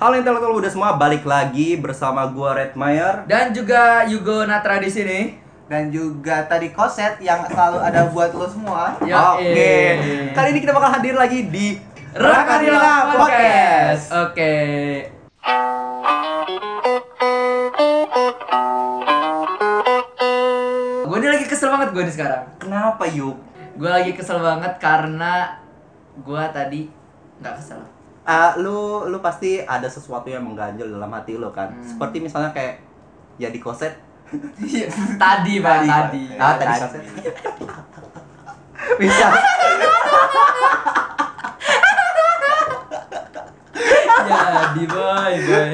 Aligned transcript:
Halo 0.00 0.16
intelektual 0.16 0.56
udah 0.56 0.72
semua 0.72 0.96
balik 0.96 1.28
lagi 1.28 1.76
bersama 1.76 2.24
gua 2.24 2.56
Red 2.56 2.72
Mayer. 2.72 3.28
Dan 3.28 3.52
juga 3.52 4.08
Yugo 4.08 4.48
Natra 4.48 4.80
di 4.80 4.88
sini. 4.88 5.20
dan 5.70 5.86
juga 5.86 6.42
tadi 6.50 6.74
koset 6.74 7.22
yang 7.22 7.46
selalu 7.46 7.78
ada 7.78 8.10
buat 8.10 8.34
lo 8.34 8.42
semua. 8.42 8.90
Ya, 9.06 9.38
Oke. 9.38 9.54
eh. 9.54 10.34
Kali 10.34 10.50
ini 10.50 10.58
kita 10.58 10.74
bakal 10.74 10.98
hadir 10.98 11.14
lagi 11.14 11.46
di 11.46 11.78
Rakadila 12.10 13.14
Podcast. 13.14 14.10
Oke. 14.10 14.56
Gue 21.00 21.16
ini 21.18 21.28
lagi 21.28 21.46
kesel 21.46 21.70
banget 21.70 21.94
gue 21.94 22.02
nih 22.02 22.14
sekarang. 22.14 22.42
Kenapa 22.58 23.06
yuk? 23.06 23.38
Gue 23.74 23.86
lagi 23.86 24.10
kesel 24.10 24.42
banget 24.42 24.74
karena 24.78 25.54
gue 26.18 26.42
tadi 26.50 26.90
nggak 27.38 27.54
kesel. 27.58 27.78
Ah, 28.24 28.52
lu 28.60 29.08
lu 29.08 29.18
pasti 29.24 29.64
ada 29.64 29.88
sesuatu 29.88 30.28
yang 30.28 30.44
mengganjal 30.44 30.86
dalam 30.86 31.10
hati 31.10 31.40
lo 31.40 31.50
kan. 31.50 31.72
Hmm. 31.72 31.82
Seperti 31.82 32.20
misalnya 32.20 32.52
kayak 32.52 32.84
ya 33.40 33.48
di 33.48 33.60
koset. 33.60 33.96
tadi 35.18 35.58
pak 35.58 35.76
Tadi, 35.82 35.88
tadi. 35.90 36.22
Pak. 36.36 36.38
Ah, 36.38 36.54
tadi 36.54 36.74
koset. 36.78 37.02
Bisa. 39.00 39.26
Jadi 44.30 44.84
boy 44.86 45.34
boy. 45.48 45.70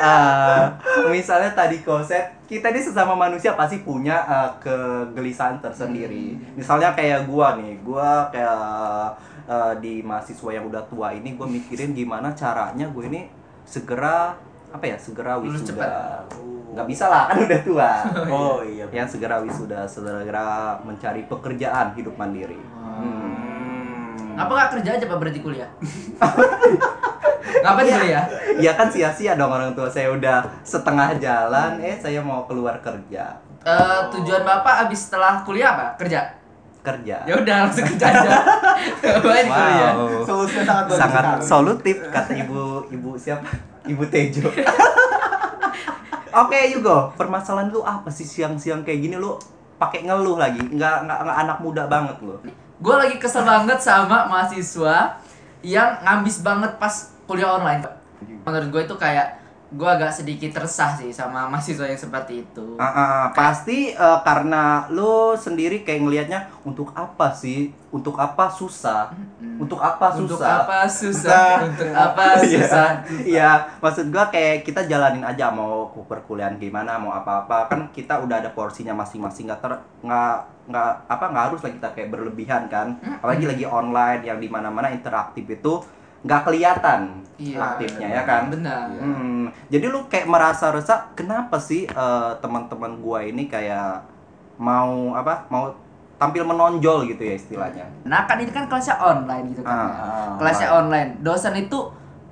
Ah, 0.00 0.80
misalnya 1.12 1.52
tadi 1.52 1.84
koset, 1.84 2.24
kita 2.48 2.72
ini 2.72 2.80
sesama 2.80 3.12
manusia 3.12 3.52
pasti 3.52 3.84
punya 3.84 4.16
ah, 4.24 4.48
kegelisahan 4.56 5.60
tersendiri. 5.60 6.40
Misalnya 6.56 6.96
kayak 6.96 7.28
gua 7.28 7.60
nih, 7.60 7.76
gua 7.84 8.32
kayak 8.32 9.12
ah, 9.50 9.74
di 9.74 9.98
mahasiswa 10.06 10.50
yang 10.54 10.70
udah 10.70 10.86
tua 10.86 11.10
ini, 11.10 11.34
gua 11.34 11.50
mikirin 11.50 11.90
gimana 11.90 12.30
caranya 12.38 12.86
gue 12.86 13.04
ini 13.10 13.26
segera 13.66 14.38
apa 14.70 14.84
ya, 14.86 14.94
segera 14.94 15.42
wisuda. 15.42 15.66
cepat. 15.66 16.24
Nggak 16.70 16.86
bisa 16.86 17.10
lah, 17.10 17.26
kan 17.26 17.42
udah 17.42 17.60
tua. 17.66 17.90
Oh 18.30 18.62
iya. 18.62 18.86
yang 18.94 19.10
segera 19.10 19.42
wisuda, 19.42 19.82
segera 19.90 20.78
mencari 20.86 21.26
pekerjaan 21.26 21.98
hidup 21.98 22.14
mandiri. 22.14 22.62
Hmm. 22.78 24.38
Ngapa 24.38 24.52
nggak 24.54 24.70
kerja 24.78 24.90
aja 24.94 25.04
pak 25.10 25.18
berarti 25.18 25.40
kuliah? 25.42 25.70
Ngapain 27.66 27.90
kuliah? 27.90 28.24
Ya 28.62 28.72
kan 28.78 28.86
sia-sia 28.86 29.34
dong 29.34 29.50
orang 29.50 29.74
tua 29.74 29.90
saya 29.90 30.14
udah 30.14 30.46
setengah 30.62 31.18
jalan, 31.18 31.82
eh 31.82 31.98
saya 31.98 32.22
mau 32.22 32.46
keluar 32.46 32.78
kerja. 32.78 33.42
Eh, 33.60 34.00
tujuan 34.16 34.40
bapak 34.40 34.88
abis 34.88 35.10
setelah 35.10 35.44
kuliah 35.44 35.76
apa? 35.76 35.86
Kerja. 36.00 36.39
Kerja. 36.80 37.16
Ya 37.28 37.34
udah 37.36 37.56
langsung 37.66 37.84
kerja 37.86 38.06
aja. 38.08 38.30
Wow. 39.20 40.24
Solusinya 40.24 40.64
sangat 40.64 40.84
bagus 40.88 40.96
Sangat 40.96 41.24
sekali. 41.26 41.44
solutif 41.44 41.96
kata 42.08 42.32
ibu 42.32 42.60
ibu 42.88 43.10
siapa? 43.14 43.44
Ibu 43.84 44.04
Tejo. 44.08 44.48
Oke 46.40 46.58
Yugo, 46.70 47.10
permasalahan 47.18 47.68
lu 47.68 47.82
apa 47.82 48.06
sih 48.08 48.22
siang-siang 48.22 48.80
kayak 48.80 49.02
gini 49.02 49.16
lu 49.18 49.34
pakai 49.76 50.06
ngeluh 50.06 50.38
lagi? 50.38 50.62
Nggak, 50.62 51.04
nggak, 51.04 51.18
nggak 51.26 51.38
anak 51.42 51.58
muda 51.58 51.82
banget 51.90 52.16
lu. 52.22 52.38
Gue 52.78 52.94
lagi 52.96 53.18
kesel 53.18 53.42
banget 53.42 53.76
sama 53.76 54.24
mahasiswa 54.24 55.18
yang 55.60 56.00
ngambis 56.00 56.40
banget 56.40 56.70
pas 56.78 56.94
kuliah 57.26 57.58
online. 57.58 57.82
Menurut 58.46 58.68
gue 58.70 58.82
itu 58.86 58.94
kayak 58.96 59.39
gue 59.70 59.86
agak 59.86 60.10
sedikit 60.10 60.50
resah 60.58 60.98
sih 60.98 61.14
sama 61.14 61.46
mahasiswa 61.50 61.86
yang 61.86 61.98
seperti 61.98 62.42
itu. 62.42 62.74
Ah, 62.74 62.86
ah, 62.90 63.22
pasti 63.30 63.94
eh, 63.94 64.18
karena 64.26 64.90
lu 64.90 65.38
sendiri 65.38 65.86
kayak 65.86 66.02
ngelihatnya 66.02 66.40
untuk 66.66 66.90
apa 66.92 67.30
sih? 67.30 67.70
Untuk 67.90 68.18
apa 68.18 68.50
susah? 68.50 69.10
Untuk 69.58 69.78
apa 69.78 70.10
susah? 70.14 70.22
Untuk 70.26 70.42
apa 70.42 70.78
susah? 70.86 71.46
Untuk 71.66 71.90
apa 71.90 72.22
Iya. 72.42 72.62
susah? 72.62 72.88
Iya, 73.22 73.50
maksud 73.78 74.10
gua 74.10 74.26
kayak 74.30 74.62
kita 74.62 74.86
jalanin 74.86 75.22
aja 75.22 75.50
mau 75.50 75.90
perkuliahan 76.06 76.58
gimana, 76.58 76.98
mau 76.98 77.14
apa-apa 77.14 77.66
kan 77.66 77.90
kita 77.90 78.18
udah 78.22 78.42
ada 78.42 78.50
porsinya 78.50 78.94
masing-masing 78.94 79.50
nggak 79.50 79.60
ter 79.62 79.72
nggak 80.02 80.34
nggak 80.70 80.90
apa 81.10 81.24
nggak 81.34 81.44
harus 81.50 81.60
lah 81.66 81.72
kita 81.74 81.88
kayak 81.94 82.10
berlebihan 82.10 82.66
kan. 82.70 82.94
Apalagi 83.18 83.46
lagi 83.46 83.64
online 83.66 84.22
yang 84.22 84.38
di 84.38 84.46
mana-mana 84.46 84.90
interaktif 84.90 85.46
itu 85.46 85.82
nggak 86.24 86.42
kelihatan 86.46 87.20
Iya. 87.40 87.56
aktifnya 87.56 88.08
ya 88.20 88.22
kan. 88.28 88.52
Benar. 88.52 88.92
Hmm, 89.00 89.48
jadi 89.72 89.88
lu 89.88 90.04
kayak 90.12 90.28
merasa 90.28 90.68
resah, 90.68 91.08
kenapa 91.16 91.56
sih 91.56 91.88
eh, 91.88 92.32
teman-teman 92.44 93.00
gua 93.00 93.24
ini 93.24 93.48
kayak 93.48 94.04
mau 94.60 95.16
apa? 95.16 95.48
Mau 95.48 95.72
tampil 96.20 96.44
menonjol 96.44 97.08
gitu 97.08 97.22
ya 97.24 97.34
istilahnya. 97.40 97.88
Nah 98.04 98.28
kan 98.28 98.36
ini 98.36 98.52
kan 98.52 98.68
kelasnya 98.68 99.00
online 99.00 99.56
gitu 99.56 99.64
kan. 99.64 99.72
Ah, 99.72 99.80
ya. 99.80 99.88
ah, 99.88 100.32
kelasnya 100.36 100.68
online. 100.68 101.10
Dosen 101.24 101.56
itu 101.56 101.78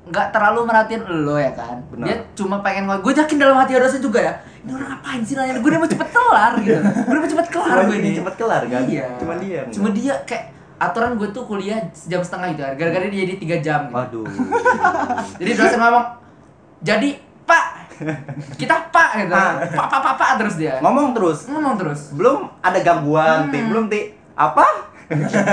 nggak 0.09 0.29
terlalu 0.29 0.69
merhatiin 0.69 1.03
lo 1.25 1.41
ya 1.41 1.53
kan. 1.57 1.81
Benar. 1.89 2.05
Dia 2.05 2.17
cuma 2.37 2.61
pengen 2.61 2.85
ngomong. 2.85 3.01
Gue 3.01 3.17
yakin 3.17 3.37
dalam 3.41 3.57
hati 3.57 3.81
dosen 3.81 4.05
juga 4.05 4.21
ya. 4.21 4.35
Ini 4.61 4.77
orang 4.77 4.89
ngapain 4.93 5.21
sih 5.25 5.35
nanya? 5.41 5.57
Gue 5.57 5.73
udah 5.73 5.81
mau 5.81 5.89
cepet 5.89 6.09
kelar 6.13 6.53
gitu. 6.61 6.81
Gue 7.09 7.13
udah 7.17 7.23
mau 7.25 7.31
cepet 7.33 7.49
kelar 7.49 7.77
gue 7.89 7.97
ini 7.97 8.11
cepet 8.13 8.35
kelar 8.37 8.63
kan? 8.69 8.83
Iya. 8.85 9.07
Cuma 9.17 9.35
dia. 9.41 9.61
Cuma 9.73 9.89
enggak. 9.89 10.05
dia 10.05 10.15
kayak 10.29 10.45
aturan 10.79 11.15
gue 11.15 11.29
tuh 11.29 11.43
kuliah 11.43 11.79
jam 12.07 12.19
setengah 12.19 12.55
kan. 12.55 12.73
Gara-gara 12.75 13.07
dia 13.07 13.23
jadi 13.23 13.35
tiga 13.37 13.57
jam. 13.59 13.81
Gitu. 13.87 13.95
Waduh. 13.95 14.27
Jadi 15.41 15.51
dosen 15.53 15.79
ngomong. 15.79 16.07
Jadi 16.81 17.11
Pak, 17.43 17.65
kita 18.55 18.77
Pak 18.89 19.11
gitu. 19.19 19.33
Ah. 19.33 19.59
Pak, 19.65 19.87
Pak, 19.89 20.01
Pak, 20.01 20.15
Pak 20.17 20.31
terus 20.39 20.55
dia. 20.57 20.79
Ngomong 20.79 21.11
terus. 21.13 21.39
Ngomong 21.47 21.75
terus. 21.77 22.01
belum 22.13 22.47
ada 22.61 22.79
gangguan 22.79 23.47
Hmm. 23.47 23.51
ti 23.51 23.59
belum 23.61 23.85
ti 23.87 24.01
apa 24.35 24.65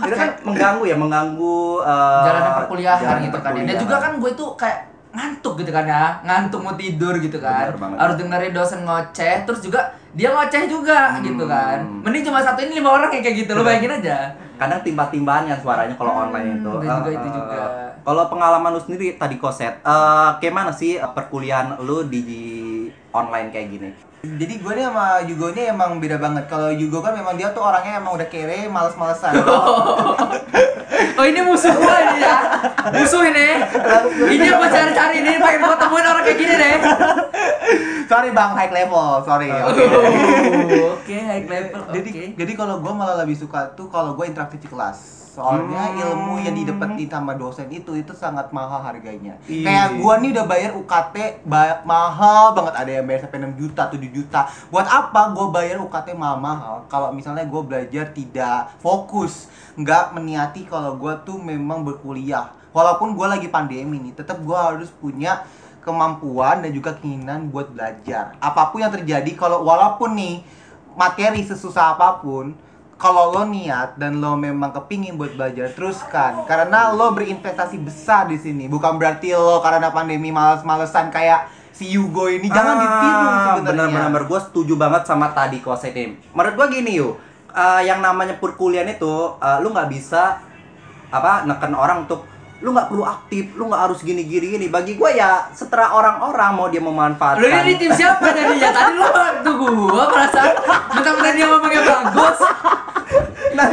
itu 0.00 0.14
kan 0.14 0.30
mengganggu 0.40 0.84
ya 0.86 0.94
mengganggu 0.94 1.58
eh, 1.82 2.22
jalanan 2.22 2.52
perkuliahan 2.62 3.16
gitu 3.20 3.38
kan 3.40 3.50
ya. 3.52 3.62
Dan 3.66 3.76
juga 3.76 3.96
kan 3.98 4.12
gue 4.16 4.30
tuh 4.32 4.54
kayak 4.54 4.78
ngantuk 5.10 5.56
gitu 5.58 5.70
kan 5.70 5.82
ya 5.82 6.20
ngantuk 6.22 6.60
mau 6.60 6.76
tidur 6.76 7.16
gitu 7.16 7.40
kan 7.40 7.72
harus 7.72 8.14
dengerin 8.14 8.52
dosen 8.52 8.84
ngoceh 8.84 9.42
terus 9.42 9.60
juga 9.60 9.80
dia 10.12 10.28
ngoceh 10.28 10.68
juga 10.68 11.12
Hmm. 11.12 11.24
gitu 11.24 11.44
kan 11.44 11.82
mending 11.82 12.22
cuma 12.22 12.38
satu 12.38 12.60
ini 12.60 12.78
lima 12.78 12.94
orang 12.94 13.10
yang 13.10 13.24
kayak 13.24 13.36
gitu 13.42 13.50
lo 13.50 13.64
bayangin 13.64 13.96
aja 13.96 14.30
kadang 14.60 14.80
timba-timbaan 14.82 15.44
yang 15.50 15.60
suaranya 15.60 15.94
kalau 16.00 16.12
Hmm, 16.12 16.22
online 16.28 16.48
itu 16.60 16.68
dan 16.80 16.90
juga 16.96 17.10
itu 17.12 17.28
eh, 17.28 17.36
juga. 17.38 17.62
kalau 18.06 18.22
pengalaman 18.32 18.72
lu 18.74 18.80
sendiri 18.80 19.06
tadi 19.20 19.36
koset 19.36 19.74
eh 19.84 20.28
gimana 20.42 20.70
sih 20.72 20.96
eh, 20.96 21.10
perkuliahan 21.16 21.68
lu 21.86 22.06
di, 22.08 22.18
di 22.24 22.40
online 23.12 23.48
kayak 23.52 23.68
gini 23.72 23.88
Jadi 24.26 24.54
gue 24.58 24.72
nih 24.74 24.84
sama 24.90 25.04
Yugo 25.22 25.54
nya 25.54 25.70
emang 25.70 26.02
beda 26.02 26.18
banget. 26.18 26.44
Kalau 26.50 26.68
Yugo 26.74 26.98
kan 26.98 27.14
memang 27.14 27.38
dia 27.38 27.54
tuh 27.54 27.62
orangnya 27.62 28.02
emang 28.02 28.18
udah 28.18 28.26
kere, 28.26 28.66
males-malesan. 28.66 29.34
oh 31.18 31.24
ini 31.24 31.40
musuh 31.44 31.72
gue 31.74 31.96
ini 32.10 32.18
ya 32.22 32.36
musuh 32.92 33.22
ini 33.26 33.48
ini 34.32 34.46
apa 34.50 34.66
cari-cari 34.70 35.14
ini 35.20 35.32
pengen 35.40 35.60
gue 35.64 35.76
temuin 35.78 36.06
orang 36.06 36.24
kayak 36.24 36.38
gini 36.38 36.54
deh 36.54 36.76
sorry 38.06 38.30
bang, 38.30 38.54
high 38.54 38.70
level, 38.70 39.18
sorry. 39.26 39.50
Oke. 39.50 39.82
Oh, 39.82 40.94
oke 40.94 41.16
high 41.26 41.42
level 41.42 41.82
Jadi, 41.90 42.38
jadi 42.38 42.52
kalau 42.54 42.78
gue 42.78 42.92
malah 42.94 43.18
lebih 43.26 43.34
suka 43.34 43.74
tuh 43.74 43.90
kalau 43.90 44.14
gue 44.14 44.30
interaktif 44.30 44.62
di 44.62 44.70
kelas. 44.70 45.25
Soalnya 45.36 45.92
Hmm. 45.92 46.00
ilmu 46.00 46.34
yang 46.40 46.56
didapetin 46.56 47.12
sama 47.12 47.36
dosen 47.36 47.68
itu 47.68 47.92
itu 47.92 48.16
sangat 48.16 48.48
mahal 48.48 48.80
harganya. 48.80 49.36
Iya. 49.44 49.68
Kayak 49.68 49.88
gue 50.00 50.14
nih 50.16 50.30
udah 50.32 50.46
bayar 50.48 50.70
UKT 50.72 51.16
ba- 51.44 51.84
mahal 51.84 52.56
banget 52.56 52.74
ada 52.74 52.90
yang 52.90 53.04
bayar 53.04 53.28
sampai 53.28 53.44
6 53.44 53.52
juta, 53.52 53.82
7 53.84 54.08
juta. 54.08 54.40
Buat 54.72 54.88
apa 54.88 55.36
gue 55.36 55.46
bayar 55.52 55.76
UKT 55.78 56.16
mahal-mahal 56.16 56.88
kalau 56.88 57.12
misalnya 57.12 57.44
gue 57.44 57.60
belajar 57.60 58.08
tidak 58.10 58.72
fokus, 58.80 59.52
nggak 59.76 60.16
meniati 60.16 60.64
kalau 60.64 60.96
gue 60.96 61.12
tuh 61.22 61.36
memang 61.36 61.84
berkuliah. 61.84 62.56
Walaupun 62.72 63.12
gue 63.12 63.26
lagi 63.28 63.48
pandemi 63.48 64.00
nih, 64.00 64.16
tetap 64.16 64.40
gue 64.40 64.56
harus 64.56 64.88
punya 64.88 65.44
kemampuan 65.80 66.64
dan 66.64 66.72
juga 66.72 66.96
keinginan 66.96 67.46
buat 67.46 67.70
belajar. 67.70 68.34
Apa 68.40 68.72
pun 68.72 68.80
yang 68.80 68.90
terjadi 68.90 69.36
kalau 69.36 69.62
walaupun 69.62 70.16
nih 70.16 70.40
materi 70.96 71.44
sesusah 71.44 71.94
apa 71.94 72.24
pun 72.24 72.56
kalau 72.96 73.32
lo 73.32 73.44
niat 73.44 74.00
dan 74.00 74.18
lo 74.24 74.36
memang 74.40 74.72
kepingin 74.72 75.20
buat 75.20 75.36
belajar 75.36 75.72
teruskan. 75.76 76.48
Karena 76.48 76.92
lo 76.96 77.12
berinvestasi 77.12 77.76
besar 77.80 78.28
di 78.28 78.40
sini. 78.40 78.66
Bukan 78.66 78.96
berarti 78.96 79.36
lo 79.36 79.60
karena 79.60 79.92
pandemi 79.92 80.32
males-malesan 80.32 81.12
kayak 81.12 81.52
si 81.76 81.92
Yugo 81.92 82.32
ini. 82.32 82.48
Jangan 82.48 82.76
ditiru 82.80 83.26
sebenarnya. 83.52 83.92
benar-benar 83.92 84.24
gue 84.24 84.40
setuju 84.40 84.74
banget 84.80 85.02
sama 85.04 85.26
tadi 85.36 85.58
ini 85.60 86.04
menurut 86.32 86.54
gue 86.56 86.66
gini 86.80 86.92
yuk 86.96 87.14
eh, 87.52 87.82
yang 87.84 88.00
namanya 88.00 88.40
perkuliahan 88.40 88.88
itu 88.88 89.14
eh, 89.40 89.58
lu 89.60 89.72
nggak 89.72 89.88
bisa 89.92 90.40
apa 91.12 91.46
neken 91.46 91.72
orang 91.76 92.08
untuk 92.08 92.26
lu 92.64 92.72
nggak 92.72 92.88
perlu 92.88 93.04
aktif, 93.04 93.52
lu 93.58 93.68
nggak 93.68 93.82
harus 93.88 94.00
gini 94.00 94.24
gini 94.24 94.56
gini. 94.56 94.66
Bagi 94.72 94.96
gue 94.96 95.10
ya 95.12 95.52
setera 95.52 95.92
orang-orang 95.92 96.50
mau 96.56 96.66
dia 96.72 96.80
memanfaatkan. 96.80 97.42
Lu 97.42 97.46
ini 97.48 97.76
tim 97.76 97.92
siapa 97.92 98.32
tadi 98.32 98.56
ya? 98.56 98.72
Tadi 98.72 98.92
lu 98.96 99.06
tuh 99.44 99.54
gua 99.60 100.04
perasaan 100.08 100.54
mentang-mentang 100.96 101.34
dia 101.36 101.46
ngomongnya 101.46 101.82
bagus. 101.84 102.38
Nah, 103.56 103.68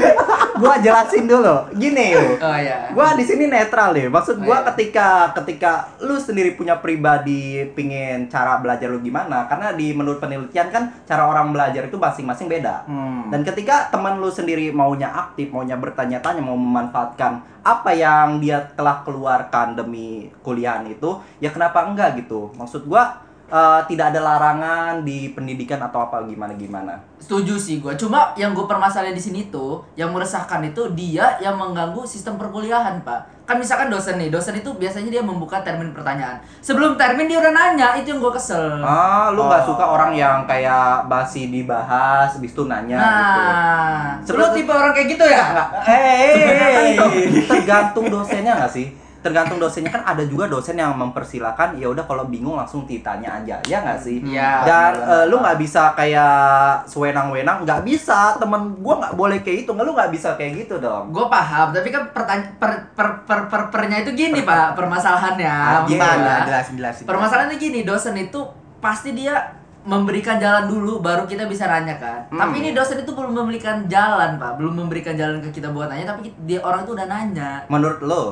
gua 0.58 0.80
jelasin 0.80 1.28
dulu. 1.28 1.68
Gini. 1.76 2.16
Oh 2.40 2.58
iya. 2.58 2.90
Gua 2.96 3.14
di 3.20 3.28
sini 3.28 3.52
netral 3.52 3.92
deh. 3.92 4.08
Maksud 4.08 4.40
Oh, 4.40 4.48
gua 4.48 4.64
iya. 4.64 4.68
ketika 4.72 5.36
ketika 5.44 5.92
lu 6.02 6.16
sendiri 6.16 6.56
punya 6.56 6.80
pribadi 6.80 7.68
pingin 7.76 8.32
cara 8.32 8.58
belajar 8.64 8.88
lu 8.88 9.04
gimana? 9.04 9.46
Karena 9.52 9.76
di 9.76 9.92
menurut 9.92 10.24
penelitian 10.24 10.72
kan 10.72 10.90
cara 11.04 11.28
orang 11.28 11.52
belajar 11.52 11.86
itu 11.86 12.00
masing-masing 12.00 12.48
beda. 12.48 12.88
Hmm. 12.88 13.28
Dan 13.28 13.44
ketika 13.44 13.92
teman 13.92 14.18
lu 14.24 14.32
sendiri 14.32 14.72
maunya 14.72 15.12
aktif, 15.12 15.52
maunya 15.52 15.76
bertanya-tanya, 15.76 16.40
mau 16.40 16.56
memanfaatkan 16.56 17.44
apa 17.64 17.92
yang 17.96 18.44
dia 18.44 18.60
telah 18.76 19.04
keluarkan 19.04 19.76
demi 19.76 20.32
kuliahan 20.44 20.84
itu, 20.88 21.20
ya 21.40 21.52
kenapa 21.52 21.84
enggak 21.88 22.20
gitu? 22.20 22.52
Maksud 22.56 22.88
gua 22.88 23.24
eh, 23.54 23.82
tidak 23.86 24.10
ada 24.10 24.20
larangan 24.20 24.94
di 25.02 25.30
pendidikan 25.30 25.78
atau 25.80 26.04
apa 26.04 26.26
gimana 26.26 26.54
gimana. 26.54 26.98
Setuju 27.16 27.54
sih 27.56 27.78
gue. 27.78 27.94
Cuma 27.94 28.34
yang 28.34 28.52
gue 28.52 28.66
permasalahan 28.66 29.14
di 29.14 29.22
sini 29.22 29.48
tuh, 29.48 29.86
yang 29.94 30.10
meresahkan 30.10 30.60
itu 30.64 30.90
dia 30.92 31.38
yang 31.38 31.54
mengganggu 31.54 32.02
sistem 32.04 32.36
perkuliahan, 32.36 33.00
Pak. 33.00 33.46
Kan 33.46 33.60
misalkan 33.60 33.88
dosen 33.88 34.16
nih, 34.18 34.28
dosen 34.28 34.56
itu 34.56 34.72
biasanya 34.74 35.10
dia 35.10 35.22
membuka 35.22 35.60
termin 35.60 35.92
pertanyaan. 35.92 36.40
Sebelum 36.60 36.96
termin 36.96 37.28
dia 37.28 37.38
udah 37.38 37.52
nanya, 37.52 37.94
itu 37.94 38.10
yang 38.10 38.20
gue 38.20 38.34
kesel. 38.34 38.80
Ah, 38.80 39.30
lu 39.30 39.40
nggak 39.42 39.62
Oh. 39.62 39.68
suka 39.70 39.86
orang 39.86 40.12
yang 40.14 40.44
kayak 40.44 41.06
basi 41.06 41.48
dibahas, 41.48 42.34
habis 42.34 42.52
itu 42.52 42.64
nanya 42.64 42.98
gitu. 42.98 43.40
nah, 43.40 44.00
Sebelum- 44.24 44.50
lu 44.50 44.56
tipe 44.58 44.72
orang 44.72 44.92
kayak 44.92 45.08
gitu 45.10 45.26
ya? 45.26 45.46
Eh, 45.86 46.96
tergantung 47.50 48.08
dosennya 48.10 48.56
nggak 48.58 48.72
sih? 48.74 48.88
Tergantung 49.24 49.58
dosennya 49.58 49.90
kan 49.90 50.04
ada 50.04 50.24
juga 50.28 50.52
dosen 50.52 50.76
yang 50.76 50.94
mempersilahkan 51.00 51.80
ya 51.80 51.88
udah 51.88 52.04
kalau 52.04 52.28
bingung 52.28 52.60
langsung 52.60 52.84
ditanya 52.84 53.40
aja 53.40 53.58
ya 53.64 53.80
nggak 53.80 54.00
sih? 54.04 54.20
Iya. 54.20 54.68
Dan 54.68 54.92
eh, 55.00 55.26
lu 55.32 55.40
nggak 55.40 55.58
bisa 55.58 55.96
kayak 55.96 56.84
sewenang-wenang 56.92 57.64
nggak 57.64 57.82
bisa 57.88 58.36
temen 58.36 58.76
gua 58.84 59.00
nggak 59.00 59.16
boleh 59.16 59.40
kayak 59.40 59.64
itu 59.64 59.72
nggak 59.72 59.86
lu 59.88 59.94
nggak 59.96 60.12
bisa 60.12 60.36
kayak 60.36 60.68
gitu 60.68 60.84
dong. 60.84 61.16
Gue 61.16 61.26
paham, 61.32 61.72
tapi 61.72 61.88
kan 61.88 62.12
pertanya 62.12 62.44
per, 62.60 62.92
per, 62.92 63.24
per, 63.24 63.40
per, 63.48 63.62
pernya 63.72 64.04
itu 64.04 64.12
gini 64.12 64.44
pak 64.44 64.76
permasalahannya. 64.76 65.56
Ah, 65.56 65.88
Gimana? 65.88 66.44
Jelasin, 66.44 66.76
jelasin. 66.76 67.04
Permasalahannya 67.08 67.58
gini, 67.58 67.88
dosen 67.88 68.20
itu 68.20 68.44
pasti 68.84 69.16
dia 69.16 69.64
memberikan 69.84 70.40
jalan 70.40 70.72
dulu 70.72 71.04
baru 71.04 71.28
kita 71.28 71.48
bisa 71.48 71.68
nanya 71.68 72.00
kan. 72.00 72.20
Hmm. 72.32 72.40
Tapi 72.40 72.64
ini 72.64 72.70
dosen 72.72 73.04
itu 73.04 73.12
belum 73.12 73.36
memberikan 73.36 73.84
jalan 73.88 74.40
pak, 74.40 74.60
belum 74.60 74.74
memberikan 74.84 75.16
jalan 75.16 75.44
ke 75.44 75.52
kita 75.52 75.72
buat 75.72 75.92
nanya, 75.92 76.16
tapi 76.16 76.32
dia 76.48 76.64
orang 76.64 76.88
itu 76.88 76.92
udah 76.96 77.08
nanya. 77.08 77.52
Menurut 77.68 78.00
lu? 78.04 78.26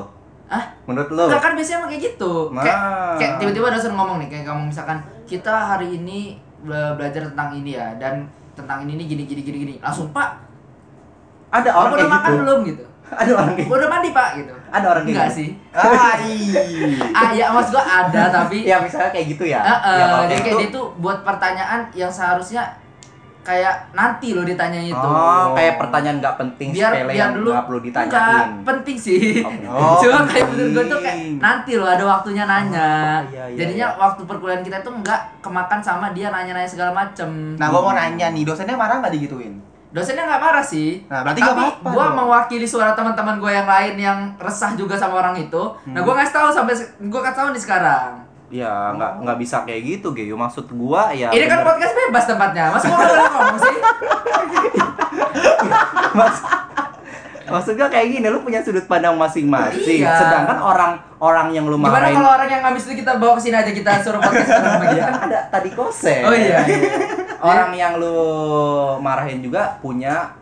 Ah, 0.52 0.64
Menurut 0.84 1.08
lu? 1.08 1.24
Enggak 1.24 1.40
kan 1.40 1.52
biasanya 1.54 1.78
emang 1.78 1.90
kayak 1.90 2.02
gitu. 2.06 2.32
Nah. 2.50 2.60
Kayak, 2.60 2.78
kayak 3.16 3.32
tiba-tiba 3.38 3.66
dosen 3.70 3.92
ngomong 3.92 4.20
nih, 4.20 4.28
kayak 4.28 4.44
kamu 4.44 4.68
misalkan 4.68 4.98
kita 5.24 5.48
hari 5.48 5.88
ini 5.94 6.36
bela- 6.60 6.92
belajar 6.92 7.24
tentang 7.24 7.48
ini 7.50 7.72
ya 7.72 7.88
dan 7.96 8.28
tentang 8.52 8.84
ini 8.84 8.94
nih 8.94 9.06
gini 9.08 9.22
gini 9.24 9.40
gini 9.40 9.56
gini. 9.58 9.74
Langsung 9.78 10.12
Pak, 10.12 10.28
Ada 11.50 11.68
orang 11.70 11.90
udah 11.90 11.98
kayak 11.98 12.12
makan 12.12 12.30
gitu. 12.30 12.40
belum 12.40 12.58
gitu? 12.66 12.84
Ada 13.20 13.30
orang 13.34 13.52
kayak 13.54 13.68
Udah 13.70 13.88
mandi 13.88 14.10
Pak 14.10 14.28
gitu. 14.34 14.52
Ada 14.68 14.86
orang 14.86 15.02
kayak 15.02 15.12
Enggak 15.14 15.28
gitu. 15.28 15.38
sih. 15.38 15.48
Ah, 15.70 16.14
ih. 16.28 16.52
Ah 17.10 17.28
ya 17.30 17.46
maksud 17.48 17.70
gua 17.70 17.84
ada 17.84 18.22
tapi 18.30 18.58
Ya 18.70 18.76
misalnya 18.76 19.08
kayak 19.08 19.26
gitu 19.30 19.44
ya. 19.46 19.60
Heeh, 19.60 19.96
Ya, 19.96 20.04
kalau 20.06 20.24
jadi 20.26 20.32
kayak 20.34 20.48
gitu- 20.50 20.60
dia 20.62 20.68
tuh 20.70 20.86
buat 20.96 21.18
pertanyaan 21.22 21.80
yang 21.92 22.08
seharusnya 22.08 22.62
kayak 23.42 23.90
nanti 23.90 24.32
loh 24.32 24.42
ditanya 24.42 24.78
itu. 24.78 24.94
Oh, 24.96 25.50
kayak 25.52 25.74
pertanyaan 25.76 26.18
nggak 26.18 26.36
penting 26.36 26.68
biar 26.70 26.90
sepele 26.90 27.06
biar 27.06 27.18
yang 27.18 27.32
dulu 27.34 27.50
nggak 27.50 27.64
perlu 27.64 27.80
Enggak, 27.80 28.06
ditanyain. 28.06 28.48
penting 28.62 28.96
sih. 28.96 29.20
Oh, 29.64 29.98
Cuma 30.02 30.18
kayak 30.24 30.46
menurut 30.48 30.70
gue 30.72 30.84
tuh 30.88 30.98
kayak 31.00 31.16
nanti 31.38 31.72
loh 31.74 31.88
ada 31.88 32.04
waktunya 32.08 32.44
nanya. 32.44 32.90
Oh, 33.20 33.28
iya, 33.28 33.44
iya, 33.46 33.56
Jadinya 33.58 33.86
iya. 33.88 33.98
waktu 33.98 34.20
perkuliahan 34.22 34.62
kita 34.62 34.78
tuh 34.80 34.94
nggak 34.94 35.20
kemakan 35.40 35.80
sama 35.80 36.06
dia 36.10 36.30
nanya-nanya 36.30 36.66
segala 36.66 36.90
macem. 36.92 37.54
Nah, 37.54 37.66
gua 37.68 37.80
mau 37.82 37.92
nanya 37.92 38.26
nih, 38.28 38.42
dosennya 38.42 38.74
marah 38.74 38.98
nggak 38.98 39.12
digituin? 39.12 39.58
Dosennya 39.90 40.24
nggak 40.24 40.40
marah 40.40 40.64
sih. 40.64 41.04
Nah, 41.04 41.20
berarti 41.20 41.36
Tapi 41.36 41.50
nggak 41.52 41.58
apa-apa 41.76 41.88
gue 41.90 42.06
mewakili 42.16 42.64
suara 42.64 42.92
teman-teman 42.92 43.36
gue 43.36 43.52
yang 43.52 43.68
lain 43.68 43.94
yang 43.98 44.18
resah 44.38 44.72
juga 44.72 44.94
sama 44.94 45.20
orang 45.20 45.36
itu. 45.36 45.62
Nah 45.84 45.92
Hmm. 45.92 46.00
gue 46.00 46.14
ngasih 46.14 46.32
tahu 46.32 46.48
sampai 46.48 46.74
gue 47.02 47.20
kasih 47.20 47.36
tahu 47.36 47.48
nih 47.52 47.60
sekarang. 47.60 48.10
Ya 48.52 48.92
nggak 48.92 49.24
nggak 49.24 49.38
bisa 49.40 49.64
kayak 49.64 49.80
gitu 49.80 50.12
Geyo. 50.12 50.36
Maksud 50.36 50.68
gua 50.76 51.08
ya. 51.16 51.32
Ini 51.32 51.48
kan 51.48 51.64
bener. 51.64 51.72
podcast 51.72 51.94
bebas 51.96 52.24
tempatnya. 52.28 52.64
Nggak 52.68 52.84
boleh 52.84 53.30
ngomong 53.32 53.58
sih? 53.58 53.76
Mas, 56.20 56.36
maksud 57.48 57.72
gua 57.80 57.88
kayak 57.88 58.06
gini, 58.12 58.26
lu 58.28 58.44
punya 58.44 58.60
sudut 58.60 58.84
pandang 58.84 59.16
masing-masing. 59.16 60.04
Iya. 60.04 60.20
Sedangkan 60.20 60.60
orang 60.60 61.00
orang 61.16 61.48
yang 61.56 61.64
lu 61.64 61.80
Gimana 61.80 61.96
marahin 61.96 62.16
kalau 62.20 62.30
orang 62.36 62.48
yang 62.52 62.62
ngabis 62.68 62.84
itu 62.92 62.94
kita 63.00 63.16
bawa 63.16 63.40
ke 63.40 63.42
sini 63.48 63.56
aja 63.56 63.72
kita 63.72 63.90
suruh 64.04 64.20
podcast 64.20 64.48
sama 64.52 64.84
ya 64.84 64.92
dia? 64.92 65.04
kan 65.08 65.14
ada 65.32 65.40
tadi 65.48 65.70
kose. 65.72 66.16
Oh 66.28 66.36
iya. 66.36 66.60
Orang 67.40 67.72
yang 67.72 67.96
lu 67.96 68.20
marahin 69.00 69.40
juga 69.40 69.80
punya 69.80 70.41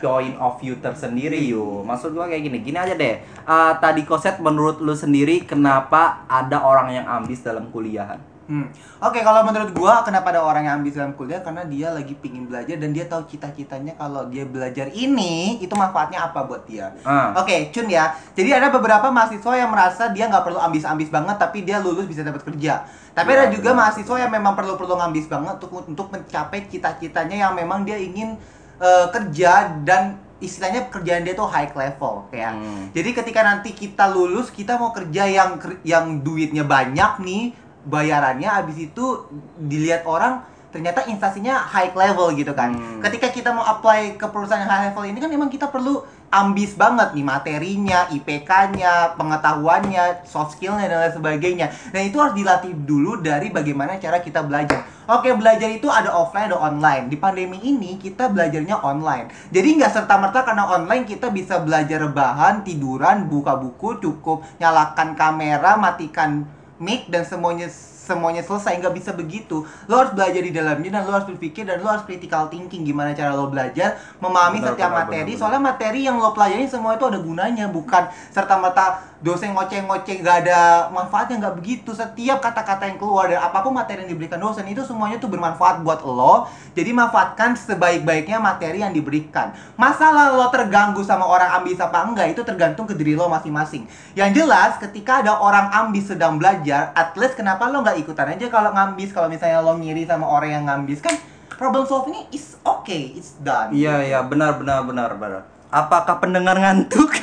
point 0.00 0.34
of 0.40 0.56
view 0.58 0.74
tersendiri 0.76 1.38
yuk. 1.38 1.84
Maksud 1.84 2.10
gua 2.10 2.26
kayak 2.26 2.48
gini, 2.48 2.58
gini 2.60 2.78
aja 2.80 2.96
deh. 2.96 3.20
Eh, 3.22 3.72
tadi 3.78 4.02
koset 4.02 4.40
menurut 4.40 4.80
lu 4.80 4.96
sendiri 4.96 5.44
kenapa 5.44 6.24
ada 6.26 6.64
orang 6.64 6.88
yang 6.90 7.06
ambis 7.06 7.44
dalam 7.44 7.68
kuliahan? 7.68 8.18
Hmm. 8.50 8.66
Oke, 8.98 9.22
kalau 9.22 9.46
menurut 9.46 9.70
gua 9.70 10.02
kenapa 10.02 10.34
ada 10.34 10.42
orang 10.42 10.66
yang 10.66 10.82
ambis 10.82 10.98
dalam 10.98 11.14
kuliah 11.14 11.38
karena 11.38 11.62
dia 11.70 11.94
lagi 11.94 12.18
pingin 12.18 12.50
belajar 12.50 12.82
dan 12.82 12.90
dia 12.90 13.06
tahu 13.06 13.22
cita-citanya 13.30 13.94
kalau 13.94 14.26
dia 14.26 14.42
belajar 14.42 14.90
ini 14.90 15.62
itu 15.62 15.70
manfaatnya 15.78 16.18
apa 16.26 16.42
buat 16.42 16.66
dia. 16.66 16.90
Ah. 17.06 17.30
Oke, 17.38 17.70
Cun 17.70 17.86
ya. 17.86 18.10
Jadi 18.34 18.50
ada 18.50 18.66
beberapa 18.74 19.06
mahasiswa 19.06 19.54
yang 19.54 19.70
merasa 19.70 20.10
dia 20.10 20.26
nggak 20.26 20.42
perlu 20.42 20.58
ambis-ambis 20.58 21.14
banget 21.14 21.38
tapi 21.38 21.62
dia 21.62 21.78
lulus 21.78 22.10
bisa 22.10 22.26
dapat 22.26 22.42
kerja. 22.42 22.82
Tapi 23.14 23.30
Ya, 23.30 23.36
ada 23.38 23.46
juga 23.54 23.70
benar. 23.70 23.86
mahasiswa 23.86 24.16
yang 24.18 24.32
memang 24.34 24.58
perlu-perlu 24.58 24.94
ngambis 24.98 25.30
banget 25.30 25.54
untuk 25.62 25.86
untuk 25.86 26.06
mencapai 26.10 26.66
cita-citanya 26.66 27.46
yang 27.46 27.52
memang 27.54 27.86
dia 27.86 28.02
ingin 28.02 28.34
eh, 28.80 29.06
kerja 29.12 29.76
dan 29.84 30.18
istilahnya 30.40 30.88
kerjaan 30.88 31.22
dia 31.22 31.36
tuh 31.36 31.46
high 31.46 31.70
level 31.70 32.26
kayak. 32.32 32.56
Hmm. 32.56 32.88
Jadi 32.96 33.10
ketika 33.12 33.40
nanti 33.44 33.70
kita 33.76 34.08
lulus, 34.08 34.48
kita 34.48 34.80
mau 34.80 34.90
kerja 34.90 35.28
yang 35.28 35.60
yang 35.84 36.24
duitnya 36.24 36.64
banyak 36.64 37.20
nih, 37.20 37.52
bayarannya 37.84 38.48
habis 38.48 38.80
itu 38.80 39.28
dilihat 39.60 40.08
orang 40.08 40.42
ternyata 40.70 41.02
investasinya 41.10 41.60
high 41.60 41.92
level 41.92 42.32
gitu 42.34 42.56
kan. 42.56 42.72
Hmm. 42.72 43.00
Ketika 43.04 43.28
kita 43.28 43.50
mau 43.52 43.66
apply 43.68 44.16
ke 44.16 44.26
perusahaan 44.32 44.64
yang 44.64 44.70
high 44.70 44.84
level 44.90 45.04
ini 45.04 45.18
kan 45.20 45.30
memang 45.30 45.52
kita 45.52 45.68
perlu 45.68 46.02
ambis 46.30 46.78
banget 46.78 47.10
nih 47.18 47.26
materinya, 47.26 48.06
IPK-nya, 48.14 49.18
pengetahuannya, 49.18 50.22
soft 50.22 50.56
skill-nya 50.56 50.86
dan 50.86 50.98
lain 51.02 51.14
sebagainya. 51.18 51.66
Dan 51.90 52.06
itu 52.06 52.22
harus 52.22 52.38
dilatih 52.38 52.72
dulu 52.86 53.18
dari 53.18 53.50
bagaimana 53.50 53.98
cara 53.98 54.22
kita 54.22 54.46
belajar. 54.46 54.86
Oke, 55.10 55.34
belajar 55.34 55.66
itu 55.66 55.90
ada 55.90 56.14
offline 56.14 56.54
ada 56.54 56.58
online. 56.62 57.10
Di 57.10 57.18
pandemi 57.18 57.58
ini 57.66 57.98
kita 57.98 58.30
belajarnya 58.30 58.78
online. 58.86 59.50
Jadi 59.50 59.68
nggak 59.82 59.90
serta-merta 59.90 60.46
karena 60.46 60.70
online 60.70 61.02
kita 61.02 61.34
bisa 61.34 61.58
belajar 61.58 61.98
rebahan, 61.98 62.62
tiduran, 62.62 63.26
buka 63.26 63.58
buku, 63.58 63.98
cukup 63.98 64.46
nyalakan 64.62 65.18
kamera, 65.18 65.74
matikan 65.74 66.46
mic 66.78 67.10
dan 67.10 67.26
semuanya 67.26 67.66
semuanya 68.10 68.42
selesai 68.42 68.82
nggak 68.82 68.94
bisa 68.98 69.14
begitu. 69.14 69.62
Lo 69.86 70.02
harus 70.02 70.10
belajar 70.10 70.42
di 70.42 70.50
dalamnya 70.50 70.98
dan 70.98 71.02
lo 71.06 71.14
harus 71.14 71.30
berpikir 71.30 71.62
dan 71.62 71.78
lo 71.78 71.86
harus 71.86 72.02
critical 72.02 72.50
thinking 72.50 72.82
gimana 72.82 73.14
cara 73.14 73.30
lo 73.30 73.46
belajar 73.46 73.94
memahami 74.18 74.58
Benar, 74.58 74.74
setiap 74.74 74.90
benar, 74.90 75.00
materi. 75.06 75.30
benar, 75.30 75.38
soalnya 75.38 75.62
materi 75.62 76.00
yang 76.02 76.18
lo 76.18 76.34
pelajari 76.34 76.66
semua 76.66 76.98
itu 76.98 77.06
ada 77.06 77.22
gunanya 77.22 77.70
bukan 77.70 78.10
serta 78.34 78.58
merta 78.58 78.86
dosen 79.20 79.52
ngoceh-ngoceh 79.52 80.24
nggak 80.24 80.36
ada 80.48 80.88
manfaatnya 80.90 81.36
nggak 81.46 81.54
begitu. 81.60 81.92
Setiap 81.92 82.40
kata-kata 82.40 82.88
yang 82.88 82.96
keluar 82.96 83.28
dan 83.28 83.44
apa 83.44 83.60
pun 83.60 83.76
materi 83.76 84.02
yang 84.02 84.10
diberikan 84.16 84.40
dosen 84.40 84.64
itu 84.66 84.80
semuanya 84.82 85.20
tuh 85.20 85.28
bermanfaat 85.28 85.84
buat 85.84 86.00
lo. 86.02 86.48
Jadi 86.72 86.90
manfaatkan 86.96 87.52
sebaik-baiknya 87.54 88.40
materi 88.40 88.80
yang 88.80 88.96
diberikan. 88.96 89.52
Masalah 89.76 90.32
lo 90.32 90.48
terganggu 90.48 91.04
sama 91.04 91.28
orang 91.28 91.52
ambis 91.60 91.76
apa 91.78 92.00
enggak 92.00 92.32
itu 92.32 92.40
tergantung 92.42 92.88
ke 92.88 92.96
diri 92.96 93.12
lo 93.12 93.28
masing-masing. 93.28 93.84
Yang 94.16 94.42
jelas 94.42 94.80
ketika 94.80 95.20
ada 95.20 95.36
orang 95.36 95.68
ambis 95.68 96.08
sedang 96.08 96.40
belajar 96.40 96.96
at 96.96 97.12
least 97.20 97.36
kenapa 97.36 97.68
lo 97.68 97.84
nggak 97.84 97.99
ikutan 98.00 98.32
aja 98.32 98.48
kalau 98.48 98.72
ngambis 98.72 99.12
kalau 99.12 99.28
misalnya 99.28 99.60
lo 99.60 99.76
ngiri 99.76 100.08
sama 100.08 100.24
orang 100.24 100.50
yang 100.50 100.64
ngambis 100.64 101.04
kan 101.04 101.14
problem 101.60 101.84
solvingnya 101.84 102.24
is 102.32 102.56
okay 102.64 103.12
it's 103.12 103.36
done 103.44 103.68
Iya 103.68 104.00
iya 104.00 104.18
benar 104.24 104.56
benar 104.56 104.80
benar 104.88 105.12
benar. 105.20 105.42
Apakah 105.70 106.18
pendengar 106.18 106.58
ngantuk? 106.58 107.14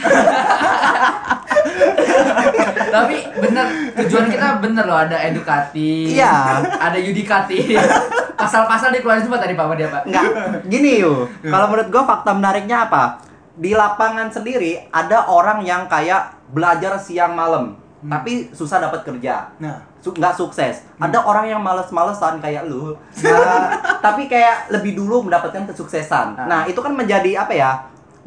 Tapi 2.95 3.17
bener 3.35 3.65
tujuan 3.99 4.31
kita 4.31 4.63
bener 4.63 4.87
loh 4.87 4.95
ada 5.03 5.19
edukatif. 5.27 6.15
Iya. 6.15 6.63
Ada 6.79 6.95
yudikatif. 6.95 7.75
Pasal-pasal 8.39 8.95
dikeluarin 8.95 9.25
semua 9.25 9.41
tadi 9.41 9.57
Pak 9.57 9.75
dia 9.75 9.89
Pak. 9.91 10.01
Enggak. 10.07 10.23
Gini 10.69 11.03
yuk. 11.03 11.27
Kalau 11.43 11.67
menurut 11.67 11.89
gua 11.91 12.03
fakta 12.07 12.31
menariknya 12.31 12.87
apa? 12.87 13.19
Di 13.57 13.73
lapangan 13.73 14.29
sendiri 14.31 14.85
ada 14.93 15.27
orang 15.27 15.65
yang 15.65 15.89
kayak 15.89 16.37
belajar 16.53 16.95
siang 17.01 17.33
malam, 17.33 17.73
tapi 18.05 18.53
susah 18.53 18.77
dapat 18.77 19.01
kerja. 19.01 19.49
nah 19.57 19.81
nggak 20.13 20.35
sukses. 20.35 20.83
Ada 20.99 21.23
orang 21.23 21.49
yang 21.49 21.61
males-malesan 21.63 22.39
kayak 22.39 22.67
lu, 22.67 22.95
Nah, 23.23 23.73
tapi 24.05 24.29
kayak 24.29 24.71
lebih 24.71 24.95
dulu 24.95 25.25
mendapatkan 25.25 25.67
kesuksesan. 25.67 26.47
Nah, 26.47 26.67
itu 26.69 26.77
kan 26.79 26.93
menjadi 26.93 27.43
apa 27.43 27.53
ya? 27.55 27.71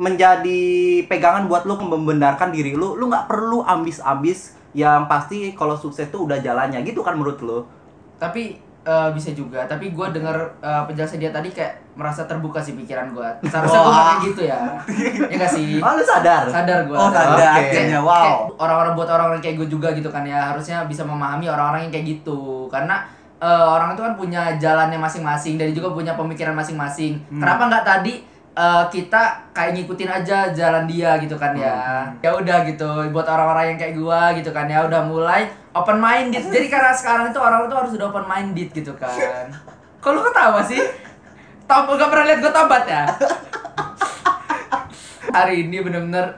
Menjadi 0.01 0.61
pegangan 1.07 1.45
buat 1.45 1.69
lu 1.69 1.77
membenarkan 1.77 2.51
diri 2.51 2.73
lu. 2.73 2.97
Lu 2.97 3.07
nggak 3.09 3.29
perlu 3.29 3.61
ambis-ambis 3.65 4.57
yang 4.73 5.11
pasti 5.11 5.53
kalau 5.59 5.75
sukses 5.75 6.09
tuh 6.09 6.25
udah 6.31 6.39
jalannya 6.39 6.81
gitu 6.87 7.05
kan 7.05 7.19
menurut 7.19 7.39
lu. 7.43 7.59
Tapi 8.17 8.70
eh, 8.91 9.09
bisa 9.15 9.31
juga, 9.31 9.63
tapi 9.71 9.95
gue 9.95 10.07
dengar 10.11 10.59
eh, 10.59 10.83
penjelasan 10.91 11.23
dia 11.23 11.31
tadi 11.31 11.55
kayak 11.55 11.95
merasa 11.95 12.27
terbuka 12.27 12.59
sih 12.59 12.75
pikiran 12.75 13.15
gue. 13.15 13.29
Seharusnya 13.47 13.81
gue 13.87 13.93
Wah. 13.95 14.03
kayak 14.03 14.19
gitu 14.27 14.43
ya, 14.51 14.61
ya 15.31 15.37
gak 15.39 15.53
sih? 15.55 15.79
Oh, 15.79 15.93
lu 15.95 16.03
sadar? 16.03 16.51
Sadar 16.51 16.91
gue. 16.91 16.97
Oh, 16.99 17.11
sadar. 17.15 17.39
Oke. 17.39 17.71
Akhirnya, 17.71 18.01
wow. 18.03 18.51
orang-orang 18.59 18.93
buat 18.99 19.09
orang-orang 19.09 19.39
kayak 19.39 19.63
gue 19.63 19.69
juga 19.71 19.95
gitu 19.95 20.11
kan 20.11 20.27
ya 20.27 20.51
harusnya 20.51 20.83
bisa 20.91 21.07
memahami 21.07 21.47
orang-orang 21.47 21.87
yang 21.87 21.93
kayak 21.95 22.07
gitu 22.19 22.67
karena 22.67 23.07
eh, 23.39 23.67
orang 23.71 23.95
itu 23.95 24.03
kan 24.03 24.15
punya 24.19 24.43
jalannya 24.59 24.99
masing-masing 24.99 25.55
dan 25.55 25.71
juga 25.71 25.95
punya 25.95 26.19
pemikiran 26.19 26.59
masing-masing. 26.59 27.23
Hmm. 27.31 27.39
Kenapa 27.39 27.63
nggak 27.71 27.85
tadi 27.87 28.15
eh, 28.57 28.85
kita 28.91 29.53
kayak 29.55 29.73
ngikutin 29.79 30.11
aja 30.11 30.51
jalan 30.51 30.85
dia 30.91 31.19
gitu 31.23 31.37
kan 31.39 31.55
ya? 31.55 32.11
Hmm. 32.11 32.23
Ya 32.25 32.31
udah 32.35 32.59
gitu 32.67 32.89
buat 33.15 33.27
orang-orang 33.27 33.75
yang 33.75 33.79
kayak 33.79 33.95
gua 33.99 34.35
gitu 34.35 34.51
kan 34.51 34.67
ya 34.67 34.87
udah 34.87 35.07
mulai 35.07 35.51
open 35.75 35.99
minded. 36.03 36.43
Jadi 36.51 36.67
karena 36.67 36.91
sekarang 36.95 37.31
itu 37.31 37.39
orang 37.39 37.67
itu 37.71 37.77
harus 37.77 37.93
udah 37.95 38.07
open 38.11 38.27
minded 38.27 38.69
gitu 38.75 38.93
kan. 38.99 39.47
Kalau 40.05 40.25
ketawa 40.25 40.65
sih? 40.65 40.81
Tom 41.71 41.87
gak 41.87 42.11
pernah 42.11 42.27
lihat 42.27 42.41
gue 42.43 42.51
tobat 42.51 42.83
ya? 42.83 43.05
Hari 45.37 45.63
ini 45.63 45.79
bener-bener 45.79 46.35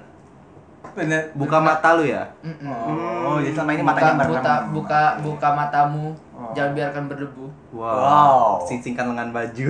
Bener. 0.93 1.33
Buka 1.33 1.57
mata 1.57 1.97
lu 1.97 2.05
ya? 2.05 2.29
mm-mm. 2.41 3.25
Oh, 3.25 3.39
jadi 3.39 3.53
selama 3.53 3.71
ini 3.73 3.81
buka, 3.81 3.91
matanya 3.91 4.13
buka, 4.13 4.21
merem. 4.21 4.63
buka, 4.71 5.03
buka 5.21 5.49
matamu, 5.51 6.07
Oh. 6.33 6.51
jangan 6.53 6.75
biarkan 6.75 7.03
berdebu. 7.07 7.47
Wow. 7.71 7.87
Wow. 7.95 8.47
Sing-singkan 8.67 9.09
lengan 9.09 9.31
baju. 9.31 9.69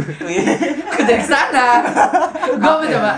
Jadi 0.96 1.20
sana? 1.20 1.84
Gue 2.48 2.72
mau 2.72 2.80
coba 2.80 3.12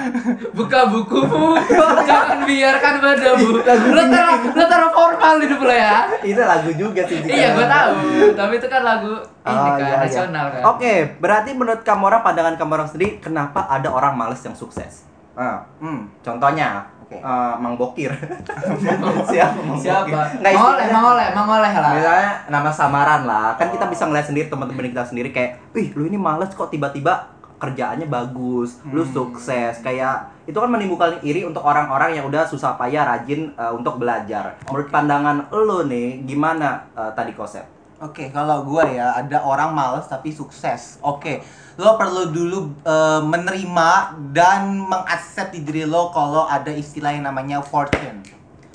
buka 0.51 0.81
bukumu, 0.89 1.55
jangan 2.03 2.43
biarkan 2.43 2.95
berdebu. 2.99 3.49
Lo 3.89 4.03
taruh, 4.05 4.39
lo 4.51 4.65
taruh 4.65 4.91
formal 4.91 5.35
hidup 5.39 5.61
lo 5.61 5.71
ya. 5.71 6.09
Itu 6.21 6.41
lagu 6.41 6.71
juga 6.73 7.05
sih. 7.05 7.23
Iya, 7.23 7.55
gue 7.55 7.67
tahu. 7.69 7.95
Tapi 8.33 8.53
itu 8.57 8.67
kan 8.67 8.83
lagu 8.83 9.13
ini 9.23 9.55
Oh, 9.55 9.65
kan 9.71 9.79
iya, 9.79 9.87
iya. 9.87 9.97
nasional 10.03 10.47
kan. 10.51 10.63
Oke, 10.67 10.93
berarti 11.17 11.51
menurut 11.53 11.81
kamu 11.81 12.03
orang 12.05 12.23
pandangan 12.23 12.55
kamu 12.57 12.71
orang 12.75 12.89
sendiri 12.89 13.11
kenapa 13.19 13.65
ada 13.65 13.87
orang 13.87 14.13
males 14.15 14.41
yang 14.41 14.53
sukses? 14.53 15.07
Ah, 15.33 15.63
Hmm. 15.79 16.11
contohnya, 16.21 16.87
Oke. 17.05 17.17
eh, 17.17 17.55
Mang 17.63 17.77
Bokir. 17.77 18.11
Siapa? 18.11 19.61
Mang 19.61 19.77
Siapa? 19.77 20.09
Bokir? 20.09 20.41
Nggak, 20.41 20.53
Mangoleh, 20.53 20.57
istilahnya- 20.57 20.91
mangoleh, 20.91 21.27
mangoleh 21.31 21.73
lah. 21.75 21.93
Misalnya 21.93 22.31
nama 22.49 22.71
samaran 22.71 23.23
lah, 23.25 23.47
kan 23.55 23.69
kita 23.69 23.85
bisa 23.87 24.05
ngeliat 24.05 24.25
sendiri 24.25 24.47
teman-teman 24.49 24.89
kita 24.89 25.05
sendiri 25.05 25.29
kayak, 25.29 25.61
wih 25.71 25.93
lu 25.93 26.07
ini 26.07 26.17
males 26.17 26.49
kok 26.51 26.69
tiba-tiba 26.69 27.29
kerjaannya 27.55 28.05
bagus, 28.07 28.81
lu 28.87 29.01
Hmm. 29.01 29.13
sukses, 29.15 29.81
kayak 29.81 30.17
itu 30.45 30.53
kan 30.55 30.69
menimbulkan 30.69 31.17
iri 31.23 31.41
untuk 31.43 31.61
orang-orang 31.63 32.13
yang 32.13 32.25
udah 32.25 32.45
susah 32.45 32.75
payah 32.75 33.05
rajin 33.07 33.49
eh, 33.51 33.73
untuk 33.73 33.97
belajar. 33.97 34.57
Menurut 34.67 34.89
pandangan 34.89 35.49
lu 35.51 35.85
nih, 35.85 36.25
gimana 36.25 36.89
eh, 36.93 37.13
tadi 37.13 37.33
konsep? 37.33 37.65
Oke, 38.05 38.29
kalau 38.29 38.69
gua 38.69 38.85
ya 38.85 39.17
ada 39.17 39.41
orang 39.41 39.73
males 39.73 40.05
tapi 40.05 40.29
sukses. 40.29 41.01
Oke, 41.01 41.41
lo 41.81 41.97
perlu 41.97 42.29
dulu 42.29 42.77
eh, 42.85 43.21
menerima 43.25 44.21
dan 44.29 44.77
mengaccept 44.77 45.57
di 45.57 45.65
diri 45.65 45.89
lo 45.89 46.13
kalau 46.13 46.45
ada 46.45 46.69
istilah 46.69 47.17
yang 47.17 47.25
namanya 47.25 47.65
fortune. 47.65 48.21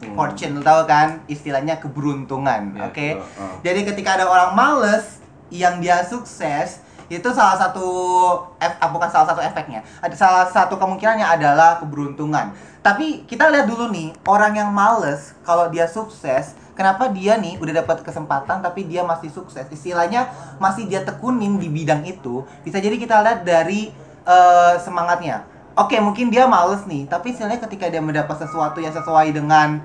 Hmm. 0.02 0.16
Fortune, 0.18 0.58
lo 0.58 0.66
tahu 0.66 0.82
kan? 0.90 1.22
Istilahnya 1.30 1.78
keberuntungan. 1.78 2.74
Iya, 2.74 2.90
Oke. 2.90 3.08
betul. 3.22 3.38
Oh. 3.38 3.56
Jadi 3.62 3.80
ketika 3.86 4.10
ada 4.18 4.26
orang 4.26 4.58
males 4.58 5.22
yang 5.54 5.78
dia 5.78 6.02
sukses, 6.02 6.82
itu 7.10 7.30
salah 7.34 7.58
satu 7.58 7.88
ef, 8.62 8.74
ah, 8.78 8.90
bukan 8.94 9.10
salah 9.10 9.34
satu 9.34 9.42
efeknya. 9.42 9.82
Ada 9.98 10.16
salah 10.16 10.46
satu 10.46 10.78
kemungkinannya 10.78 11.26
adalah 11.26 11.82
keberuntungan. 11.82 12.54
Tapi 12.86 13.26
kita 13.26 13.50
lihat 13.50 13.66
dulu 13.66 13.90
nih, 13.90 14.14
orang 14.30 14.54
yang 14.62 14.70
males 14.70 15.34
kalau 15.42 15.68
dia 15.74 15.90
sukses, 15.90 16.54
kenapa 16.78 17.10
dia 17.10 17.36
nih 17.42 17.58
udah 17.58 17.84
dapat 17.84 18.06
kesempatan 18.06 18.62
tapi 18.62 18.86
dia 18.86 19.02
masih 19.02 19.34
sukses? 19.34 19.66
Istilahnya 19.74 20.30
masih 20.62 20.86
dia 20.86 21.02
tekunin 21.02 21.58
di 21.58 21.68
bidang 21.68 22.06
itu. 22.06 22.46
Bisa 22.62 22.78
jadi 22.78 22.96
kita 22.96 23.26
lihat 23.26 23.42
dari 23.42 23.90
eh, 24.24 24.74
semangatnya. 24.80 25.50
Oke, 25.74 25.98
mungkin 25.98 26.30
dia 26.30 26.46
males 26.46 26.86
nih, 26.86 27.08
tapi 27.08 27.34
istilahnya 27.34 27.58
ketika 27.64 27.88
dia 27.88 28.04
mendapat 28.04 28.36
sesuatu 28.36 28.84
yang 28.84 28.92
sesuai 28.92 29.32
dengan 29.32 29.80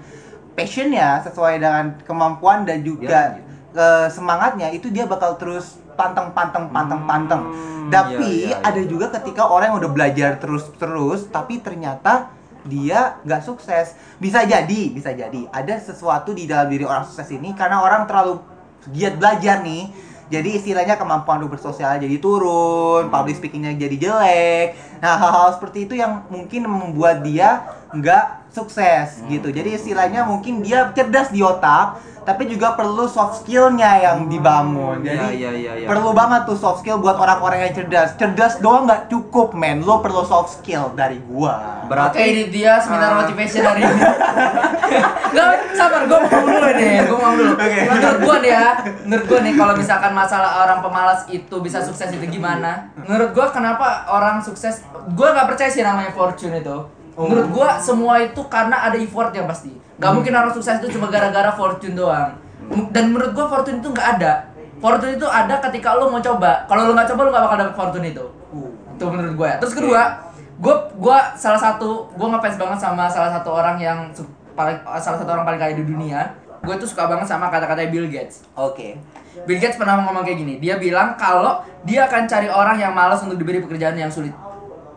passionnya, 0.53 1.23
sesuai 1.23 1.63
dengan 1.63 1.85
kemampuan 2.05 2.67
dan 2.67 2.83
juga 2.85 3.03
Ya, 3.05 3.43
eh, 3.75 4.09
semangatnya 4.11 4.71
itu 4.71 4.87
dia 4.91 5.03
bakal 5.07 5.35
terus 5.35 5.83
panteng 5.95 6.31
panteng 6.35 6.71
panteng 6.71 7.01
panteng. 7.09 7.43
Hmm, 7.51 7.91
Tapi 7.91 8.51
iya, 8.51 8.59
iya, 8.59 8.67
ada 8.67 8.81
iya. 8.83 8.91
juga 8.91 9.11
ketika 9.15 9.49
orang 9.49 9.75
yang 9.75 9.79
udah 9.81 9.93
belajar 9.93 10.31
terus 10.39 10.69
terus 10.77 11.27
tapi 11.31 11.59
ternyata 11.59 12.35
dia 12.65 13.21
nggak 13.23 13.43
sukses. 13.45 13.95
Bisa 14.19 14.43
jadi, 14.45 14.81
bisa 14.91 15.13
jadi 15.13 15.47
ada 15.53 15.75
sesuatu 15.79 16.33
di 16.33 16.49
dalam 16.49 16.73
diri 16.73 16.85
orang 16.85 17.05
sukses 17.05 17.29
ini 17.33 17.53
karena 17.53 17.85
orang 17.85 18.09
terlalu 18.09 18.41
giat 18.93 19.17
belajar 19.17 19.61
nih. 19.65 20.13
Jadi 20.25 20.57
istilahnya 20.57 20.97
kemampuan 20.97 21.45
untuk 21.45 21.61
bersosial 21.61 22.01
jadi 22.01 22.17
turun, 22.17 23.13
public 23.13 23.37
speakingnya 23.37 23.77
jadi 23.77 23.97
jelek. 24.01 24.69
Nah 25.05 25.21
hal-hal 25.21 25.53
seperti 25.61 25.85
itu 25.85 26.01
yang 26.01 26.25
mungkin 26.33 26.65
membuat 26.65 27.21
dia 27.21 27.61
nggak 27.95 28.25
sukses 28.51 29.23
gitu. 29.27 29.49
Jadi 29.49 29.75
istilahnya 29.75 30.23
mungkin 30.23 30.61
dia 30.61 30.87
cerdas 30.91 31.29
di 31.29 31.43
otak, 31.43 31.95
tapi 32.23 32.47
juga 32.47 32.73
perlu 32.73 33.05
soft 33.05 33.43
skillnya 33.43 33.99
yang 34.01 34.19
dibangun. 34.27 35.03
Jadi 35.03 35.19
Iya, 35.37 35.51
iya, 35.51 35.51
iya, 35.53 35.73
iya. 35.77 35.87
perlu 35.87 36.11
banget 36.11 36.47
tuh 36.47 36.55
soft 36.55 36.81
skill 36.81 36.97
buat 36.97 37.15
orang-orang 37.15 37.67
yang 37.67 37.75
cerdas. 37.75 38.15
Cerdas 38.15 38.59
doang 38.59 38.87
nggak 38.87 39.09
cukup, 39.09 39.53
men. 39.53 39.83
Lo 39.83 39.99
perlu 39.99 40.23
soft 40.23 40.57
skill 40.57 40.95
dari 40.95 41.19
gua. 41.21 41.83
Berarti 41.85 42.17
Oke, 42.17 42.25
ini 42.25 42.43
dia 42.49 42.79
seminar 42.79 43.11
Ah. 43.11 43.17
motivation 43.21 43.63
hari 43.63 43.83
ini. 43.83 44.01
Gak, 45.35 45.47
sabar, 45.75 46.07
gue 46.07 46.15
mau 46.15 46.47
dulu 46.47 46.69
nih, 46.73 47.03
gue 47.03 47.11
ngomong 47.11 47.37
dulu. 47.37 47.53
Oke. 47.59 47.81
Menurut 47.85 48.19
gue 48.23 48.37
nih 48.41 48.53
ya, 48.53 48.67
menurut 49.03 49.25
gue 49.27 49.39
nih 49.43 49.55
kalau 49.55 49.75
misalkan 49.75 50.13
masalah 50.15 50.63
orang 50.63 50.79
pemalas 50.79 51.27
itu 51.27 51.57
bisa 51.59 51.83
sukses 51.83 52.07
itu 52.09 52.23
gimana? 52.31 52.87
Menurut 52.95 53.35
gue 53.35 53.47
kenapa 53.51 54.07
orang 54.07 54.39
sukses, 54.39 54.87
gue 55.11 55.29
nggak 55.29 55.47
percaya 55.47 55.67
sih 55.69 55.83
namanya 55.83 56.15
fortune 56.15 56.55
itu. 56.55 56.79
Menurut 57.15 57.49
gue 57.55 57.69
semua 57.79 58.15
itu 58.23 58.43
karena 58.51 58.91
ada 58.91 58.97
effort 58.99 59.31
yang 59.31 59.47
pasti. 59.47 59.71
Gak 60.03 60.11
mungkin 60.11 60.35
orang 60.35 60.51
sukses 60.51 60.83
itu 60.83 60.99
cuma 60.99 61.07
gara-gara 61.07 61.55
fortune 61.55 61.95
doang. 61.95 62.35
Dan 62.91 63.15
menurut 63.15 63.33
gue 63.33 63.47
fortune 63.47 63.79
itu 63.79 63.89
nggak 63.93 64.09
ada. 64.19 64.51
Fortune 64.83 65.15
itu 65.17 65.27
ada 65.29 65.63
ketika 65.71 65.95
lo 65.95 66.11
mau 66.11 66.19
coba. 66.19 66.67
Kalau 66.67 66.91
lo 66.91 66.93
nggak 66.93 67.09
coba 67.15 67.21
lo 67.23 67.31
nggak 67.31 67.45
bakal 67.47 67.57
dapet 67.63 67.77
fortune 67.79 68.07
itu. 68.11 68.25
Itu 68.99 69.05
menurut 69.07 69.35
gue 69.39 69.49
ya. 69.49 69.57
Terus 69.63 69.75
kedua, 69.79 70.03
gue 70.59 70.75
gua 70.99 71.19
salah 71.39 71.61
satu 71.61 72.11
gue 72.15 72.27
ngefans 72.31 72.57
banget 72.59 72.79
sama 72.79 73.05
salah 73.11 73.31
satu 73.31 73.51
orang 73.51 73.77
yang 73.79 73.99
paling 74.55 74.79
salah 75.03 75.19
satu 75.19 75.31
orang 75.35 75.47
paling 75.47 75.61
kaya 75.61 75.75
di 75.79 75.87
dunia. 75.87 76.35
Gue 76.65 76.75
tuh 76.81 76.89
suka 76.89 77.05
banget 77.07 77.29
sama 77.29 77.53
kata-kata 77.53 77.87
Bill 77.93 78.09
Gates. 78.09 78.49
Oke. 78.57 78.97
Bill 79.45 79.61
Gates 79.61 79.77
pernah 79.77 80.01
ngomong 80.01 80.25
kayak 80.25 80.39
gini. 80.41 80.55
Dia 80.59 80.81
bilang 80.81 81.15
kalau 81.21 81.61
dia 81.85 82.09
akan 82.09 82.25
cari 82.25 82.49
orang 82.49 82.81
yang 82.81 82.97
malas 82.97 83.21
untuk 83.21 83.37
diberi 83.37 83.61
pekerjaan 83.61 83.95
yang 83.99 84.09
sulit. 84.09 84.33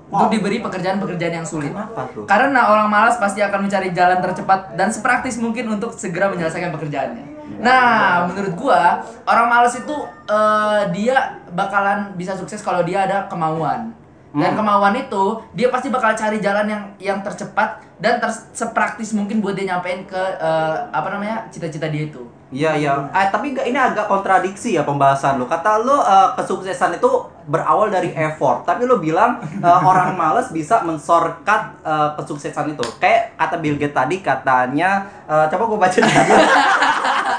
Untuk 0.08 0.32
Wow. 0.32 0.36
diberi 0.40 0.64
pekerjaan-pekerjaan 0.64 1.34
yang 1.44 1.48
sulit. 1.48 1.76
Kenapa 1.76 2.08
tuh? 2.16 2.24
Karena 2.24 2.72
orang 2.72 2.88
malas 2.88 3.20
pasti 3.20 3.44
akan 3.44 3.68
mencari 3.68 3.92
jalan 3.92 4.24
tercepat 4.24 4.72
dan 4.80 4.88
sepraktis 4.88 5.36
mungkin 5.36 5.68
untuk 5.68 5.92
segera 6.00 6.32
menyelesaikan 6.32 6.72
pekerjaannya. 6.72 7.26
Nah, 7.60 8.28
menurut 8.32 8.56
gua, 8.56 9.04
orang 9.28 9.48
malas 9.52 9.76
itu 9.76 9.96
eh, 10.28 10.82
dia 10.96 11.44
bakalan 11.52 12.16
bisa 12.16 12.40
sukses 12.40 12.64
kalau 12.64 12.88
dia 12.88 13.04
ada 13.04 13.28
kemauan. 13.28 13.92
Dan 14.36 14.54
kemauan 14.54 14.94
itu 14.94 15.40
dia 15.56 15.72
pasti 15.72 15.88
bakal 15.88 16.14
cari 16.14 16.38
jalan 16.44 16.68
yang 16.68 16.84
yang 17.00 17.20
tercepat 17.24 17.80
dan 17.98 18.22
ter 18.22 18.30
sepraktis 18.54 19.16
mungkin 19.16 19.42
buat 19.42 19.58
dia 19.58 19.74
nyampein 19.74 20.06
ke 20.06 20.20
eh, 20.20 20.76
apa 20.94 21.08
namanya 21.10 21.48
cita-cita 21.50 21.90
dia 21.90 22.06
itu. 22.12 22.22
Iya 22.48 22.80
iya. 22.80 22.94
Eh, 23.12 23.28
tapi 23.28 23.52
ini 23.52 23.76
agak 23.76 24.08
kontradiksi 24.08 24.78
ya 24.78 24.88
pembahasan 24.88 25.42
lu. 25.42 25.50
Kata 25.50 25.82
lu 25.82 25.96
eh, 25.96 26.30
kesuksesan 26.38 27.02
itu 27.02 27.10
berawal 27.48 27.90
dari 27.90 28.12
effort, 28.14 28.68
tapi 28.68 28.86
lu 28.88 29.00
bilang 29.02 29.42
eh, 29.42 29.82
orang 29.90 30.14
males 30.14 30.54
bisa 30.54 30.86
mensorkat 30.86 31.82
eh, 31.82 32.10
kesuksesan 32.22 32.78
itu. 32.78 32.86
Kayak 33.02 33.36
kata 33.36 33.56
Bill 33.58 33.76
Gates 33.76 33.96
tadi 33.96 34.22
katanya, 34.22 35.08
eh, 35.26 35.46
coba 35.50 35.64
gue 35.66 35.80
baca 35.80 35.98
dulu. 35.98 36.36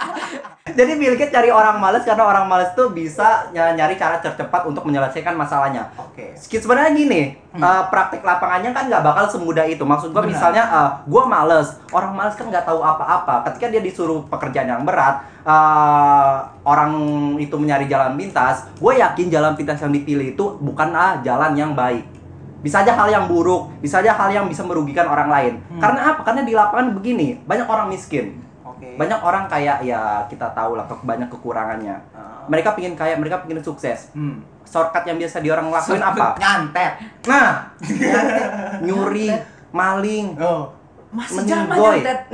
Jadi 0.79 0.95
Bill 0.95 1.19
Gates 1.19 1.35
cari 1.35 1.51
orang 1.51 1.83
males 1.83 2.07
karena 2.07 2.23
orang 2.23 2.47
males 2.47 2.71
tuh 2.79 2.95
bisa 2.95 3.51
ny- 3.51 3.75
nyari 3.75 3.99
cara 3.99 4.23
tercepat 4.23 4.63
untuk 4.63 4.87
menyelesaikan 4.87 5.35
masalahnya. 5.35 5.91
Oke. 5.99 6.39
Skit 6.39 6.63
sebenarnya 6.63 6.95
gini, 6.95 7.35
eh, 7.35 7.83
praktik 7.91 8.23
lapangannya 8.23 8.71
kan 8.71 8.87
nggak 8.87 9.03
bakal 9.03 9.27
semudah 9.27 9.67
itu. 9.67 9.83
Maksud 9.83 10.15
gua 10.15 10.23
Benar. 10.23 10.39
misalnya, 10.39 10.63
eh, 10.71 10.91
gua 11.11 11.27
males, 11.27 11.83
orang 11.91 12.15
males 12.15 12.39
kan 12.39 12.47
nggak 12.47 12.63
tahu 12.63 12.79
apa-apa. 12.79 13.51
Ketika 13.51 13.75
dia 13.75 13.83
disuruh 13.83 14.23
pekerjaan 14.31 14.71
yang 14.71 14.87
berat, 14.87 15.27
eh, 15.43 16.37
orang 16.63 16.95
itu 17.43 17.59
mencari 17.59 17.91
jalan 17.91 18.15
pintas, 18.15 18.71
gue 18.79 18.93
yakin 19.03 19.27
jalan 19.35 19.59
pintas 19.59 19.83
yang 19.83 19.91
dipilih 19.91 20.39
itu 20.39 20.45
bukanlah 20.63 21.19
jalan 21.27 21.59
yang 21.59 21.75
baik. 21.75 22.07
Bisa 22.63 22.87
aja 22.87 22.95
hal 22.95 23.11
yang 23.11 23.27
buruk, 23.27 23.71
bisa 23.83 23.99
aja 23.99 24.15
hal 24.15 24.31
yang 24.31 24.47
bisa 24.47 24.63
merugikan 24.63 25.11
orang 25.11 25.27
lain. 25.27 25.55
Karena 25.83 26.15
apa? 26.15 26.23
Karena 26.23 26.47
di 26.47 26.55
lapangan 26.55 26.95
begini, 26.95 27.43
banyak 27.43 27.67
orang 27.67 27.91
miskin. 27.91 28.47
Oke. 28.79 28.95
Banyak 28.95 29.21
orang 29.27 29.51
kayak 29.51 29.83
ya 29.83 30.23
kita 30.31 30.47
tahu 30.55 30.79
lah 30.79 30.87
banyak 30.87 31.27
kekurangannya. 31.27 31.99
Ah. 32.15 32.47
Mereka 32.47 32.79
pingin 32.79 32.95
kaya, 32.95 33.19
mereka 33.19 33.43
pingin 33.43 33.59
sukses. 33.59 34.15
Hmm. 34.15 34.39
Shortcut 34.63 35.03
yang 35.03 35.19
biasa 35.19 35.43
di 35.43 35.51
orang 35.51 35.67
lakuin 35.75 35.99
apa? 35.99 36.39
Nyantet. 36.39 36.93
Nah, 37.27 37.75
nyuri, 38.87 39.35
maling, 39.75 40.39
Oh. 40.39 40.79
Masih. 41.09 41.41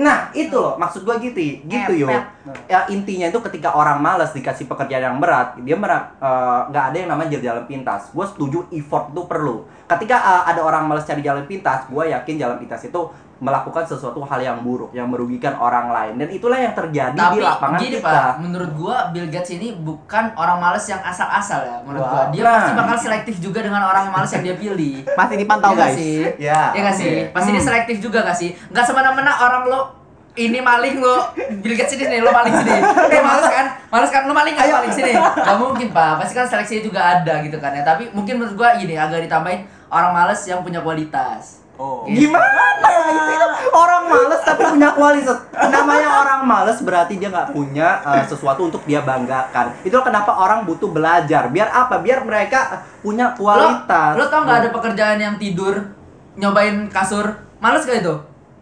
Nah, 0.02 0.34
itu 0.34 0.50
loh 0.58 0.74
maksud 0.74 1.06
gua 1.06 1.14
gitu, 1.22 1.38
gitu 1.62 1.92
yo. 1.94 2.10
Ngepet. 2.10 2.66
Ya 2.66 2.82
intinya 2.90 3.30
itu 3.30 3.38
ketika 3.46 3.70
orang 3.70 4.02
malas 4.02 4.34
dikasih 4.34 4.66
pekerjaan 4.66 5.14
yang 5.14 5.18
berat, 5.22 5.54
dia 5.62 5.78
merak 5.78 6.18
eh, 6.18 6.60
nggak 6.74 6.84
ada 6.90 6.96
yang 6.98 7.10
namanya 7.14 7.38
jalan 7.38 7.64
pintas. 7.70 8.10
Gue 8.10 8.26
setuju 8.26 8.66
effort 8.74 9.14
itu 9.14 9.22
perlu. 9.30 9.62
Ketika 9.86 10.16
eh, 10.18 10.42
ada 10.50 10.60
orang 10.66 10.90
malas 10.90 11.06
cari 11.06 11.22
jalan 11.22 11.46
pintas, 11.46 11.86
gue 11.86 12.04
yakin 12.10 12.34
jalan 12.34 12.58
pintas 12.58 12.82
itu 12.82 13.00
melakukan 13.44 13.84
sesuatu 13.84 14.24
hal 14.24 14.40
yang 14.40 14.58
buruk, 14.58 14.88
yang 14.90 15.04
merugikan 15.04 15.52
orang 15.54 15.92
lain 15.92 16.16
dan 16.16 16.28
itulah 16.28 16.56
yang 16.56 16.72
terjadi 16.72 17.12
Tapi 17.14 17.36
di 17.36 17.40
lapangan 17.44 17.76
gini 17.78 17.98
kita. 17.98 18.08
pak, 18.08 18.32
menurut 18.40 18.70
gua 18.72 18.96
Bill 19.10 19.28
Gates 19.28 19.52
ini 19.52 19.76
bukan 19.76 20.32
orang 20.32 20.56
males 20.58 20.84
yang 20.84 20.98
asal-asal 20.98 21.60
ya. 21.60 21.76
Menurut 21.82 22.00
Wah. 22.02 22.10
gua 22.10 22.22
dia 22.32 22.40
Nah. 22.40 22.52
pasti 22.56 22.72
bakal 22.72 22.96
selektif 22.98 23.34
juga 23.38 23.60
dengan 23.60 23.84
orang 23.84 24.08
yang 24.08 24.14
males 24.14 24.32
yang 24.32 24.42
dia 24.42 24.56
pilih. 24.56 25.04
Masih 25.20 25.36
dipantau 25.36 25.70
nggak 25.70 25.86
guys. 25.86 25.96
sih? 25.96 26.16
Ya, 26.38 26.72
Iya 26.72 26.80
nggak 26.80 26.96
sih? 26.96 27.12
Pasti 27.30 27.50
dia 27.50 27.56
Hmm. 27.56 27.68
selektif 27.68 27.96
juga 28.00 28.18
gak 28.22 28.34
sih? 28.34 28.50
Nggak 28.68 28.84
semena-mena 28.84 29.32
orang 29.38 29.62
lo 29.64 29.80
ini 30.34 30.58
maling 30.58 30.98
lo 30.98 31.30
Bill 31.60 31.74
Gates 31.74 31.94
sini 31.94 32.08
nih 32.08 32.18
lo 32.18 32.30
maling 32.30 32.50
sini 32.56 32.74
eh 33.14 33.22
males 33.22 33.46
kan 33.46 33.66
males 33.86 34.10
kan 34.10 34.22
lo 34.24 34.32
maling 34.32 34.50
kan 34.52 34.66
maling 34.68 34.90
sini 34.90 35.14
Gak 35.14 35.56
mungkin 35.56 35.88
pak 35.88 36.18
pasti 36.18 36.34
kan 36.34 36.42
seleksinya 36.42 36.82
juga 36.82 37.00
ada 37.14 37.38
gitu 37.40 37.54
kan 37.56 37.70
ya 37.70 37.82
tapi 37.82 38.10
mungkin 38.10 38.36
menurut 38.36 38.54
gua 38.54 38.74
gini 38.74 38.96
agak 38.96 39.22
ditambahin 39.22 39.62
orang 39.88 40.10
males 40.12 40.42
yang 40.42 40.58
punya 40.60 40.82
kualitas 40.82 41.62
Oh. 41.74 42.06
Gitu. 42.06 42.30
Gimana? 42.30 42.62
Itu, 42.78 43.22
itu 43.34 43.46
orang 43.74 44.02
males 44.06 44.40
tapi 44.46 44.62
punya 44.70 44.88
kualitas. 44.94 45.38
Namanya 45.50 46.08
orang 46.22 46.40
males 46.46 46.78
berarti 46.78 47.18
dia 47.18 47.28
nggak 47.30 47.50
punya 47.50 47.98
uh, 48.06 48.22
sesuatu 48.22 48.70
untuk 48.70 48.82
dia 48.86 49.02
banggakan. 49.02 49.74
Itulah 49.82 50.06
kenapa 50.06 50.30
orang 50.38 50.62
butuh 50.62 50.86
belajar. 50.86 51.50
Biar 51.50 51.74
apa? 51.74 51.98
Biar 51.98 52.22
mereka 52.22 52.86
punya 53.02 53.34
kualitas. 53.34 54.14
Lo, 54.14 54.22
lo 54.22 54.30
tau 54.30 54.46
nggak 54.46 54.58
ada 54.62 54.70
pekerjaan 54.70 55.18
yang 55.18 55.34
tidur 55.34 55.82
nyobain 56.38 56.90
kasur 56.90 57.26
males 57.58 57.86
gak 57.86 58.02
itu? 58.02 58.14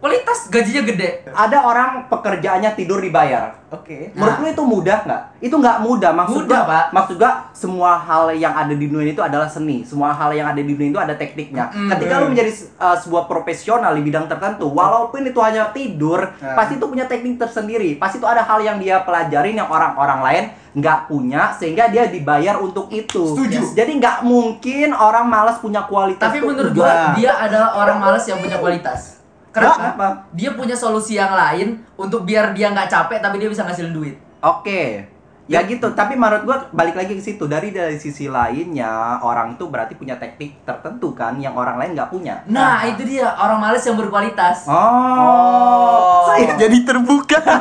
Kualitas 0.03 0.51
gajinya 0.51 0.83
gede. 0.83 1.23
Ada 1.31 1.63
orang 1.63 2.11
pekerjaannya 2.11 2.75
tidur 2.75 2.99
dibayar. 2.99 3.55
Oke. 3.71 4.11
Menurut 4.11 4.35
Nah. 4.35 4.43
lu 4.43 4.47
itu 4.51 4.63
mudah 4.67 4.97
nggak? 5.07 5.21
Itu 5.39 5.55
nggak 5.55 5.77
mudah. 5.79 6.11
Maksud 6.11 6.43
Mudah, 6.43 6.59
gua, 6.59 6.67
Pak. 6.67 6.85
Maksud 6.91 7.15
gua 7.15 7.31
semua 7.55 7.91
hal 7.95 8.35
yang 8.35 8.51
ada 8.51 8.75
di 8.75 8.91
dunia 8.91 9.15
itu 9.15 9.23
adalah 9.23 9.47
seni. 9.47 9.87
Semua 9.87 10.11
hal 10.11 10.35
yang 10.35 10.51
ada 10.51 10.59
di 10.59 10.75
dunia 10.75 10.91
itu 10.91 10.99
ada 10.99 11.15
tekniknya. 11.15 11.71
Mm. 11.71 11.87
Ketika 11.87 12.13
lu 12.19 12.35
menjadi 12.35 12.51
uh, 12.83 12.99
sebuah 12.99 13.31
profesional 13.31 13.95
di 13.95 14.03
bidang 14.03 14.27
tertentu, 14.27 14.67
walaupun 14.67 15.23
itu 15.23 15.39
hanya 15.39 15.71
tidur, 15.71 16.35
Nah. 16.35 16.51
pasti 16.51 16.75
itu 16.75 16.83
punya 16.83 17.07
teknik 17.07 17.39
tersendiri. 17.39 17.95
Pasti 17.95 18.19
itu 18.19 18.27
ada 18.27 18.43
hal 18.43 18.59
yang 18.59 18.83
dia 18.83 18.99
pelajarin 19.07 19.55
yang 19.55 19.71
orang-orang 19.71 20.19
lain 20.19 20.43
nggak 20.75 21.07
punya, 21.07 21.55
sehingga 21.55 21.87
dia 21.87 22.11
dibayar 22.11 22.59
untuk 22.59 22.91
itu. 22.91 23.23
Setuju. 23.39 23.71
Jadi 23.71 24.03
nggak 24.03 24.27
mungkin 24.27 24.91
orang 24.91 25.31
malas 25.31 25.63
punya 25.63 25.87
kualitas. 25.87 26.27
Tapi 26.27 26.43
menurut 26.43 26.75
gua 26.75 27.15
dia 27.15 27.39
adalah 27.39 27.79
orang 27.79 28.03
males 28.03 28.27
yang 28.27 28.43
punya 28.43 28.59
kualitas. 28.59 29.22
Kenapa? 29.53 29.77
Kenapa? 29.77 30.07
Dia 30.33 30.49
punya 30.57 30.73
solusi 30.73 31.13
yang 31.13 31.31
lain 31.31 31.77
untuk 31.93 32.25
biar 32.25 32.57
dia 32.57 32.73
nggak 32.73 32.89
capek 32.89 33.21
tapi 33.21 33.37
dia 33.37 33.49
bisa 33.53 33.61
ngasilin 33.61 33.93
duit. 33.93 34.17
Oke. 34.41 35.13
Ya 35.43 35.59
gitu, 35.67 35.91
tapi 35.91 36.15
menurut 36.15 36.47
gua 36.47 36.57
balik 36.71 36.95
lagi 36.95 37.19
ke 37.19 37.23
situ 37.23 37.43
dari 37.51 37.75
dari 37.75 37.99
sisi 37.99 38.31
lainnya 38.31 39.19
orang 39.19 39.59
itu 39.59 39.67
berarti 39.67 39.91
punya 39.99 40.15
teknik 40.15 40.63
tertentu 40.63 41.11
kan 41.11 41.35
yang 41.35 41.53
orang 41.59 41.75
lain 41.75 41.99
nggak 41.99 42.07
punya. 42.15 42.39
Nah, 42.47 42.87
itu 42.87 43.03
dia 43.03 43.27
orang 43.35 43.59
males 43.59 43.83
yang 43.83 43.99
berkualitas. 43.99 44.63
Oh, 44.71 46.31
saya 46.31 46.55
jadi 46.55 46.77
terbuka. 46.87 47.39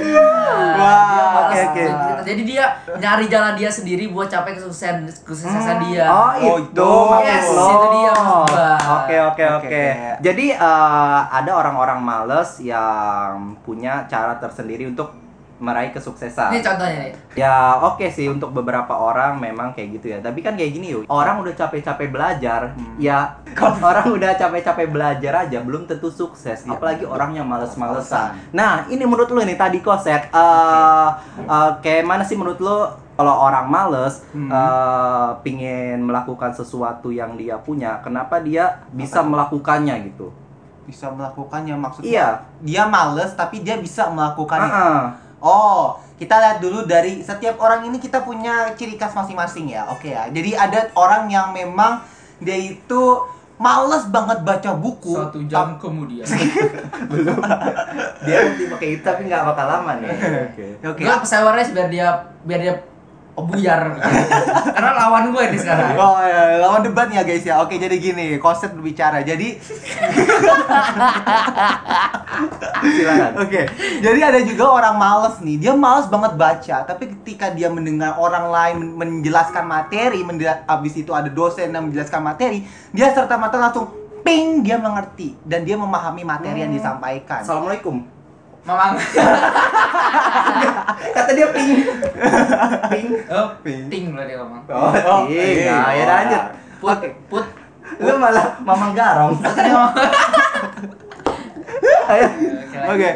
Nah, 0.00 0.74
Wah, 0.80 1.04
dia 1.06 1.22
males 1.30 1.60
oke, 1.60 1.60
oke. 1.70 2.09
Jadi 2.22 2.42
dia 2.44 2.64
nyari 2.86 3.26
jalan 3.26 3.54
dia 3.54 3.68
sendiri 3.68 4.08
buat 4.08 4.26
capai 4.26 4.54
kesuksesan 4.54 5.04
kesuksesan 5.22 5.76
dia. 5.88 6.06
Oh, 6.06 6.30
Oh, 6.40 6.56
itu 6.58 6.90
Yes, 7.22 7.46
lo. 7.48 7.66
itu 7.66 7.86
dia. 7.96 8.12
Oke, 8.96 9.16
oke, 9.22 9.44
Oke. 9.58 9.84
Jadi 10.20 10.46
eh, 10.52 11.20
ada 11.30 11.52
orang-orang 11.52 11.98
males 11.98 12.60
yang 12.60 13.56
punya 13.60 14.04
cara 14.06 14.36
tersendiri 14.36 14.86
untuk 14.86 15.12
meraih 15.60 15.92
kesuksesan. 15.92 16.50
Ini 16.50 16.64
contohnya 16.64 16.96
nih. 17.04 17.12
Ya 17.36 17.52
oke 17.78 18.08
sih 18.08 18.26
untuk 18.26 18.50
beberapa 18.50 18.90
orang 18.90 19.36
memang 19.36 19.70
kayak 19.70 19.88
gitu 19.94 20.06
ya. 20.08 20.18
Tapi 20.18 20.40
kan 20.40 20.56
kayak 20.56 20.72
gini 20.72 20.90
yuk. 20.90 21.04
Orang 21.06 21.38
udah 21.38 21.52
capek-capek 21.52 22.08
belajar, 22.08 22.72
ya 22.96 23.36
orang 23.80 24.08
udah 24.08 24.32
capek-capek 24.34 24.88
belajar 24.88 25.46
aja 25.46 25.60
belum 25.60 25.84
tentu 25.84 26.08
sukses. 26.08 26.64
Apalagi 26.66 27.04
orang 27.04 27.36
yang 27.36 27.44
males-malesan. 27.44 28.34
Nah 28.50 28.88
ini 28.88 29.04
menurut 29.04 29.28
lu 29.28 29.44
nih 29.44 29.54
tadi 29.54 29.78
koset. 29.78 30.26
eh 30.26 31.08
eh, 31.38 31.70
kayak 31.78 32.02
mana 32.02 32.24
sih 32.24 32.34
menurut 32.34 32.56
lu 32.56 32.88
kalau 33.14 33.36
orang 33.38 33.68
males 33.68 34.24
Hmm. 34.32 34.48
eh, 34.48 35.30
pingin 35.42 36.00
melakukan 36.00 36.50
sesuatu 36.50 37.12
yang 37.12 37.36
dia 37.36 37.60
punya, 37.60 38.00
kenapa 38.00 38.40
dia 38.40 38.80
bisa 38.90 39.20
melakukannya 39.20 40.08
gitu? 40.08 40.32
Bisa 40.82 41.06
melakukannya 41.06 41.76
maksudnya. 41.76 42.08
Iya. 42.08 42.28
Dia 42.60 42.82
males 42.84 43.30
tapi 43.34 43.60
dia 43.60 43.76
bisa 43.76 44.08
melakukannya. 44.08 44.72
Ah-ah. 44.72 45.04
Oh, 45.40 45.96
kita 46.20 46.36
lihat 46.36 46.58
dulu 46.60 46.84
dari 46.84 47.24
setiap 47.24 47.56
orang 47.64 47.88
ini 47.88 47.96
kita 47.96 48.20
punya 48.20 48.76
ciri 48.76 49.00
khas 49.00 49.16
masing-masing 49.16 49.72
ya. 49.72 49.88
Oke 49.88 50.12
ya. 50.12 50.28
Jadi 50.28 50.52
ada 50.52 50.92
orang 50.92 51.32
yang 51.32 51.56
memang 51.56 52.04
dia 52.40 52.56
itu 52.60 53.24
males 53.60 54.04
banget 54.08 54.40
baca 54.40 54.70
buku. 54.76 55.16
Satu 55.16 55.40
jam 55.48 55.80
kemudian. 55.80 56.24
belum. 57.12 57.40
dia 58.24 58.36
nanti 58.48 58.64
pakai 58.68 58.88
itu 58.96 59.02
tapi 59.04 59.28
nggak 59.28 59.44
bakal 59.48 59.66
lama 59.68 59.92
nih. 60.00 60.08
Oke. 60.52 60.66
Oke. 60.84 61.02
Gue 61.04 61.16
pesewarnya 61.24 61.64
biar 61.72 61.88
dia 61.88 62.08
biar 62.44 62.60
dia 62.60 62.74
buyar. 63.44 63.96
Karena 64.76 64.92
lawan 64.96 65.30
gue 65.32 65.42
ini 65.52 65.58
sekarang. 65.60 65.96
Oh 65.96 66.18
ya, 66.20 66.58
lawan 66.60 66.82
debat 66.84 67.08
ya 67.12 67.22
guys 67.22 67.44
ya. 67.44 67.60
Oke, 67.60 67.76
jadi 67.76 67.96
gini, 68.00 68.36
konsep 68.40 68.72
berbicara. 68.72 69.20
Jadi 69.22 69.60
Silakan. 72.80 73.32
Oke, 73.44 73.68
jadi 74.00 74.20
ada 74.24 74.40
juga 74.40 74.64
orang 74.72 74.96
males 74.96 75.36
nih. 75.44 75.56
Dia 75.60 75.72
males 75.76 76.08
banget 76.08 76.32
baca, 76.40 76.76
tapi 76.88 77.12
ketika 77.20 77.52
dia 77.52 77.68
mendengar 77.68 78.16
orang 78.16 78.48
lain 78.48 78.76
men- 78.96 79.20
menjelaskan 79.20 79.68
materi, 79.68 80.24
habis 80.64 80.94
itu 80.96 81.12
ada 81.12 81.28
dosen 81.28 81.68
yang 81.74 81.92
menjelaskan 81.92 82.24
materi, 82.24 82.64
dia 82.94 83.12
serta 83.12 83.36
merta 83.36 83.60
langsung 83.60 83.92
ping 84.24 84.64
dia 84.64 84.76
mengerti 84.76 85.36
dan 85.44 85.64
dia 85.64 85.76
memahami 85.76 86.24
materi 86.24 86.64
yang 86.64 86.72
disampaikan. 86.72 87.44
Assalamualaikum. 87.44 88.19
Mamang. 88.60 88.92
Kata 91.16 91.30
dia 91.32 91.46
ping. 91.48 91.68
ping. 92.86 93.06
Oh, 93.26 93.46
Ping. 93.62 93.82
ting 93.88 94.04
lah 94.12 94.24
dia 94.24 94.36
ngomong. 94.36 94.62
Oh, 94.68 94.92
Oh, 94.92 95.20
ping. 95.24 95.64
iya. 95.64 95.72
Nah, 95.72 95.90
ya 95.90 96.04
lanjut. 96.06 96.42
Put, 96.78 96.96
Oke. 96.96 97.08
put. 97.26 97.44
Lu 97.98 98.12
malah 98.16 98.54
mamang 98.60 98.92
garong. 98.92 99.34
Ayo. 102.10 102.26
Oke. 102.86 103.10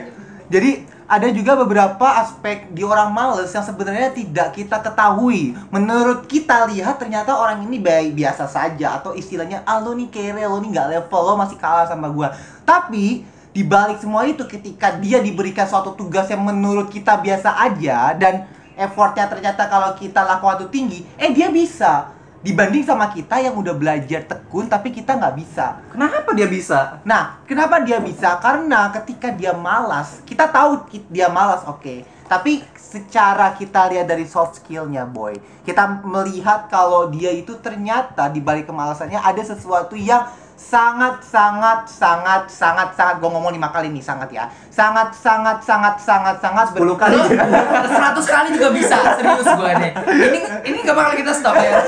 Jadi 0.48 0.70
ada 1.04 1.26
juga 1.28 1.52
beberapa 1.54 2.07
aspek 2.16 2.72
di 2.72 2.80
orang 2.80 3.12
males 3.12 3.48
yang 3.48 3.62
sebenarnya 3.62 4.11
tidak 4.11 4.52
kita 4.52 4.80
ketahui. 4.80 5.52
Menurut 5.68 6.24
kita 6.24 6.64
lihat 6.66 6.96
ternyata 6.96 7.33
orang 7.33 7.61
ini 7.62 7.76
baik 7.76 8.14
biasa 8.14 8.44
saja 8.46 8.98
atau 8.98 9.12
istilahnya 9.12 9.62
ah 9.62 9.78
lo 9.78 9.92
nih 9.92 10.09
kere, 10.09 10.42
lo 10.42 10.59
nih 10.59 10.68
nggak 10.72 10.87
level, 10.90 11.20
lo 11.22 11.33
masih 11.37 11.54
kalah 11.54 11.85
sama 11.85 12.09
gua. 12.09 12.33
Tapi 12.64 13.22
di 13.55 13.62
balik 13.62 14.03
semua 14.03 14.27
itu 14.27 14.43
ketika 14.51 14.99
dia 14.99 15.23
diberikan 15.23 15.62
suatu 15.64 15.95
tugas 15.95 16.27
yang 16.27 16.43
menurut 16.43 16.90
kita 16.90 17.14
biasa 17.23 17.55
aja 17.62 18.11
dan 18.19 18.51
effortnya 18.75 19.31
ternyata 19.31 19.71
kalau 19.71 19.95
kita 19.95 20.27
lakukan 20.27 20.67
itu 20.67 20.69
tinggi, 20.75 21.01
eh 21.14 21.31
dia 21.31 21.55
bisa 21.55 22.11
dibanding 22.43 22.83
sama 22.85 23.09
kita 23.14 23.40
yang 23.40 23.55
udah 23.55 23.73
belajar 23.79 24.27
tekun 24.27 24.67
tapi 24.67 24.90
kita 24.90 25.14
nggak 25.14 25.38
bisa. 25.38 25.79
Kenapa 25.87 26.35
dia 26.35 26.51
bisa? 26.51 26.99
Nah, 27.07 27.38
kenapa 27.47 27.79
dia 27.87 28.03
bisa? 28.03 28.37
Karena 28.43 28.90
ketika 28.90 29.31
dia 29.31 29.55
malas, 29.55 30.19
kita 30.27 30.51
tahu 30.51 30.90
dia 31.09 31.31
malas, 31.31 31.62
oke. 31.64 32.05
Tapi 32.27 32.67
secara 32.75 33.55
kita 33.55 33.87
lihat 33.87 34.11
dari 34.11 34.27
soft 34.27 34.59
skillnya, 34.59 35.07
boy, 35.07 35.38
kita 35.62 36.03
melihat 36.03 36.67
kalau 36.67 37.07
dia 37.07 37.31
itu 37.31 37.55
ternyata 37.62 38.27
di 38.33 38.43
balik 38.43 38.67
kemalasannya 38.67 39.21
ada 39.23 39.43
sesuatu 39.45 39.95
yang 39.95 40.27
sangat 40.55 41.19
sangat 41.21 41.83
sangat 41.85 42.47
sangat 42.47 42.88
sangat 42.93 43.17
gue 43.19 43.27
ngomong 43.27 43.51
lima 43.51 43.69
kali 43.69 43.90
nih 43.90 43.99
sangat 43.99 44.31
ya 44.31 44.47
sangat 44.71 45.11
sangat 45.11 45.59
sangat 45.61 45.99
sangat 45.99 46.37
sangat 46.38 46.67
10 46.71 46.79
kali. 46.95 47.19
100 47.19 47.90
kali 48.35 48.49
juga 48.53 48.69
bisa, 48.71 48.97
serius 49.14 49.47
gue 49.47 49.71
nih. 49.77 49.93
Ini 49.95 50.38
ini 50.62 50.77
gak 50.83 50.95
bakal 50.95 51.14
kita 51.14 51.33
stop 51.33 51.55
ya. 51.55 51.79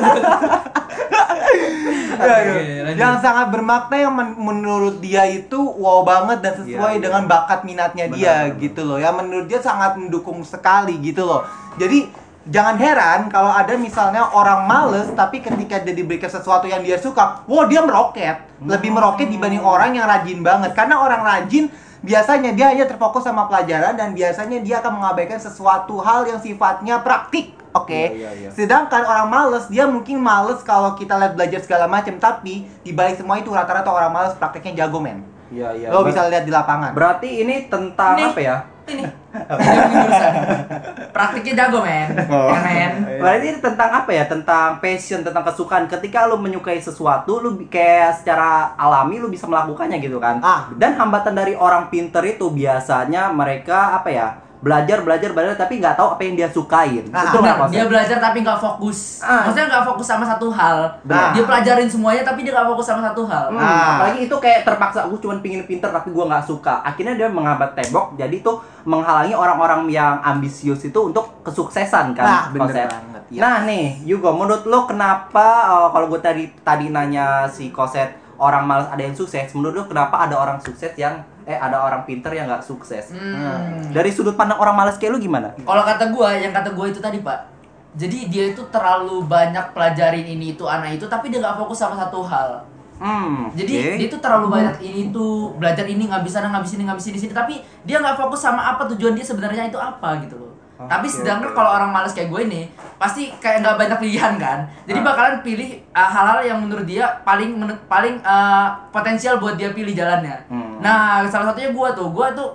Oke, 2.17 2.65
lanjut. 2.83 2.97
yang 2.97 3.21
sangat 3.21 3.53
bermakna 3.53 3.97
yang 3.99 4.15
men- 4.15 4.39
menurut 4.39 4.99
dia 4.99 5.29
itu 5.29 5.59
wow 5.59 6.01
banget 6.01 6.41
dan 6.41 6.55
sesuai 6.57 6.73
Iya, 6.91 6.99
iya. 6.99 7.05
dengan 7.05 7.23
bakat 7.29 7.61
minatnya 7.63 8.05
Benar, 8.09 8.17
dia 8.17 8.35
benar, 8.49 8.59
gitu 8.59 8.81
loh 8.83 8.97
ya 8.97 9.11
menurut 9.13 9.47
dia 9.47 9.61
sangat 9.61 10.01
mendukung 10.01 10.41
sekali 10.41 10.97
gitu 10.99 11.29
loh 11.29 11.45
jadi 11.77 12.09
jangan 12.47 12.77
heran 12.79 13.21
kalau 13.27 13.51
ada 13.51 13.75
misalnya 13.75 14.23
orang 14.31 14.71
males 14.71 15.11
tapi 15.19 15.43
ketika 15.43 15.83
dia 15.83 15.95
diberikan 15.95 16.31
sesuatu 16.31 16.71
yang 16.71 16.81
dia 16.81 16.95
suka 16.95 17.43
wow 17.51 17.67
dia 17.67 17.83
meroket 17.83 18.39
lebih 18.63 18.95
meroket 18.95 19.27
dibanding 19.27 19.63
orang 19.63 19.99
yang 19.99 20.07
rajin 20.07 20.41
banget 20.47 20.71
karena 20.73 21.03
orang 21.03 21.27
rajin 21.27 21.67
biasanya 22.07 22.55
dia 22.55 22.71
hanya 22.71 22.87
terfokus 22.87 23.27
sama 23.27 23.51
pelajaran 23.51 23.99
dan 23.99 24.15
biasanya 24.15 24.63
dia 24.63 24.79
akan 24.79 25.03
mengabaikan 25.03 25.43
sesuatu 25.43 25.99
hal 25.99 26.23
yang 26.31 26.39
sifatnya 26.39 27.03
praktik 27.03 27.51
oke 27.75 27.87
oke. 27.87 27.93
Iya, 27.93 28.11
iya, 28.17 28.31
iya. 28.47 28.51
Sedangkan 28.57 29.05
orang 29.05 29.29
males, 29.29 29.65
dia 29.69 29.85
mungkin 29.85 30.17
males 30.17 30.65
kalau 30.65 30.97
kita 30.97 31.13
lihat 31.21 31.37
belajar 31.37 31.61
segala 31.61 31.85
macam, 31.85 32.17
tapi 32.17 32.65
di 32.81 32.91
balik 32.97 33.21
semua 33.21 33.37
itu 33.37 33.53
rata-rata 33.53 33.93
orang 33.93 34.09
males 34.09 34.33
prakteknya 34.41 34.87
jago 34.87 34.97
men. 34.97 35.21
Iya, 35.53 35.77
iya. 35.77 35.89
Lo 35.93 36.03
Ber- 36.03 36.11
bisa 36.11 36.27
lihat 36.27 36.49
di 36.49 36.53
lapangan. 36.53 36.97
Berarti 36.97 37.45
ini 37.45 37.69
tentang 37.69 38.17
Nih. 38.17 38.33
apa 38.33 38.41
ya? 38.41 38.57
Ini. 38.87 39.03
Praktiknya 41.17 41.67
jago, 41.67 41.83
men. 41.83 42.09
Oh. 42.31 42.55
Ya, 42.55 42.59
men. 42.63 42.93
Berarti 43.19 43.45
ini 43.51 43.59
tentang 43.59 43.91
apa 43.91 44.11
ya? 44.15 44.25
Tentang 44.31 44.79
passion, 44.79 45.27
tentang 45.27 45.43
kesukaan. 45.43 45.91
Ketika 45.91 46.31
lu 46.31 46.39
menyukai 46.39 46.79
sesuatu, 46.79 47.43
lu 47.43 47.67
kayak 47.67 48.23
secara 48.23 48.79
alami 48.79 49.19
lu 49.19 49.27
bisa 49.27 49.51
melakukannya 49.51 49.99
gitu 49.99 50.23
kan. 50.23 50.39
Ah, 50.41 50.71
Dan 50.79 50.95
hambatan 50.95 51.35
dari 51.35 51.59
orang 51.59 51.91
pinter 51.91 52.23
itu 52.23 52.47
biasanya 52.55 53.35
mereka 53.35 53.99
apa 53.99 54.09
ya? 54.09 54.29
Belajar, 54.57 54.99
belajar, 55.01 55.31
belajar 55.31 55.55
tapi 55.55 55.79
nggak 55.79 55.95
tahu 55.95 56.09
apa 56.11 56.23
yang 56.23 56.35
dia 56.35 56.49
sukain. 56.49 57.05
Ah, 57.09 57.29
Betul 57.29 57.41
nggak, 57.41 57.59
dia 57.69 57.85
belajar 57.85 58.17
tapi 58.19 58.39
nggak 58.41 58.57
fokus. 58.57 59.21
Ah. 59.21 59.45
Maksudnya 59.45 59.67
nggak 59.69 59.85
fokus 59.87 60.07
sama 60.07 60.25
satu 60.25 60.49
hal. 60.49 60.79
Benar. 61.03 61.31
Dia 61.33 61.45
pelajarin 61.45 61.87
semuanya 61.87 62.23
tapi 62.23 62.41
dia 62.41 62.53
nggak 62.53 62.69
fokus 62.69 62.87
sama 62.87 63.01
satu 63.03 63.23
hal. 63.25 63.49
Hmm, 63.49 63.59
Ah. 63.59 63.89
apalagi 63.97 64.25
itu 64.25 64.37
kayak 64.37 64.63
terpaksa 64.63 65.05
aku 65.05 65.17
cuma 65.19 65.37
pingin 65.39 65.65
pinter 65.65 65.89
tapi 65.89 66.09
gua 66.09 66.25
nggak 66.27 66.45
suka 66.45 66.81
akhirnya 66.81 67.15
dia 67.15 67.29
menghambat 67.29 67.75
tembok 67.75 68.15
jadi 68.15 68.33
itu 68.35 68.53
menghalangi 68.83 69.33
orang-orang 69.33 69.87
yang 69.87 70.19
ambisius 70.21 70.81
itu 70.83 71.01
untuk 71.03 71.43
kesuksesan 71.43 72.13
kan 72.13 72.25
Nah, 72.25 72.43
bener 72.49 72.67
Koset? 72.67 72.89
banget, 72.89 73.23
ya. 73.29 73.41
nah 73.41 73.57
nih 73.63 73.99
Yugo 74.05 74.31
menurut 74.33 74.63
lo 74.65 74.87
kenapa 74.87 75.47
uh, 75.69 75.89
kalau 75.91 76.07
gue 76.07 76.19
tadi 76.19 76.45
tadi 76.61 76.89
nanya 76.89 77.45
si 77.45 77.69
Koset 77.69 78.09
orang 78.37 78.63
malas 78.63 78.87
ada 78.87 79.01
yang 79.01 79.13
sukses 79.13 79.51
menurut 79.53 79.75
lo 79.75 79.85
kenapa 79.87 80.21
ada 80.21 80.35
orang 80.35 80.59
sukses 80.59 80.95
yang 80.95 81.19
eh 81.47 81.55
ada 81.55 81.79
orang 81.79 82.03
pinter 82.03 82.35
yang 82.35 82.51
nggak 82.51 82.61
sukses 82.61 83.15
Hmm. 83.15 83.79
dari 83.95 84.11
sudut 84.11 84.35
pandang 84.35 84.59
orang 84.59 84.75
malas 84.75 84.99
kayak 84.99 85.15
lu 85.15 85.23
gimana 85.23 85.55
Kalau 85.57 85.83
kata 85.83 86.11
gua, 86.11 86.35
yang 86.35 86.51
kata 86.51 86.75
gua 86.75 86.91
itu 86.91 86.99
tadi 86.99 87.23
pak. 87.23 87.55
Jadi 87.97 88.29
dia 88.29 88.53
itu 88.53 88.61
terlalu 88.69 89.25
banyak 89.25 89.73
pelajarin 89.73 90.27
ini 90.27 90.53
itu 90.53 90.69
anak 90.69 91.01
itu, 91.01 91.07
tapi 91.07 91.33
dia 91.33 91.41
nggak 91.41 91.57
fokus 91.57 91.81
sama 91.81 91.97
satu 91.97 92.21
hal. 92.21 92.61
hmm 92.99 93.57
Jadi 93.57 93.73
oke. 93.73 93.93
dia 93.97 94.09
tuh 94.11 94.21
terlalu 94.21 94.47
banyak 94.53 94.77
ini 94.83 95.01
tuh 95.09 95.55
belajar 95.55 95.87
ini 95.87 96.05
nggak 96.05 96.21
bisa 96.21 96.43
nggak 96.43 96.61
bisa 96.61 96.75
ini 96.77 96.85
nggak 96.85 96.99
bisa 96.99 97.09
di 97.09 97.21
sini, 97.23 97.33
tapi 97.33 97.55
dia 97.87 97.97
nggak 97.97 98.19
fokus 98.19 98.43
sama 98.43 98.75
apa 98.75 98.85
tujuan 98.93 99.15
dia 99.15 99.25
sebenarnya 99.25 99.71
itu 99.71 99.79
apa 99.79 100.19
gitu 100.27 100.37
loh. 100.37 100.46
Tapi 100.79 101.07
sedangkan 101.07 101.49
oke. 101.49 101.57
kalau 101.57 101.71
orang 101.73 101.89
males 101.89 102.13
kayak 102.13 102.29
gue 102.29 102.41
ini 102.45 102.63
pasti 102.97 103.33
kayak 103.35 103.61
nggak 103.61 103.77
banyak 103.79 103.99
pilihan 103.99 104.35
kan, 104.37 104.59
jadi 104.85 105.01
Ah. 105.01 105.07
bakalan 105.07 105.37
pilih 105.41 105.69
uh, 105.91 106.05
hal-hal 106.07 106.41
yang 106.43 106.59
menurut 106.59 106.85
dia 106.85 107.05
paling 107.23 107.53
menurut- 107.55 107.81
paling 107.87 108.21
uh, 108.21 108.69
potensial 108.91 109.37
buat 109.37 109.55
dia 109.55 109.71
pilih 109.71 109.93
jalannya. 109.93 110.37
Hmm. 110.47 110.77
Nah 110.79 111.25
salah 111.25 111.49
satunya 111.49 111.71
gue 111.71 111.89
tuh, 111.93 112.09
gue 112.11 112.27
tuh 112.35 112.49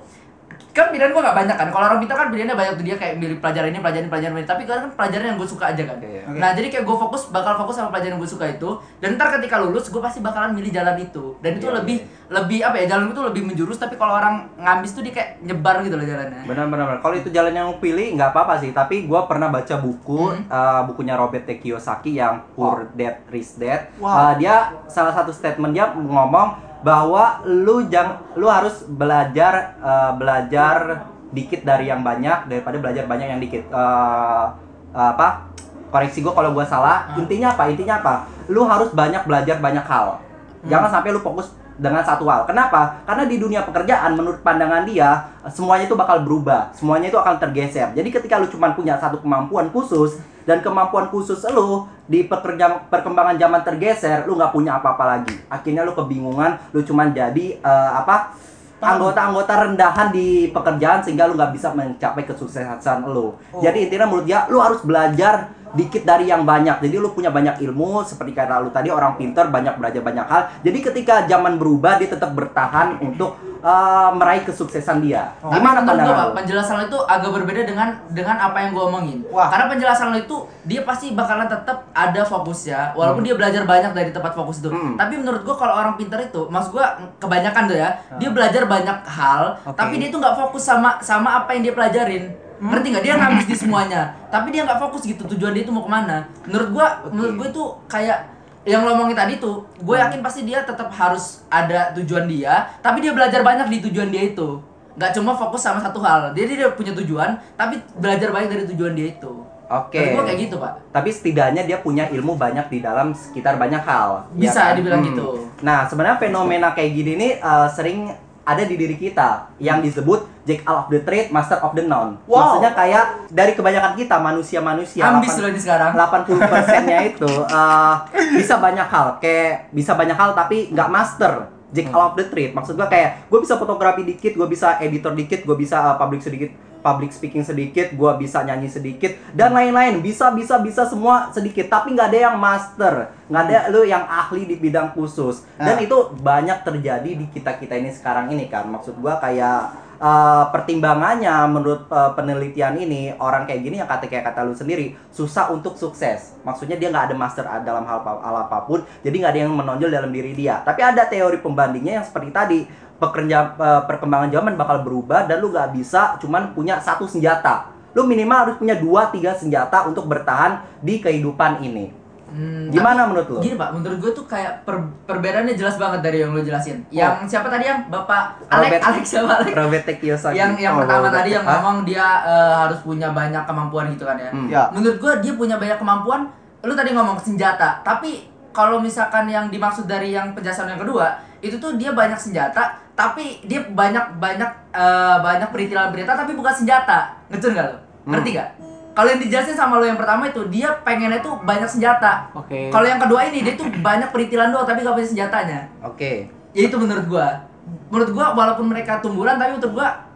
kan 0.71 0.87
pilihan 0.87 1.11
gue 1.11 1.19
gak 1.19 1.35
banyak 1.35 1.51
kan 1.53 1.67
kalau 1.67 1.85
orang 1.85 1.99
pintar 1.99 2.15
kan 2.15 2.27
pilihannya 2.27 2.53
banyak 2.53 2.73
tuh 2.73 2.85
dia 2.85 2.95
kayak 2.95 3.15
milih 3.15 3.37
pelajaran 3.37 3.69
ini 3.69 3.79
pelajaran 3.79 4.03
ini, 4.03 4.09
pelajaran 4.09 4.33
ini 4.33 4.45
tapi 4.45 4.63
kan 4.63 4.87
pelajaran 4.89 5.25
yang 5.25 5.37
gue 5.37 5.45
suka 5.45 5.65
aja 5.67 5.83
kan 5.83 5.97
Oke, 5.97 6.23
oke. 6.23 6.37
nah 6.37 6.49
jadi 6.51 6.67
kayak 6.67 6.83
gue 6.83 6.97
fokus 6.97 7.21
bakal 7.27 7.53
fokus 7.55 7.75
sama 7.75 7.89
pelajaran 7.89 8.15
yang 8.15 8.21
gue 8.21 8.31
suka 8.31 8.45
itu 8.47 8.69
dan 8.97 9.09
ntar 9.13 9.35
ketika 9.35 9.59
lulus 9.59 9.87
gue 9.87 9.99
pasti 9.99 10.19
bakalan 10.19 10.51
milih 10.51 10.71
jalan 10.71 10.95
itu 10.97 11.35
dan 11.39 11.51
itu 11.53 11.67
Iya, 11.67 11.75
lebih 11.77 11.97
iya. 11.97 12.07
lebih 12.31 12.59
apa 12.61 12.75
ya 12.77 12.85
jalan 12.87 13.05
itu 13.09 13.21
lebih 13.21 13.41
menjurus 13.43 13.77
tapi 13.77 13.95
kalau 13.95 14.13
orang 14.13 14.47
ngambis 14.55 14.91
tuh 14.91 15.01
dia 15.01 15.11
kayak 15.11 15.29
nyebar 15.41 15.75
gitu 15.81 15.95
loh 15.95 16.03
jalannya 16.03 16.41
Benar-benar. 16.41 16.99
Kalau 16.99 17.15
itu 17.15 17.29
jalan 17.29 17.51
yang 17.51 17.67
lu 17.67 17.77
pilih 17.77 18.07
nggak 18.13 18.31
apa-apa 18.31 18.55
sih. 18.57 18.71
Tapi 18.71 19.03
gua 19.03 19.23
pernah 19.25 19.47
baca 19.47 19.75
buku 19.75 20.31
Hmm. 20.31 20.47
eh, 20.47 20.81
bukunya 20.85 21.13
Robert 21.13 21.43
T. 21.43 21.57
Kiyosaki 21.57 22.15
yang 22.15 22.47
Poor 22.51 22.87
Dad 22.93 23.27
Rich 23.27 23.55
Dad. 23.57 23.91
Wow. 23.97 24.31
Eh, 24.31 24.33
dia 24.39 24.55
salah 24.87 25.11
satu 25.11 25.29
statement 25.29 25.71
dia 25.71 25.91
ngomong 25.91 26.70
bahwa 26.81 27.45
lu 27.45 27.85
jang 27.87 28.21
lu 28.37 28.49
harus 28.49 28.85
belajar 28.89 29.77
eh, 29.77 30.11
belajar 30.17 31.05
dikit 31.31 31.63
dari 31.63 31.87
yang 31.87 32.03
banyak 32.03 32.51
daripada 32.51 32.77
belajar 32.81 33.03
banyak 33.07 33.27
yang 33.37 33.41
dikit. 33.41 33.63
Eh, 33.69 34.45
apa? 34.91 35.47
Koreksi 35.91 36.23
gua 36.23 36.33
kalau 36.35 36.51
gua 36.51 36.65
salah. 36.65 37.11
Hmm. 37.11 37.23
Intinya 37.25 37.55
apa? 37.55 37.63
Intinya 37.71 38.01
apa? 38.01 38.13
Lu 38.51 38.67
harus 38.67 38.91
banyak 38.91 39.23
belajar 39.23 39.59
banyak 39.59 39.85
hal. 39.85 40.19
Jangan 40.67 40.89
sampai 40.93 41.09
lu 41.15 41.21
fokus 41.23 41.53
dengan 41.81 42.05
satu 42.05 42.29
hal. 42.29 42.45
Kenapa? 42.45 43.01
Karena 43.09 43.25
di 43.25 43.41
dunia 43.41 43.65
pekerjaan 43.65 44.13
menurut 44.13 44.45
pandangan 44.45 44.85
dia 44.85 45.33
semuanya 45.49 45.89
itu 45.89 45.97
bakal 45.97 46.21
berubah, 46.21 46.69
semuanya 46.77 47.09
itu 47.09 47.17
akan 47.17 47.41
tergeser. 47.41 47.89
Jadi 47.97 48.09
ketika 48.13 48.37
lu 48.37 48.45
cuma 48.45 48.69
punya 48.77 49.01
satu 49.01 49.17
kemampuan 49.17 49.73
khusus 49.73 50.21
dan 50.43 50.59
kemampuan 50.59 51.07
khusus 51.09 51.41
lu 51.51 51.85
di 52.05 52.27
pekerja- 52.27 52.87
perkembangan 52.89 53.39
zaman 53.39 53.61
tergeser, 53.63 54.27
lu 54.27 54.35
nggak 54.35 54.51
punya 54.51 54.77
apa-apa 54.81 55.03
lagi. 55.17 55.35
Akhirnya 55.47 55.87
lu 55.87 55.95
kebingungan, 55.95 56.59
lu 56.75 56.83
cuma 56.83 57.07
jadi 57.09 57.59
eh, 57.59 57.91
apa? 57.95 58.35
anggota-anggota 58.81 59.53
rendahan 59.69 60.09
di 60.09 60.49
pekerjaan 60.49 61.05
sehingga 61.05 61.29
lu 61.29 61.37
nggak 61.37 61.53
bisa 61.53 61.69
mencapai 61.69 62.25
kesuksesan 62.25 63.05
lu. 63.05 63.37
Oh. 63.53 63.61
Jadi 63.61 63.85
intinya 63.87 64.09
menurut 64.09 64.25
dia 64.25 64.49
lu 64.49 64.57
harus 64.57 64.81
belajar 64.81 65.53
dikit 65.77 66.03
dari 66.03 66.27
yang 66.27 66.43
banyak. 66.43 66.81
Jadi 66.81 66.95
lu 66.97 67.13
punya 67.13 67.29
banyak 67.29 67.61
ilmu 67.61 68.01
seperti 68.03 68.33
kata 68.33 68.59
lu 68.59 68.73
tadi 68.73 68.89
orang 68.89 69.15
pinter 69.21 69.47
banyak 69.47 69.77
belajar 69.77 70.01
banyak 70.01 70.25
hal. 70.25 70.41
Jadi 70.65 70.79
ketika 70.81 71.29
zaman 71.29 71.61
berubah 71.61 72.01
dia 72.01 72.09
tetap 72.09 72.33
bertahan 72.33 72.97
untuk 73.05 73.37
eh, 73.61 74.09
meraih 74.17 74.43
kesuksesan 74.43 74.97
dia. 74.99 75.31
Oh. 75.39 75.53
Tapi 75.53 75.61
Gimana 75.61 75.79
menurut 75.81 75.85
gua, 75.85 75.85
Pak, 75.85 75.97
pandangan 76.01 76.27
lu? 76.27 76.37
penjelasan 76.41 76.73
lo 76.77 76.83
itu 76.89 76.99
agak 77.05 77.29
berbeda 77.37 77.61
dengan 77.63 77.87
dengan 78.09 78.35
apa 78.41 78.57
yang 78.61 78.69
gue 78.73 78.83
omongin. 78.83 79.19
Wah. 79.29 79.47
Karena 79.53 79.65
penjelasan 79.69 80.07
lo 80.09 80.17
itu 80.17 80.37
dia 80.65 80.81
pasti 80.81 81.13
bakalan 81.13 81.45
tetap 81.45 81.77
ada 81.93 82.21
fokusnya, 82.25 82.93
walaupun 82.93 83.21
dia 83.21 83.33
belajar 83.37 83.65
banyak 83.65 83.91
dari 83.93 84.09
tempat 84.09 84.33
fokus 84.33 84.61
itu. 84.61 84.69
Hmm. 84.69 84.97
Tapi 84.97 85.13
menurut 85.17 85.41
gue 85.41 85.55
kalau 85.57 85.73
orang 85.73 85.93
pintar 85.97 86.21
itu, 86.21 86.45
maksud 86.49 86.73
gue 86.73 86.85
kebanyakan 87.17 87.63
tuh 87.69 87.77
ya, 87.77 87.89
dia 88.17 88.29
belajar 88.29 88.63
banyak 88.65 88.97
hal, 89.05 89.57
Oke. 89.65 89.77
tapi 89.77 89.97
dia 89.97 90.09
tuh 90.09 90.19
nggak 90.21 90.37
fokus 90.37 90.63
sama 90.65 90.97
sama 91.01 91.41
apa 91.43 91.53
yang 91.53 91.65
dia 91.65 91.73
pelajarin. 91.73 92.23
Ngerti 92.61 92.87
nggak? 92.93 93.03
Dia 93.03 93.13
ngabis 93.17 93.45
di 93.49 93.55
semuanya, 93.65 94.01
tapi 94.29 94.53
dia 94.53 94.61
nggak 94.61 94.77
fokus 94.77 95.01
gitu 95.01 95.25
tujuan 95.25 95.51
dia 95.57 95.65
itu 95.65 95.73
mau 95.73 95.81
ke 95.81 95.89
mana. 95.89 96.29
Menurut 96.45 96.69
gue, 96.69 96.87
menurut 97.09 97.33
gue 97.41 97.47
tuh 97.57 97.67
kayak 97.89 98.30
yang 98.61 98.85
lo 98.85 98.93
omongin 98.93 99.17
tadi 99.17 99.41
tuh, 99.41 99.65
gue 99.81 99.95
yakin 99.97 100.21
pasti 100.21 100.45
dia 100.45 100.61
tetap 100.61 100.93
harus 100.93 101.41
ada 101.49 101.93
tujuan 101.97 102.29
dia, 102.29 102.69
tapi 102.85 103.01
dia 103.01 103.09
belajar 103.13 103.41
banyak 103.41 103.67
di 103.73 103.77
tujuan 103.89 104.13
dia 104.13 104.29
itu. 104.29 104.61
Nggak 104.93 105.11
cuma 105.17 105.33
fokus 105.33 105.65
sama 105.65 105.81
satu 105.81 105.97
hal. 106.03 106.35
Jadi 106.37 106.61
dia 106.61 106.69
punya 106.75 106.93
tujuan, 106.93 107.41
tapi 107.57 107.81
belajar 107.97 108.29
banyak 108.29 108.49
dari 108.53 108.63
tujuan 108.69 108.93
dia 108.93 109.09
itu. 109.17 109.33
Oke. 109.71 109.97
Menurut 109.97 110.13
gue 110.13 110.23
kayak 110.27 110.39
gitu, 110.45 110.55
Pak. 110.59 110.73
Tapi 110.91 111.09
setidaknya 111.15 111.63
dia 111.63 111.79
punya 111.79 112.11
ilmu 112.11 112.35
banyak 112.35 112.67
di 112.67 112.83
dalam 112.83 113.15
sekitar 113.15 113.55
banyak 113.55 113.79
hal. 113.87 114.27
ya 114.35 114.51
Bisa 114.51 114.61
kan? 114.67 114.75
dibilang 114.75 115.01
gitu. 115.07 115.47
Nah, 115.63 115.87
sebenarnya 115.87 116.19
fenomena 116.19 116.75
kayak 116.75 116.91
gini 116.91 117.11
nih 117.15 117.31
eh, 117.39 117.67
sering 117.71 118.11
ada 118.41 118.63
di 118.65 118.73
diri 118.73 118.97
kita 118.97 119.53
yang 119.61 119.85
disebut 119.85 120.25
jack 120.45 120.65
of 120.65 120.89
the 120.89 120.99
trade, 121.05 121.29
master 121.29 121.61
of 121.61 121.77
the 121.77 121.85
none. 121.85 122.17
Wow. 122.25 122.57
Maksudnya 122.57 122.71
kayak 122.73 123.05
dari 123.29 123.53
kebanyakan 123.53 123.93
kita 123.93 124.17
manusia-manusia 124.17 125.01
Ambis 125.05 125.37
8 125.37 125.41
lo 125.45 125.47
ini 125.53 125.61
sekarang. 125.61 125.91
80 125.93 126.51
persennya 126.51 126.99
itu 127.13 127.31
eh, 127.45 127.95
bisa 128.41 128.57
banyak 128.57 128.87
hal, 128.89 129.07
kayak 129.21 129.69
bisa 129.69 129.93
banyak 129.93 130.17
hal 130.17 130.33
tapi 130.33 130.73
nggak 130.73 130.89
master. 130.89 131.33
Jack 131.71 131.87
of 131.95 132.19
the 132.19 132.27
trade, 132.27 132.51
maksud 132.51 132.75
gua 132.75 132.91
kayak 132.91 133.31
gue 133.31 133.39
bisa 133.39 133.55
fotografi 133.55 134.03
dikit, 134.03 134.35
gue 134.35 134.43
bisa 134.43 134.75
editor 134.83 135.15
dikit, 135.15 135.47
gue 135.47 135.55
bisa 135.55 135.79
eh, 135.79 135.95
public 135.95 136.19
sedikit, 136.19 136.51
public 136.81 137.13
speaking 137.13 137.45
sedikit, 137.45 137.93
gue 137.93 138.11
bisa 138.19 138.41
nyanyi 138.43 138.67
sedikit 138.67 139.13
dan 139.31 139.53
lain-lain, 139.53 140.01
bisa 140.01 140.33
bisa 140.33 140.57
bisa 140.59 140.83
semua 140.89 141.29
sedikit, 141.31 141.69
tapi 141.69 141.93
nggak 141.93 142.09
ada 142.11 142.19
yang 142.33 142.35
master, 142.35 143.13
nggak 143.29 143.43
ada 143.47 143.59
lu 143.69 143.85
yang 143.85 144.03
ahli 144.03 144.49
di 144.49 144.57
bidang 144.57 144.91
khusus. 144.91 145.45
Dan 145.55 145.77
Nah. 145.77 145.85
itu 145.85 145.97
banyak 146.19 146.65
terjadi 146.65 147.11
di 147.15 147.25
kita 147.29 147.55
kita 147.55 147.77
ini 147.77 147.93
sekarang 147.93 148.33
ini 148.33 148.49
kan, 148.49 148.67
maksud 148.67 148.97
gua 148.99 149.21
kayak 149.21 149.89
eh, 150.01 150.45
pertimbangannya 150.49 151.45
menurut 151.45 151.85
eh, 151.85 152.11
penelitian 152.17 152.73
ini 152.81 153.13
orang 153.21 153.45
kayak 153.45 153.61
gini 153.61 153.77
yang 153.77 153.85
kata 153.85 154.09
kayak 154.09 154.33
kata 154.33 154.49
lu 154.49 154.57
sendiri 154.57 154.97
susah 155.13 155.53
untuk 155.53 155.77
sukses. 155.77 156.33
Maksudnya 156.41 156.75
dia 156.81 156.89
nggak 156.89 157.13
ada 157.13 157.15
master 157.15 157.45
dalam 157.61 157.85
hal, 157.85 158.01
hal 158.01 158.35
apa 158.49 158.65
pun 158.65 158.81
jadi 159.05 159.13
nggak 159.13 159.31
ada 159.37 159.41
yang 159.45 159.53
menonjol 159.53 159.93
dalam 159.93 160.09
diri 160.09 160.33
dia. 160.33 160.65
Tapi 160.65 160.81
ada 160.81 161.05
teori 161.05 161.37
pembandingnya 161.37 162.01
yang 162.01 162.05
seperti 162.05 162.29
tadi 162.33 162.59
pekerja 163.01 163.37
eh, 163.51 163.81
perkembangan 163.83 164.29
zaman 164.29 164.53
bakal 164.53 164.77
berubah 164.81 165.25
dan 165.25 165.41
lu 165.41 165.49
nggak 165.49 165.73
bisa 165.73 166.15
cuman 166.17 166.53
punya 166.53 166.77
satu 166.77 167.03
senjata 167.03 167.65
lu 167.91 168.05
minimal 168.05 168.37
harus 168.45 168.55
punya 168.55 168.77
dua 168.77 169.09
tiga 169.09 169.33
senjata 169.33 169.83
untuk 169.83 170.05
bertahan 170.05 170.61
di 170.79 171.01
kehidupan 171.01 171.59
ini 171.59 171.97
Hmm, 172.31 172.71
Gimana 172.71 173.03
tapi 173.03 173.09
menurut 173.11 173.27
lo? 173.27 173.39
Gini 173.43 173.59
pak, 173.59 173.69
menurut 173.75 173.97
gue 173.99 174.11
tuh 174.15 174.23
kayak 174.23 174.63
per- 174.63 174.87
perbedaannya 175.03 175.51
jelas 175.51 175.75
banget 175.75 175.99
dari 175.99 176.23
yang 176.23 176.31
lo 176.31 176.39
jelasin. 176.39 176.79
Yang 176.87 177.27
siapa 177.27 177.51
tadi 177.51 177.67
yang 177.67 177.91
bapak 177.91 178.47
Alex, 178.47 178.71
Robert- 178.71 178.83
Alex 178.87 179.03
siapa 179.03 179.31
Alex? 179.35 179.51
Robert. 179.51 179.83
Kiyosaki 179.91 180.39
yang 180.39 180.55
yang 180.55 180.73
Oh, 180.73 180.79
pertama 180.79 181.11
Robert 181.11 181.15
tadi 181.19 181.29
yang 181.35 181.43
Hah? 181.43 181.59
ngomong 181.59 181.77
dia 181.83 182.07
eh, 182.23 182.53
harus 182.57 182.79
punya 182.79 183.11
banyak 183.11 183.43
kemampuan 183.43 183.91
gitu 183.91 184.07
kan 184.07 184.15
ya. 184.15 184.31
Hmm. 184.31 184.47
Ya. 184.47 184.63
Menurut 184.71 184.95
gue 184.95 185.11
dia 185.19 185.33
punya 185.35 185.59
banyak 185.59 185.75
kemampuan. 185.75 186.31
Lu 186.63 186.71
tadi 186.71 186.95
ngomong 186.95 187.19
senjata, 187.19 187.83
tapi 187.83 188.23
kalau 188.51 188.79
misalkan 188.79 189.27
yang 189.27 189.51
dimaksud 189.51 189.83
dari 189.83 190.15
yang 190.15 190.31
penjelasan 190.31 190.71
yang 190.71 190.79
kedua, 190.79 191.11
itu 191.41 191.57
tuh 191.57 191.75
dia 191.75 191.91
banyak 191.91 192.17
senjata, 192.17 192.77
tapi 192.93 193.41
dia 193.43 193.65
banyak 193.65 194.21
banyak 194.21 194.51
eh, 194.71 195.17
banyak 195.19 195.49
perintilan-perintilan 195.49 196.21
tapi 196.21 196.33
bukan 196.37 196.53
senjata. 196.53 197.17
Ngerti 197.33 197.45
nggak 197.51 197.65
lo? 197.65 197.75
Hmm. 197.77 198.11
Ngerti 198.13 198.29
nggak? 198.37 198.49
Kalau 198.91 199.07
yang 199.07 199.21
dijelasin 199.23 199.55
sama 199.55 199.79
lo 199.79 199.87
yang 199.87 199.95
pertama 199.95 200.27
itu 200.27 200.43
dia 200.51 200.67
pengennya 200.83 201.23
tuh 201.23 201.39
banyak 201.41 201.67
senjata. 201.67 202.27
Oke. 202.35 202.67
Kalau 202.67 202.83
yang 202.83 202.99
kedua 202.99 203.23
ini 203.31 203.39
dia 203.41 203.55
tuh 203.55 203.71
banyak 203.71 204.11
perintilan 204.11 204.51
doang 204.51 204.67
tapi 204.67 204.83
gak 204.83 204.95
punya 204.95 205.09
senjatanya. 205.09 205.59
oke 205.79 206.27
Ya 206.51 206.61
itu 206.67 206.75
menurut 206.75 207.07
gua. 207.07 207.47
Menurut 207.87 208.11
gua 208.11 208.35
walaupun 208.35 208.67
mereka 208.67 208.99
tumbuhan 208.99 209.39
tapi 209.39 209.55
menurut 209.55 209.71
gua 209.71 210.11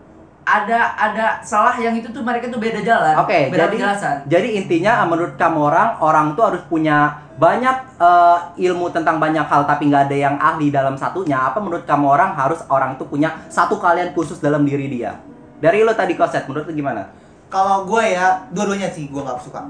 ada 0.46 0.94
ada 0.94 1.26
salah 1.42 1.74
yang 1.82 1.98
itu 1.98 2.12
tuh 2.14 2.22
mereka 2.22 2.52
tuh 2.52 2.62
beda 2.62 2.84
jalan. 2.86 3.18
Oke, 3.18 3.50
beda 3.50 3.66
jadi 3.66 3.74
penjelasan. 3.74 4.16
jadi 4.30 4.48
intinya 4.62 5.02
uh, 5.02 5.08
menurut 5.10 5.34
kamu 5.42 5.58
orang 5.58 5.90
orang 6.04 6.26
tuh 6.38 6.44
harus 6.54 6.62
punya 6.70 7.25
banyak 7.36 8.00
uh, 8.00 8.56
ilmu 8.56 8.88
tentang 8.90 9.20
banyak 9.20 9.44
hal 9.44 9.64
tapi 9.64 9.88
nggak 9.88 10.08
ada 10.08 10.16
yang 10.18 10.36
ahli 10.36 10.70
dalam 10.70 10.96
satunya. 10.96 11.36
Apa 11.42 11.60
menurut 11.60 11.84
kamu 11.84 12.08
orang 12.08 12.32
harus 12.32 12.64
orang 12.68 12.96
tuh 12.96 13.06
punya 13.06 13.44
satu 13.48 13.76
kalian 13.76 14.12
khusus 14.12 14.40
dalam 14.40 14.64
diri 14.64 14.88
dia? 14.88 15.20
Dari 15.56 15.82
lo 15.82 15.92
tadi 15.92 16.14
koset, 16.14 16.46
menurut 16.46 16.64
lo 16.64 16.74
gimana? 16.74 17.12
Kalau 17.48 17.84
gue 17.84 18.04
ya, 18.10 18.48
dua-duanya 18.50 18.88
sih 18.88 19.08
gue 19.08 19.20
nggak 19.20 19.40
suka. 19.40 19.68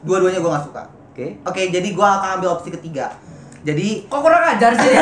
Dua-duanya 0.00 0.38
gue 0.38 0.48
nggak 0.48 0.64
suka. 0.64 0.82
Oke. 1.10 1.26
Oke, 1.42 1.62
jadi 1.68 1.88
gue 1.88 2.06
akan 2.06 2.38
ambil 2.38 2.54
opsi 2.54 2.70
ketiga. 2.70 3.12
Jadi 3.58 4.06
Kok 4.06 4.20
kurang 4.22 4.44
ajar 4.46 4.70
sih? 4.72 4.92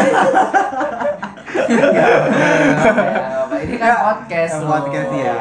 ini 3.56 3.76
kan 3.76 3.92
podcast 3.96 4.54
Eh, 4.54 4.60
loh. 4.62 4.68
podcast 4.70 5.10
ya. 5.12 5.36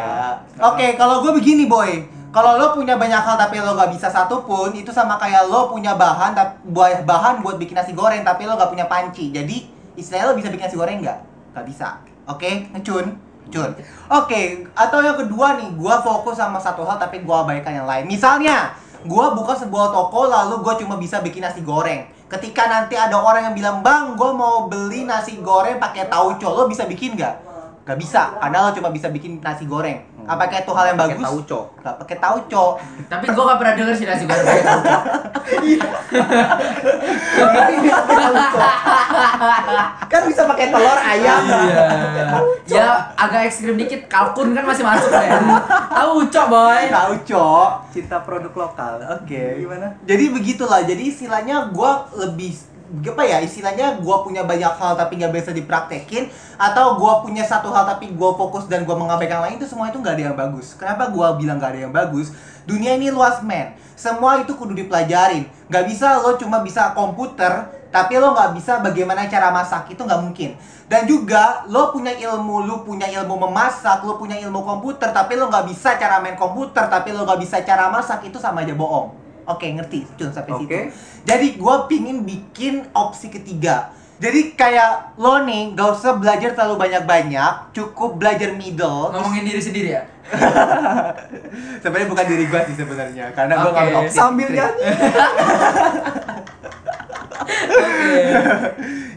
Oke, 0.61 0.87
kalau 0.95 1.21
gue 1.21 1.31
begini 1.33 1.65
boy. 1.65 2.14
Kalau 2.35 2.59
lo 2.59 2.75
punya 2.75 2.99
banyak 2.99 3.23
hal 3.23 3.39
tapi 3.39 3.63
lo 3.63 3.79
gak 3.79 3.95
bisa 3.95 4.11
satu 4.11 4.43
pun, 4.43 4.75
itu 4.75 4.91
sama 4.91 5.15
kayak 5.15 5.47
lo 5.47 5.71
punya 5.71 5.95
bahan 5.95 6.35
buat 6.67 7.07
bahan 7.07 7.39
buat 7.39 7.55
bikin 7.55 7.79
nasi 7.79 7.95
goreng 7.95 8.27
tapi 8.27 8.43
lo 8.43 8.59
gak 8.59 8.75
punya 8.75 8.91
panci. 8.91 9.31
Jadi 9.31 9.71
istilahnya 9.95 10.27
lo 10.27 10.35
bisa 10.35 10.51
bikin 10.51 10.67
nasi 10.67 10.75
goreng 10.75 10.99
nggak? 10.99 11.17
Gak 11.55 11.63
bisa. 11.63 12.03
Oke, 12.27 12.67
ngecun. 12.75 13.23
Cun. 13.45 13.71
Oke, 14.09 14.67
atau 14.73 14.99
yang 15.05 15.15
kedua 15.21 15.55
nih, 15.61 15.69
gua 15.77 16.01
fokus 16.01 16.35
sama 16.41 16.57
satu 16.57 16.81
hal 16.81 16.97
tapi 16.97 17.21
gua 17.21 17.45
abaikan 17.45 17.71
yang 17.77 17.85
lain. 17.85 18.09
Misalnya, 18.09 18.73
gua 19.05 19.37
buka 19.37 19.53
sebuah 19.53 19.93
toko 19.93 20.25
lalu 20.27 20.65
gua 20.65 20.75
cuma 20.75 20.97
bisa 20.97 21.21
bikin 21.21 21.45
nasi 21.45 21.61
goreng. 21.61 22.09
Ketika 22.25 22.65
nanti 22.65 22.97
ada 22.97 23.15
orang 23.21 23.47
yang 23.47 23.55
bilang, 23.55 23.77
"Bang, 23.85 24.17
gua 24.17 24.33
mau 24.33 24.65
beli 24.65 25.05
nasi 25.05 25.37
goreng 25.45 25.77
pakai 25.77 26.09
tauco." 26.09 26.49
Lo 26.57 26.65
bisa 26.65 26.89
bikin 26.89 27.13
nggak? 27.13 27.35
Gak 27.85 28.01
bisa, 28.01 28.33
karena 28.41 28.65
lo 28.65 28.73
cuma 28.73 28.89
bisa 28.89 29.13
bikin 29.13 29.37
nasi 29.37 29.69
goreng. 29.69 30.01
Apakah 30.25 30.57
itu 30.57 30.71
hal 30.73 30.85
yang 30.89 30.97
Pakai 30.97 31.15
bagus? 31.15 31.25
tauco. 31.29 31.59
Gak 31.79 31.95
pakai 32.01 32.17
tauco. 32.17 32.65
Tapi 33.05 33.25
gue 33.29 33.43
gak 33.45 33.59
pernah 33.61 33.73
denger 33.77 33.93
sih 33.93 34.05
nasi 34.09 34.25
goreng 34.25 34.41
pakai 34.41 34.65
tauco. 34.65 34.95
Kan 40.11 40.21
bisa 40.25 40.41
pakai 40.47 40.67
telur 40.71 40.97
ayam. 40.97 41.41
Iya. 41.45 41.85
Ya 42.65 42.87
agak 43.13 43.45
ekstrim 43.49 43.77
dikit, 43.77 44.09
kalkun 44.09 44.57
kan 44.57 44.65
masih 44.65 44.81
masuk 44.81 45.13
lah 45.13 45.25
ya. 45.25 45.37
Tauco 45.91 46.41
boy. 46.49 46.81
Tauco. 46.89 47.49
Cinta 47.93 48.17
produk 48.21 48.53
lokal. 48.53 49.01
Oke. 49.21 49.61
Gimana? 49.61 49.93
Jadi 50.03 50.25
begitulah. 50.33 50.81
Jadi 50.81 51.13
istilahnya 51.13 51.69
gua 51.69 52.09
lebih 52.15 52.57
apa 52.85 53.23
ya 53.25 53.41
istilahnya 53.41 53.97
gua 54.01 54.21
punya 54.21 54.45
banyak 54.45 54.73
hal 54.77 54.93
tapi 54.93 55.17
nggak 55.17 55.33
bisa 55.33 55.51
dipraktekin 55.51 56.29
atau 56.55 57.01
gua 57.01 57.25
punya 57.25 57.41
satu 57.41 57.73
hal 57.73 57.89
tapi 57.89 58.13
gua 58.13 58.37
fokus 58.37 58.69
dan 58.69 58.85
gua 58.85 58.93
mengabaikan 58.93 59.41
lain 59.41 59.57
itu 59.57 59.65
semua 59.65 59.89
itu 59.89 59.97
nggak 59.97 60.15
ada 60.15 60.23
yang 60.31 60.37
bagus. 60.37 60.77
Kenapa 60.77 61.09
gua 61.09 61.33
bilang 61.33 61.57
nggak 61.57 61.71
ada 61.73 61.81
yang 61.89 61.93
bagus? 61.93 62.29
Dunia 62.69 62.93
ini 62.93 63.09
luas 63.09 63.41
men. 63.41 63.73
Semua 63.97 64.37
itu 64.41 64.53
kudu 64.53 64.77
dipelajarin. 64.77 65.49
Nggak 65.69 65.85
bisa 65.89 66.21
lo 66.21 66.37
cuma 66.37 66.61
bisa 66.61 66.93
komputer 66.93 67.73
tapi 67.89 68.19
lo 68.19 68.35
nggak 68.35 68.51
bisa 68.53 68.83
bagaimana 68.85 69.25
cara 69.25 69.49
masak. 69.49 69.89
Itu 69.89 70.05
nggak 70.05 70.21
mungkin. 70.21 70.53
Dan 70.85 71.09
juga 71.09 71.65
lo 71.65 71.89
punya 71.89 72.13
ilmu 72.13 72.69
lo 72.69 72.85
punya 72.85 73.09
ilmu 73.09 73.33
memasak 73.49 74.05
lo 74.05 74.21
punya 74.21 74.37
ilmu 74.37 74.61
komputer 74.61 75.09
tapi 75.09 75.33
lo 75.33 75.49
nggak 75.49 75.65
bisa 75.73 75.97
cara 75.97 76.21
main 76.21 76.37
komputer 76.37 76.85
tapi 76.85 77.09
lo 77.09 77.25
nggak 77.25 77.41
bisa 77.41 77.65
cara 77.65 77.89
masak 77.89 78.29
itu 78.29 78.37
sama 78.37 78.61
aja 78.61 78.77
bohong 78.77 79.24
oke 79.45 79.65
ngerti 79.65 80.05
cun 80.17 80.29
sampai 80.33 80.51
Oke. 80.53 80.61
situ 80.61 80.77
jadi 81.25 81.47
gue 81.57 81.75
pingin 81.89 82.25
bikin 82.25 82.85
opsi 82.91 83.29
ketiga 83.29 83.93
jadi 84.15 84.55
kayak 84.55 85.19
lo 85.19 85.43
nih 85.43 85.75
gak 85.75 85.99
usah 85.99 86.15
belajar 86.15 86.55
terlalu 86.55 86.87
banyak-banyak 86.87 87.75
cukup 87.75 88.15
belajar 88.15 88.55
middle 88.55 89.11
Ngomongin 89.11 89.43
diri 89.43 89.59
sendiri 89.59 89.89
ya. 89.91 90.07
sebenarnya 91.83 92.07
bukan 92.09 92.25
diri 92.25 92.47
gue 92.47 92.59
sih 92.71 92.75
sebenarnya 92.79 93.35
karena 93.35 93.53
gue 93.59 93.71
ngambil 93.75 93.95
opsi 94.07 94.15
Sambil 94.15 94.47
nyanyi. 94.49 94.83
Oke. 94.85 94.93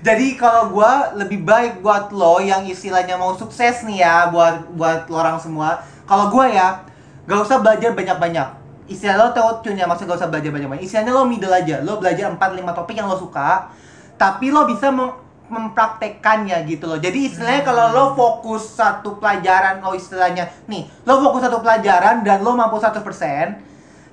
Jadi 0.07 0.27
kalau 0.39 0.73
gua 0.73 1.13
lebih 1.17 1.43
baik 1.45 1.85
buat 1.85 2.11
lo 2.15 2.41
yang 2.41 2.65
istilahnya 2.65 3.19
mau 3.19 3.35
sukses 3.37 3.85
nih 3.85 4.05
ya 4.05 4.31
buat 4.31 4.71
buat 4.73 5.11
lo 5.11 5.17
orang 5.19 5.39
semua. 5.41 5.83
Kalau 6.09 6.33
gua 6.33 6.49
ya 6.49 6.81
gak 7.29 7.41
usah 7.45 7.61
belajar 7.61 7.93
banyak-banyak. 7.93 8.49
Istilah 8.89 9.17
lo 9.21 9.27
tau 9.37 9.61
cun 9.61 9.77
ya 9.77 9.85
maksudnya 9.85 10.17
gak 10.17 10.21
usah 10.25 10.31
belajar 10.33 10.51
banyak-banyak. 10.51 10.85
Istilahnya 10.85 11.13
lo 11.13 11.29
middle 11.29 11.53
aja. 11.53 11.85
Lo 11.85 12.01
belajar 12.01 12.33
4 12.33 12.41
5 12.41 12.73
topik 12.73 12.97
yang 12.97 13.07
lo 13.07 13.21
suka. 13.21 13.69
Tapi 14.17 14.49
lo 14.49 14.65
bisa 14.65 14.89
mem- 14.89 15.29
mempraktekkannya 15.49 16.65
gitu 16.69 16.85
loh. 16.89 17.01
Jadi 17.01 17.33
istilahnya 17.33 17.65
kalau 17.65 17.93
lo 17.93 18.05
fokus 18.13 18.77
satu 18.77 19.17
pelajaran, 19.17 19.81
oh 19.81 19.97
istilahnya 19.97 20.49
nih, 20.69 20.85
lo 21.09 21.21
fokus 21.25 21.45
satu 21.49 21.65
pelajaran 21.65 22.21
dan 22.21 22.45
lo 22.45 22.53
mampu 22.53 22.77
100%, 22.77 23.01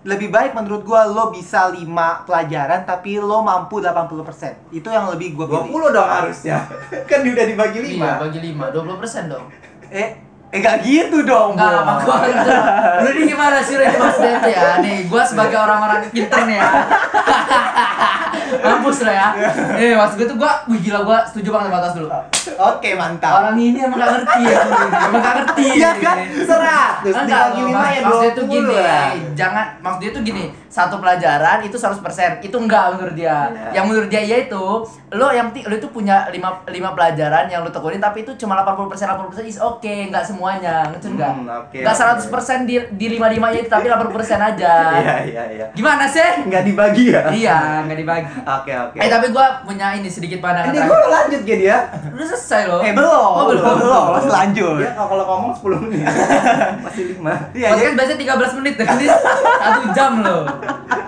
lebih 0.05 0.29
baik 0.31 0.55
menurut 0.55 0.85
gua 0.88 1.03
lo 1.03 1.33
bisa 1.33 1.67
5 1.67 1.83
pelajaran 2.29 2.88
tapi 2.88 3.19
lo 3.19 3.43
mampu 3.43 3.83
80%. 3.83 4.71
Itu 4.71 4.88
yang 4.88 5.11
lebih 5.11 5.35
gua 5.35 5.49
pilih. 5.49 5.75
20 5.75 5.95
dong 5.95 6.09
harusnya. 6.09 6.57
kan 7.09 7.19
udah 7.19 7.45
dibagi 7.45 7.79
5. 7.83 7.99
Iya, 7.99 8.11
bagi 8.21 8.39
5, 8.55 8.71
20% 8.71 9.31
dong. 9.31 9.45
Eh, 9.91 10.09
eh 10.55 10.59
gak 10.63 10.77
gitu 10.87 11.17
dong, 11.27 11.59
Bo. 11.59 11.67
sama 11.67 11.99
gua 11.99 12.15
enggak. 12.23 12.63
Lu 13.03 13.07
ini 13.11 13.21
gimana 13.27 13.59
sih 13.59 13.75
Ren 13.75 13.91
maksudnya 13.99 14.39
itu 14.39 14.49
ya? 14.55 14.79
Nih, 14.79 14.97
gua 15.11 15.27
sebagai 15.27 15.59
orang-orang 15.59 16.07
pinter 16.07 16.47
nih 16.47 16.63
ya. 16.63 16.69
Mampus 18.65 19.03
lo 19.03 19.11
ya. 19.11 19.35
Eh, 19.75 19.93
maksud 19.99 20.15
gue 20.15 20.27
tuh 20.31 20.37
gua, 20.39 20.63
wih 20.71 20.79
gila 20.79 21.03
gua 21.03 21.27
setuju 21.27 21.51
banget 21.51 21.67
sama 21.67 21.77
atas 21.83 21.93
dulu. 21.99 22.07
Oke, 22.55 22.89
mantap. 22.95 23.33
Orang 23.43 23.59
ini 23.59 23.83
emang 23.83 23.99
gak 23.99 24.11
ngerti 24.15 24.41
ya, 24.47 24.59
emang 24.63 25.21
gak 25.21 25.35
ngerti. 25.43 25.65
Iya 25.75 25.91
kan? 25.99 26.17
100 26.23 26.47
Enggak, 26.47 27.45
dibagi 27.51 27.59
loh, 27.59 27.67
5 27.67 27.75
Mas. 27.75 27.91
ya 27.91 28.01
maksudnya 28.05 28.31
tuh 28.31 28.45
20 28.47 28.53
gini, 28.55 28.75
lah. 28.79 29.07
jangan 29.35 29.65
maksudnya 29.83 30.11
tuh 30.15 30.21
gini, 30.23 30.43
satu 30.75 30.99
pelajaran 30.99 31.63
itu 31.63 31.79
100%. 31.79 32.43
Itu 32.43 32.59
enggak 32.59 32.99
menurut 32.99 33.15
dia. 33.15 33.47
Iya. 33.47 33.79
Yang 33.79 33.85
menurut 33.88 34.09
dia 34.11 34.21
yaitu 34.27 34.63
lo 35.15 35.27
yang 35.31 35.55
penting 35.55 35.71
lo 35.71 35.75
itu 35.79 35.88
punya 35.88 36.27
5 36.27 36.67
5 36.67 36.75
pelajaran 36.99 37.47
yang 37.47 37.63
lo 37.63 37.71
tekunin 37.71 38.03
tapi 38.03 38.27
itu 38.27 38.35
cuma 38.35 38.59
80% 38.59 39.07
80% 39.07 39.47
is 39.47 39.55
oke, 39.63 39.88
enggak 40.11 40.27
semuanya. 40.27 40.91
Ngerti 40.91 41.07
enggak? 41.15 41.31
Hmm, 41.31 41.47
oke, 41.47 41.77
Enggak 41.79 41.95
oke. 41.95 42.27
100% 42.27 42.67
di 42.67 42.75
di 42.99 43.05
5 43.15 43.23
nya 43.23 43.57
itu 43.63 43.69
tapi 43.71 43.88
80% 43.88 44.51
aja. 44.51 44.73
Iya, 45.05 45.15
iya, 45.27 45.43
iya. 45.53 45.65
Gimana 45.75 46.09
sih? 46.09 46.43
Enggak 46.49 46.65
dibagi 46.65 47.13
ya? 47.13 47.29
iya, 47.29 47.57
enggak 47.85 47.99
dibagi. 48.01 48.27
Oke, 48.41 48.71
oke. 48.73 48.97
Eh 48.97 49.07
tapi 49.07 49.29
gua 49.29 49.61
punya 49.61 49.93
ini 49.93 50.09
sedikit 50.09 50.41
pandangan. 50.41 50.73
Ini 50.73 50.79
gue 50.81 50.99
lanjut 51.07 51.41
ya 51.45 51.55
dia. 51.55 51.77
Udah 52.09 52.27
selesai 52.33 52.61
loh. 52.67 52.81
Eh, 52.81 52.91
belum. 52.91 53.29
Oh, 53.38 53.45
belum. 53.51 53.63
Belum, 53.79 54.05
masih 54.17 54.31
lanjut. 54.31 54.81
Ya 54.81 54.91
kalau 54.97 55.23
ngomong 55.23 55.51
10 55.53 55.83
menit. 55.85 56.05
Masih 56.85 57.03
5. 57.21 57.57
Iya, 57.57 57.67
jadi, 57.77 57.89
biasanya 57.93 58.19
13 58.35 58.57
menit 58.59 58.73
ini 58.95 59.07
1 59.07 59.97
jam 59.97 60.11
loh. 60.25 60.43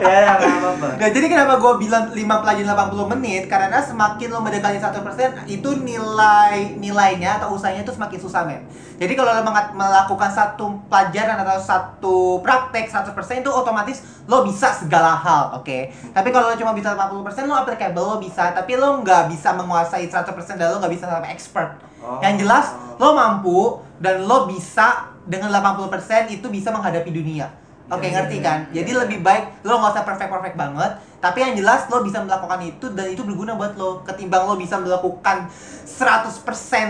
Ya, 0.02 0.18
ya, 0.24 0.32
enggak 0.38 0.62
apa-apa. 0.62 0.88
nah, 0.98 1.10
jadi 1.10 1.26
kenapa 1.26 1.54
gue 1.58 1.74
bilang 1.82 2.04
5 2.14 2.18
pelajaran 2.18 2.70
80 2.94 3.14
menit? 3.18 3.44
Karena 3.50 3.78
semakin 3.82 4.28
lo 4.30 4.40
mendekati 4.42 4.78
100% 4.78 5.50
itu 5.50 5.70
nilai 5.82 6.78
nilainya 6.78 7.42
atau 7.42 7.58
usahanya 7.58 7.82
itu 7.82 7.94
semakin 7.94 8.20
susah, 8.22 8.46
men. 8.46 8.64
Jadi 8.98 9.14
kalau 9.14 9.32
lo 9.34 9.42
melakukan 9.78 10.30
satu 10.34 10.82
pelajaran 10.90 11.38
atau 11.42 11.58
satu 11.62 12.18
praktek 12.42 12.90
100% 12.90 13.14
itu 13.42 13.52
otomatis 13.52 14.02
lo 14.26 14.42
bisa 14.46 14.74
segala 14.74 15.14
hal, 15.14 15.62
oke? 15.62 15.94
Tapi 16.14 16.30
kalau 16.34 16.50
lo 16.50 16.56
cuma 16.58 16.74
bisa 16.74 16.98
80% 16.98 17.50
lo 17.50 17.56
applicable, 17.58 18.02
lo 18.02 18.18
bisa, 18.18 18.54
tapi 18.54 18.78
lo 18.78 19.02
nggak 19.06 19.30
bisa 19.30 19.54
menguasai 19.54 20.10
100% 20.10 20.58
dan 20.58 20.74
lo 20.74 20.78
nggak 20.82 20.94
bisa 20.94 21.06
sampai 21.06 21.30
expert. 21.34 21.78
Oh. 22.02 22.22
Yang 22.22 22.46
jelas 22.46 22.66
lo 22.98 23.14
mampu 23.14 23.82
dan 24.02 24.26
lo 24.26 24.50
bisa 24.50 25.14
dengan 25.28 25.52
80% 25.52 26.32
itu 26.32 26.48
bisa 26.48 26.72
menghadapi 26.72 27.12
dunia. 27.12 27.67
Oke, 27.88 28.04
Iya, 28.04 28.20
ngerti 28.20 28.38
iya, 28.38 28.44
kan? 28.44 28.60
iya, 28.68 28.84
Jadi 28.84 28.92
lebih 28.94 29.20
baik 29.24 29.64
lo 29.64 29.80
nggak 29.80 29.94
usah 29.96 30.04
perfect-perfect 30.04 30.56
banget, 30.56 30.92
tapi 31.18 31.38
yang 31.40 31.54
jelas 31.56 31.88
lo 31.88 32.04
bisa 32.04 32.20
melakukan 32.20 32.60
itu 32.62 32.86
dan 32.92 33.08
itu 33.08 33.24
berguna 33.24 33.56
buat 33.56 33.74
lo 33.74 34.04
ketimbang 34.04 34.44
lo 34.44 34.60
bisa 34.60 34.76
melakukan 34.76 35.48
100% 35.88 36.44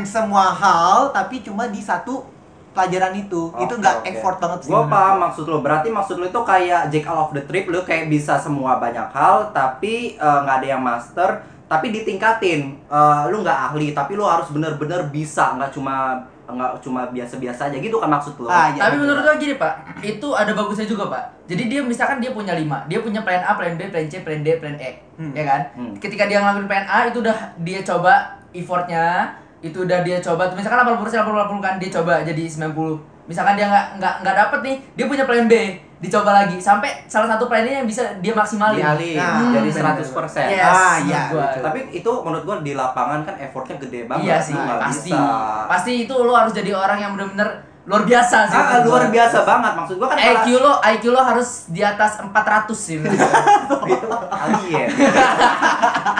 semua 0.04 0.50
hal 0.52 1.14
tapi 1.14 1.40
cuma 1.40 1.66
di 1.68 1.80
satu 1.80 2.26
pelajaran 2.74 3.14
itu. 3.16 3.50
itu 3.58 3.74
Oke, 3.74 3.82
nggak 3.82 3.96
oke. 4.02 4.10
effort 4.10 4.38
banget 4.38 4.60
sih. 4.62 4.70
Gue 4.70 4.78
menurut 4.80 4.94
paham 4.94 5.16
maksud 5.20 5.46
lo. 5.46 5.58
Berarti 5.60 5.90
maksud 5.90 6.16
lo 6.18 6.26
itu 6.26 6.42
kayak 6.44 6.82
jack 6.90 7.06
all 7.06 7.26
of 7.26 7.34
the 7.34 7.42
trip. 7.42 7.66
Lo 7.66 7.82
kayak 7.82 8.06
bisa 8.06 8.38
semua 8.38 8.78
banyak 8.78 9.10
hal, 9.10 9.50
tapi 9.50 10.14
eh, 10.14 10.40
nggak 10.46 10.56
ada 10.62 10.68
yang 10.68 10.84
master. 10.86 11.30
Tapi 11.66 11.90
ditingkatin. 11.92 12.62
Eh, 12.86 13.22
lo 13.30 13.38
nggak 13.42 13.60
ahli, 13.74 13.98
tapi 13.98 14.14
lo 14.14 14.30
harus 14.30 14.54
bener-bener 14.54 15.10
bisa. 15.10 15.58
Nggak 15.58 15.74
cuma 15.74 16.22
nggak 16.48 16.80
cuma 16.80 17.12
biasa-biasa 17.12 17.68
aja 17.68 17.78
gitu 17.78 18.00
kan 18.00 18.08
maksud 18.08 18.40
lo. 18.40 18.48
Ah, 18.48 18.72
iya. 18.72 18.88
Tapi 18.88 18.96
menurut 19.04 19.20
gua 19.20 19.36
gini 19.36 19.60
pak, 19.60 20.00
itu 20.00 20.28
ada 20.32 20.52
bagusnya 20.56 20.88
juga 20.88 21.12
pak. 21.12 21.24
Jadi 21.48 21.64
dia 21.68 21.82
misalkan 21.84 22.24
dia 22.24 22.32
punya 22.32 22.56
lima, 22.56 22.88
dia 22.88 23.04
punya 23.04 23.20
plan 23.24 23.44
A, 23.44 23.56
plan 23.60 23.76
B, 23.76 23.92
plan 23.92 24.08
C, 24.08 24.24
plan 24.24 24.40
D, 24.40 24.56
plan 24.60 24.76
E, 24.80 25.04
Hmm. 25.20 25.36
ya 25.36 25.44
kan? 25.44 25.62
Hmm. 25.76 25.92
Ketika 26.00 26.24
dia 26.28 26.40
ngelakuin 26.40 26.68
plan 26.72 26.86
A 26.88 27.08
itu 27.08 27.20
udah 27.20 27.38
dia 27.62 27.80
coba 27.84 28.40
effortnya, 28.56 29.36
itu 29.60 29.84
udah 29.84 30.00
dia 30.08 30.18
coba. 30.24 30.48
Misalkan 30.56 30.88
80 30.88 31.04
80 31.12 31.36
80 31.36 31.60
kan 31.64 31.74
dia 31.80 31.90
coba 31.92 32.14
jadi 32.24 32.44
90. 32.48 32.96
Misalkan 33.28 33.60
dia 33.60 33.68
nggak 33.68 33.86
nggak 34.00 34.16
nggak 34.24 34.36
dapet 34.40 34.60
nih, 34.64 34.76
dia 34.96 35.06
punya 35.08 35.24
plan 35.28 35.46
B, 35.52 35.54
dicoba 35.98 36.30
lagi 36.32 36.62
sampai 36.62 37.10
salah 37.10 37.26
satu 37.26 37.50
plan 37.50 37.66
ini 37.66 37.82
yang 37.82 37.88
bisa 37.90 38.22
dia 38.22 38.30
maksimalin. 38.32 38.78
Dialih 38.78 39.18
Nah, 39.18 39.50
jadi 39.50 39.70
bener. 39.74 39.94
100%. 39.98 40.46
Yes, 40.46 40.62
Ah, 40.64 40.96
iya. 41.02 41.22
Tapi 41.58 41.80
itu 41.92 42.12
menurut 42.22 42.44
gua 42.44 42.62
di 42.62 42.72
lapangan 42.72 43.26
kan 43.26 43.36
effortnya 43.36 43.82
gede 43.82 44.06
banget. 44.06 44.24
Iya 44.24 44.38
sih, 44.38 44.54
nggak 44.54 44.78
pasti. 44.78 45.10
bisa. 45.10 45.66
Pasti 45.66 45.92
itu 46.06 46.14
lo 46.14 46.34
harus 46.34 46.54
jadi 46.54 46.70
orang 46.72 47.00
yang 47.00 47.12
bener-bener 47.14 47.50
luar 47.88 48.04
biasa 48.04 48.38
sih. 48.46 48.54
Ah, 48.54 48.86
luar 48.86 49.08
gua. 49.08 49.16
biasa 49.16 49.38
banget 49.42 49.72
maksud 49.74 49.96
gua 49.98 50.08
kan 50.12 50.18
IQ 50.20 50.48
lo 50.56 50.74
IQ 50.78 51.04
lo 51.08 51.22
harus 51.24 51.50
di 51.68 51.82
atas 51.82 52.12
400 52.22 52.36
sih. 52.76 53.00
itu 53.02 54.08
alien. 54.30 54.88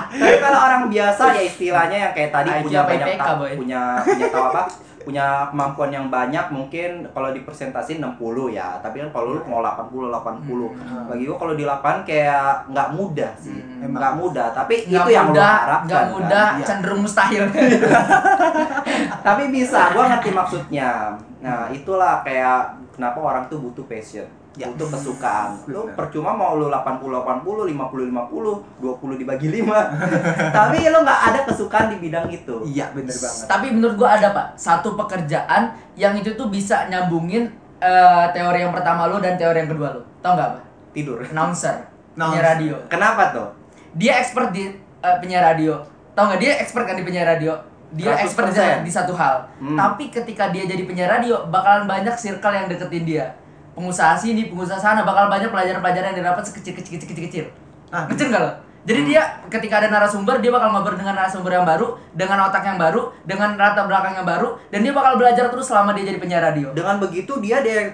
Tapi 0.10 0.38
kalau 0.40 0.60
orang 0.60 0.84
biasa 0.88 1.24
ya 1.36 1.42
istilahnya 1.44 1.98
yang 2.00 2.14
kayak 2.14 2.32
tadi 2.32 2.50
IQ 2.52 2.64
punya 2.66 2.82
banyak 2.82 3.08
IPK, 3.14 3.28
punya 3.54 3.82
punya 4.02 4.28
tahu 4.28 4.46
apa? 4.50 4.64
Punya 5.08 5.26
kemampuan 5.48 5.88
yang 5.88 6.06
banyak 6.08 6.52
mungkin 6.52 7.08
kalau 7.10 7.32
di 7.32 7.40
persentase 7.40 7.96
60 7.96 8.20
ya 8.52 8.76
tapi 8.78 9.00
kan 9.00 9.10
kalau 9.10 9.34
lu 9.34 9.42
mau 9.46 9.64
80 9.64 10.12
80 10.12 10.68
Hmm. 10.68 11.08
bagi 11.08 11.24
gua 11.24 11.38
kalau 11.38 11.54
di 11.54 11.64
lapangan 11.64 12.04
kayak 12.04 12.68
nggak 12.68 12.90
mudah 12.92 13.32
sih 13.34 13.56
Hmm. 13.56 13.88
nggak 13.90 14.14
mudah 14.14 14.52
tapi 14.52 14.84
Nggak 14.84 15.00
itu 15.00 15.10
yang 15.10 15.28
lu 15.32 15.40
harapkan 15.40 15.88
nggak 15.88 16.04
kan? 16.04 16.12
mudah, 16.12 16.48
Iya. 16.54 16.66
cenderung 16.66 17.02
mustahil. 17.02 17.44
tapi 19.24 19.44
bisa 19.48 19.92
gua 19.92 20.04
ngerti 20.10 20.30
maksudnya 20.32 21.16
nah 21.38 21.70
itulah 21.70 22.20
kayak 22.22 22.68
kenapa 22.92 23.18
orang 23.18 23.44
tuh 23.46 23.62
butuh 23.62 23.86
passion 23.86 24.26
Ya. 24.58 24.74
butuh 24.74 24.90
kesukaan 24.90 25.54
lu 25.70 25.86
percuma 25.94 26.34
mau 26.34 26.58
lu 26.58 26.66
80 26.66 26.98
80 26.98 27.78
50 27.78 28.10
50 28.10 28.82
20 28.82 29.22
dibagi 29.22 29.48
5 29.54 29.70
tapi 30.58 30.78
lu 30.90 31.00
nggak 31.06 31.22
ada 31.30 31.40
kesukaan 31.46 31.94
di 31.94 31.98
bidang 32.02 32.26
itu 32.28 32.56
Iya, 32.66 32.90
bener 32.90 33.14
banget. 33.14 33.46
Tapi 33.46 33.68
menurut 33.70 33.96
gua 33.96 34.18
ada 34.18 34.34
pak 34.34 34.48
satu 34.58 34.98
pekerjaan 34.98 35.78
yang 35.94 36.18
itu 36.18 36.34
tuh 36.34 36.50
bisa 36.50 36.90
nyambungin 36.90 37.54
eh, 37.78 38.26
teori 38.34 38.66
yang 38.66 38.74
pertama 38.74 39.06
lo 39.06 39.22
dan 39.22 39.38
teori 39.38 39.62
yang 39.62 39.70
kedua 39.70 39.90
lo. 39.94 40.02
Tau 40.20 40.34
nggak 40.34 40.50
apa? 40.50 40.60
tidur 40.90 41.22
Announcer, 41.22 41.86
penyiar 42.18 42.58
radio. 42.58 42.74
kenapa 42.90 43.30
tuh 43.30 43.48
Dia 43.94 44.18
expert 44.18 44.50
di 44.50 44.74
eh, 44.74 45.18
penyiar 45.22 45.54
radio. 45.54 45.78
Tau 46.14 46.34
nggak 46.34 46.42
dia 46.42 46.52
expert 46.58 46.90
kan 46.90 46.98
di 46.98 47.06
penyiar 47.06 47.30
radio? 47.30 47.54
Dia 47.94 48.18
100%. 48.18 48.26
expert 48.26 48.48
di, 48.50 48.60
di 48.84 48.92
satu 48.92 49.14
hal. 49.14 49.48
Hmm. 49.62 49.78
Tapi 49.78 50.10
ketika 50.10 50.50
dia 50.50 50.66
jadi 50.66 50.82
penyiar 50.84 51.08
radio, 51.08 51.46
bakalan 51.48 51.86
banyak 51.86 52.18
circle 52.18 52.52
yang 52.52 52.66
deketin 52.68 53.06
dia. 53.06 53.26
Pengusaha 53.78 54.18
sini, 54.18 54.50
pengusaha 54.50 54.76
sana, 54.76 55.06
bakal 55.06 55.30
banyak 55.30 55.48
pelajaran-pelajaran 55.48 56.12
yang 56.12 56.20
didapat 56.20 56.42
sekecil 56.44 56.74
kecil 56.74 56.98
kecil 56.98 57.08
kecil 57.08 57.24
kecil. 57.24 57.46
Ah, 57.88 58.04
Kecil 58.04 58.28
nggak 58.28 58.42
lo? 58.42 58.52
Jadi 58.84 59.04
dia 59.06 59.20
ketika 59.46 59.78
ada 59.78 59.92
narasumber 59.92 60.40
dia 60.40 60.48
bakal 60.48 60.72
ngobrol 60.72 60.96
dengan 60.96 61.14
narasumber 61.14 61.52
yang 61.52 61.64
baru, 61.64 61.88
dengan 62.10 62.40
otak 62.42 62.64
yang 62.64 62.76
baru, 62.76 63.12
dengan 63.22 63.54
latar 63.54 63.84
belakang 63.84 64.16
yang 64.16 64.26
baru, 64.26 64.56
dan 64.66 64.80
dia 64.80 64.92
bakal 64.92 65.14
belajar 65.16 65.46
terus 65.48 65.68
selama 65.68 65.92
dia 65.92 66.08
jadi 66.08 66.18
penyiar 66.18 66.42
radio. 66.42 66.72
dengan 66.72 66.98
begitu 66.98 67.36
dia 67.38 67.60
dari 67.60 67.92
100% 67.92 67.94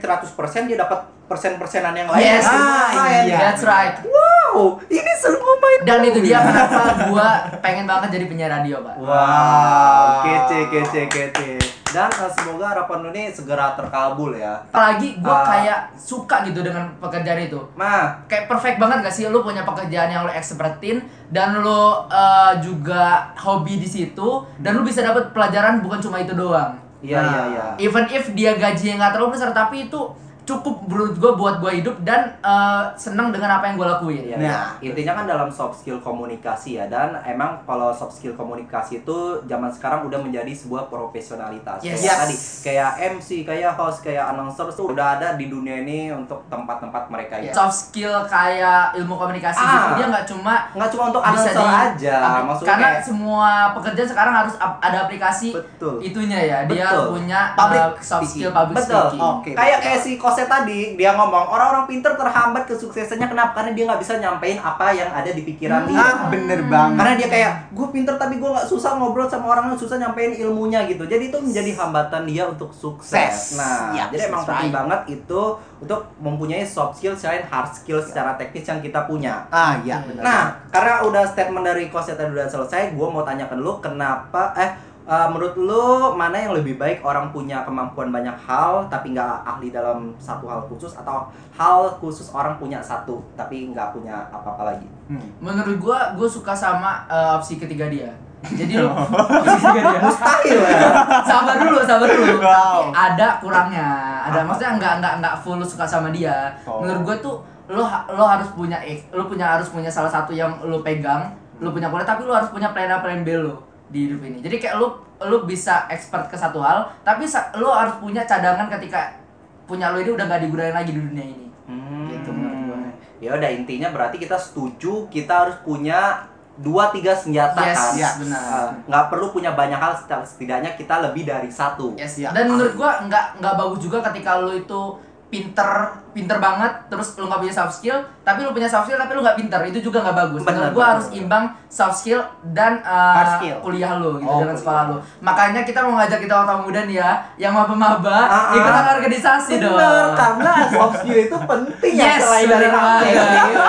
dia 0.63 0.78
dapat 0.78 1.02
persen-persenan 1.24 1.96
yang 1.96 2.08
lain 2.08 2.22
Yes, 2.22 2.46
Ah, 2.46 2.93
iya. 3.22 3.38
that's 3.41 3.63
right. 3.63 3.96
wow 4.06 4.78
ini 4.86 5.12
seru 5.15 5.41
main 5.58 5.82
Dan 5.82 6.06
itu 6.06 6.19
dia 6.22 6.39
kenapa 6.39 6.80
gua 7.08 7.28
pengen 7.58 7.84
banget 7.84 8.13
jadi 8.13 8.26
penyiar 8.28 8.52
radio, 8.54 8.80
Pak. 8.80 8.96
wow 9.00 10.22
kece 10.22 10.60
kece 10.69 11.02
kece 11.10 11.50
dan 11.93 12.10
eh, 12.10 12.32
semoga 12.34 12.65
harapan 12.67 12.97
lu 12.99 13.10
nih 13.12 13.29
segera 13.29 13.71
terkabul 13.73 14.34
ya 14.34 14.58
Apalagi 14.67 15.15
gua 15.17 15.32
Ah. 15.32 15.45
kayak 15.47 15.79
suka 15.93 16.41
gitu 16.43 16.60
dengan 16.60 16.89
pekerjaan 16.97 17.39
itu. 17.39 17.62
mah 17.73 18.25
Kayak 18.25 18.45
perfect 18.47 18.77
banget 18.77 18.97
gak 19.01 19.13
sih 19.13 19.25
lu 19.25 19.39
punya 19.39 19.62
pekerjaan 19.62 20.10
yang 20.10 20.23
lu 20.23 20.32
expertin 20.32 20.99
dan 21.29 21.53
lu 21.56 21.69
uh, 22.03 22.53
juga 22.58 23.29
hobi 23.36 23.77
di 23.77 23.86
situ 23.86 24.29
dan 24.58 24.73
lu 24.73 24.82
bisa 24.82 24.99
dapat 24.99 25.29
pelajaran 25.29 25.79
bukan 25.79 25.99
cuma 25.99 26.17
itu 26.17 26.34
doang. 26.34 26.73
iya 26.99 27.17
Nah. 27.17 27.29
iya 27.29 27.41
iya 27.47 27.65
Even 27.79 28.06
if 28.10 28.32
dia 28.32 28.56
gajinya 28.56 28.97
nggak 28.99 29.12
terlalu 29.13 29.34
besar 29.34 29.51
tapi 29.51 29.86
itu 29.86 30.01
cukup 30.45 30.75
menurut 30.84 31.15
gue 31.15 31.32
buat 31.34 31.56
gue 31.58 31.71
hidup 31.75 31.95
dan 32.01 32.36
uh, 32.39 32.91
seneng 32.93 33.29
dengan 33.29 33.53
apa 33.53 33.65
yang 33.65 33.75
gue 33.75 33.88
lakuin. 33.88 34.23
Iya, 34.25 34.36
Nah. 34.36 34.43
iya. 34.43 34.60
intinya 34.86 35.13
kan 35.15 35.25
dalam 35.25 35.49
soft 35.49 35.75
skill 35.77 35.97
komunikasi 35.97 36.75
ya 36.75 36.86
dan 36.86 37.15
emang 37.23 37.63
kalau 37.63 37.89
soft 37.89 38.13
skill 38.13 38.34
komunikasi 38.34 38.99
itu 38.99 39.17
zaman 39.43 39.69
sekarang 39.69 40.03
udah 40.03 40.17
menjadi 40.17 40.51
sebuah 40.51 40.88
profesionalitas 40.88 41.79
Yes. 41.79 41.95
kayak 41.95 42.03
Yes. 42.03 42.19
tadi 42.19 42.36
kayak 42.65 42.91
MC 43.13 43.29
kayak 43.43 43.71
host 43.73 43.99
kayak 44.01 44.25
announcer 44.27 44.67
tuh 44.69 44.91
udah 44.91 45.17
ada 45.17 45.34
di 45.34 45.47
dunia 45.47 45.79
ini 45.79 46.10
untuk 46.10 46.43
tempat-tempat 46.47 47.08
mereka 47.08 47.36
ya 47.38 47.51
Soft 47.51 47.75
skill 47.88 48.12
kayak 48.25 48.95
ilmu 48.95 49.13
komunikasi 49.13 49.58
Ah. 49.58 49.69
gitu 49.69 49.89
dia 49.95 50.08
nggak 50.10 50.25
cuma 50.27 50.53
nggak 50.69 50.89
cuma 50.89 51.03
untuk 51.08 51.21
bisa 51.21 51.32
announcer 51.49 51.56
di- 51.56 51.79
aja 52.03 52.15
apli- 52.19 52.45
maksudnya 52.45 52.69
karena 52.69 52.88
kayak- 52.89 53.03
semua 53.03 53.49
pekerjaan 53.73 54.10
sekarang 54.10 54.34
harus 54.36 54.53
ada 54.60 54.97
aplikasi 55.01 55.49
Betul. 55.51 55.95
itunya 56.01 56.39
ya 56.41 56.60
dia 56.65 56.88
Betul. 56.89 57.08
punya 57.13 57.41
Public 57.53 57.79
uh, 57.79 57.91
soft 57.97 58.21
speaking. 58.21 58.34
skill 58.34 58.51
public 58.51 58.75
Betul. 58.77 58.91
speaking 59.06 59.21
Oke. 59.23 59.51
Kayak 59.53 59.79
kayak 59.79 59.99
si 59.99 60.12
Kose 60.34 60.50
tadi 60.50 60.98
dia 60.98 61.13
ngomong 61.13 61.46
orang-orang 61.54 61.86
pinter 61.86 62.17
terhambat 62.17 62.65
kesuksesannya 62.65 63.30
kenapa? 63.30 63.62
Karena 63.62 63.78
dia 63.78 63.84
nggak 63.86 64.02
bisa 64.02 64.17
nyampein 64.17 64.58
apa 64.58 64.89
yang 64.89 65.13
ada 65.13 65.30
di 65.30 65.46
pikiran 65.46 65.86
dia. 65.86 66.02
Ah, 66.02 66.34
bener 66.34 66.65
banget. 66.65 66.98
Karena 66.98 67.13
dia 67.13 67.28
kayak 67.30 67.52
gue 67.69 67.88
pinter 67.93 68.17
tapi 68.17 68.41
gue 68.41 68.50
nggak 68.50 68.65
susah 68.65 68.98
ngobrol 68.98 69.30
sama 69.30 69.54
orang 69.54 69.69
yang 69.69 69.78
susah 69.78 70.02
nyampein 70.02 70.34
ilmunya 70.34 70.89
gitu. 70.89 71.06
Jadi 71.06 71.30
itu 71.30 71.38
menjadi 71.38 71.72
hambatan 71.78 72.26
dia 72.26 72.50
untuk 72.50 72.74
sukses. 72.74 73.13
Sukses. 73.13 73.62
Nah, 73.62 73.93
jadi 74.10 74.34
emang 74.34 74.41
penting 74.41 74.74
right. 74.74 74.78
banget 74.82 75.02
itu 75.22 75.41
untuk 75.78 76.02
mempunyai 76.17 76.65
soft 76.65 76.98
skill 76.98 77.13
selain 77.13 77.46
hard 77.46 77.69
skill 77.69 78.02
secara 78.02 78.34
teknis 78.39 78.65
yang 78.65 78.82
kita 78.82 79.06
punya. 79.06 79.46
Ah, 79.54 79.78
iya, 79.86 80.02
bener. 80.02 80.26
Nah, 80.26 80.58
karena 80.74 81.06
udah 81.06 81.24
statement 81.30 81.67
dari 81.67 81.93
Kose 81.93 82.17
tadi 82.17 82.34
udah 82.34 82.50
selesai, 82.50 82.98
gue 82.98 83.08
mau 83.08 83.22
tanyakan 83.22 83.60
lu 83.62 83.78
kenapa 83.84 84.56
eh 84.58 84.92
eh, 85.04 85.28
menurut 85.28 85.56
lu 85.56 85.86
mana 86.13 86.38
yang 86.38 86.54
lebih 86.54 86.76
baik 86.76 87.00
orang 87.00 87.30
punya 87.30 87.62
kemampuan 87.62 88.08
banyak 88.08 88.34
hal 88.38 88.88
tapi 88.88 89.12
nggak 89.12 89.44
ahli 89.44 89.68
dalam 89.70 90.16
satu 90.18 90.46
hal 90.46 90.63
khusus 90.66 90.94
atau 90.94 91.28
hal 91.52 91.96
khusus 91.98 92.30
orang 92.30 92.56
punya 92.56 92.80
satu 92.80 93.20
tapi 93.34 93.70
nggak 93.70 93.92
punya 93.92 94.28
apa-apa 94.30 94.63
lagi? 94.70 94.88
Hmm. 95.06 95.20
menurut 95.38 95.76
gue 95.78 95.98
gue 96.16 96.30
suka 96.30 96.54
sama 96.54 97.04
uh, 97.06 97.36
opsi 97.36 97.56
ketiga 97.58 97.88
dia 97.88 98.08
jadi 98.46 98.80
lu 98.80 98.88
opsi 99.44 99.56
ketiga 99.58 99.82
dia 99.89 100.00
Mustahil 100.02 100.58
ya. 100.58 100.80
sabar 101.22 101.56
dulu 101.60 101.80
sabar 101.82 102.08
dulu 102.08 102.36
Wow. 102.39 102.92
tapi 102.92 102.92
ada 102.92 103.28
kurangnya 103.39 103.88
ada 104.24 104.39
maksudnya 104.42 104.80
nggak 104.80 104.94
nggak 105.00 105.13
nggak 105.20 105.36
full 105.38 105.56
lu 105.56 105.63
suka 105.63 105.84
sama 105.84 106.08
dia 106.10 106.56
Oh. 106.63 106.80
menurut 106.80 107.04
gue 107.06 107.16
tuh 107.22 107.36
lo 107.66 107.84
lo 108.10 108.24
harus 108.24 108.48
punya 108.52 108.80
eh, 108.80 109.04
lo 109.10 109.24
punya 109.26 109.56
harus 109.56 109.68
punya 109.68 109.88
salah 109.88 110.08
satu 110.08 110.32
yang 110.32 110.52
lo 110.62 110.80
pegang 110.80 111.32
lo 111.60 111.72
punya 111.72 111.88
kuliah 111.88 112.04
tapi 112.06 112.24
lo 112.24 112.32
harus 112.32 112.48
punya 112.48 112.72
plan 112.72 112.88
A 112.89 113.00
plan 113.00 113.22
B 113.22 113.32
lo 113.34 113.60
di 113.88 114.00
hidup 114.06 114.22
ini 114.22 114.39
jadi 114.39 114.56
kayak 114.58 114.76
lo 114.76 114.88
lo 115.19 115.38
bisa 115.43 115.88
expert 115.88 116.26
ke 116.26 116.36
satu 116.36 116.60
hal 116.60 116.91
tapi 117.02 117.24
lo 117.56 117.69
harus 117.69 117.96
punya 117.98 118.24
cadangan 118.24 118.67
ketika 118.69 119.15
punya 119.63 119.89
lo 119.89 119.98
ini 119.98 120.12
udah 120.12 120.26
gak 120.26 120.41
digunakan 120.41 120.76
lagi 120.76 120.91
di 120.91 121.02
dunia 121.02 121.26
ini 121.26 121.48
Hmm. 121.63 122.12
Gitu 122.12 122.28
menurut 122.28 122.60
gua. 122.67 122.80
Ya 123.17 123.32
udah 123.34 123.50
intinya 123.50 123.88
berarti 123.89 124.19
kita 124.19 124.36
setuju 124.36 125.08
kita 125.08 125.32
harus 125.32 125.56
punya 125.63 126.28
dua 126.54 126.91
tiga 126.91 127.15
senjata 127.15 127.56
Yes, 127.58 127.80
kan. 127.80 127.93
yes, 127.96 128.13
benar. 128.19 128.41
Eh, 128.43 128.69
nggak 128.86 129.06
perlu 129.08 129.32
punya 129.32 129.56
banyak 129.56 129.74
hal 129.74 129.96
setidak- 129.96 130.28
setidaknya 130.28 130.76
kita 130.76 131.00
lebih 131.02 131.24
dari 131.24 131.48
satu. 131.48 131.96
Yes, 131.96 132.19
Ya. 132.19 132.30
dan 132.30 132.46
menurut 132.46 132.76
gua 132.76 133.00
nggak 133.02 133.39
nggak 133.39 133.56
bagus 133.56 133.80
juga 133.80 134.04
ketika 134.04 134.38
lo 134.38 134.52
itu 134.52 134.82
pinter 135.30 135.72
pinter 136.12 136.38
banget 136.38 136.69
terus 136.88 137.15
lu 137.15 137.26
nggak 137.26 137.41
punya 137.41 137.56
soft 137.56 137.74
skill 137.74 137.98
tapi 138.22 138.43
lu 138.43 138.52
punya 138.52 138.67
soft 138.67 138.86
skill 138.86 139.00
tapi 139.00 139.15
lu 139.15 139.24
nggak 139.24 139.34
pinter 139.36 139.62
itu 139.65 139.80
juga 139.82 140.04
nggak 140.04 140.17
bagus 140.19 140.41
Benar, 140.43 140.54
menurut 140.54 140.69
gua 140.69 140.84
benar, 140.84 140.93
harus 140.93 141.08
imbang 141.10 141.43
soft 141.73 141.97
skill 141.97 142.21
dan 142.53 142.77
uh, 142.81 143.17
Hard 143.17 143.29
skill. 143.36 143.57
kuliah 143.59 143.97
lu 143.97 144.21
gitu 144.21 144.29
Oh, 144.29 144.39
dengan 144.39 144.53
sekolah 144.53 144.83
lu 144.88 144.97
makanya 145.19 145.65
kita 145.65 145.81
mau 145.81 145.97
ngajak 145.97 146.21
kita 146.21 146.36
orang 146.38 146.62
muda 146.62 146.86
nih 146.86 147.01
ya 147.01 147.12
yang 147.36 147.49
maba-maba 147.51 148.13
ah. 148.23 148.53
ikutan 148.53 148.86
organisasi 148.93 149.57
dong 149.57 149.73
Bener, 149.73 150.13
karena 150.13 150.51
soft 150.69 151.01
skill 151.01 151.17
itu 151.19 151.38
penting 151.39 151.91
ya 151.91 152.05
Yes, 152.05 152.21
selain 152.21 152.45
dari 152.47 152.62
skill. 152.63 152.77
banget. 152.77 153.15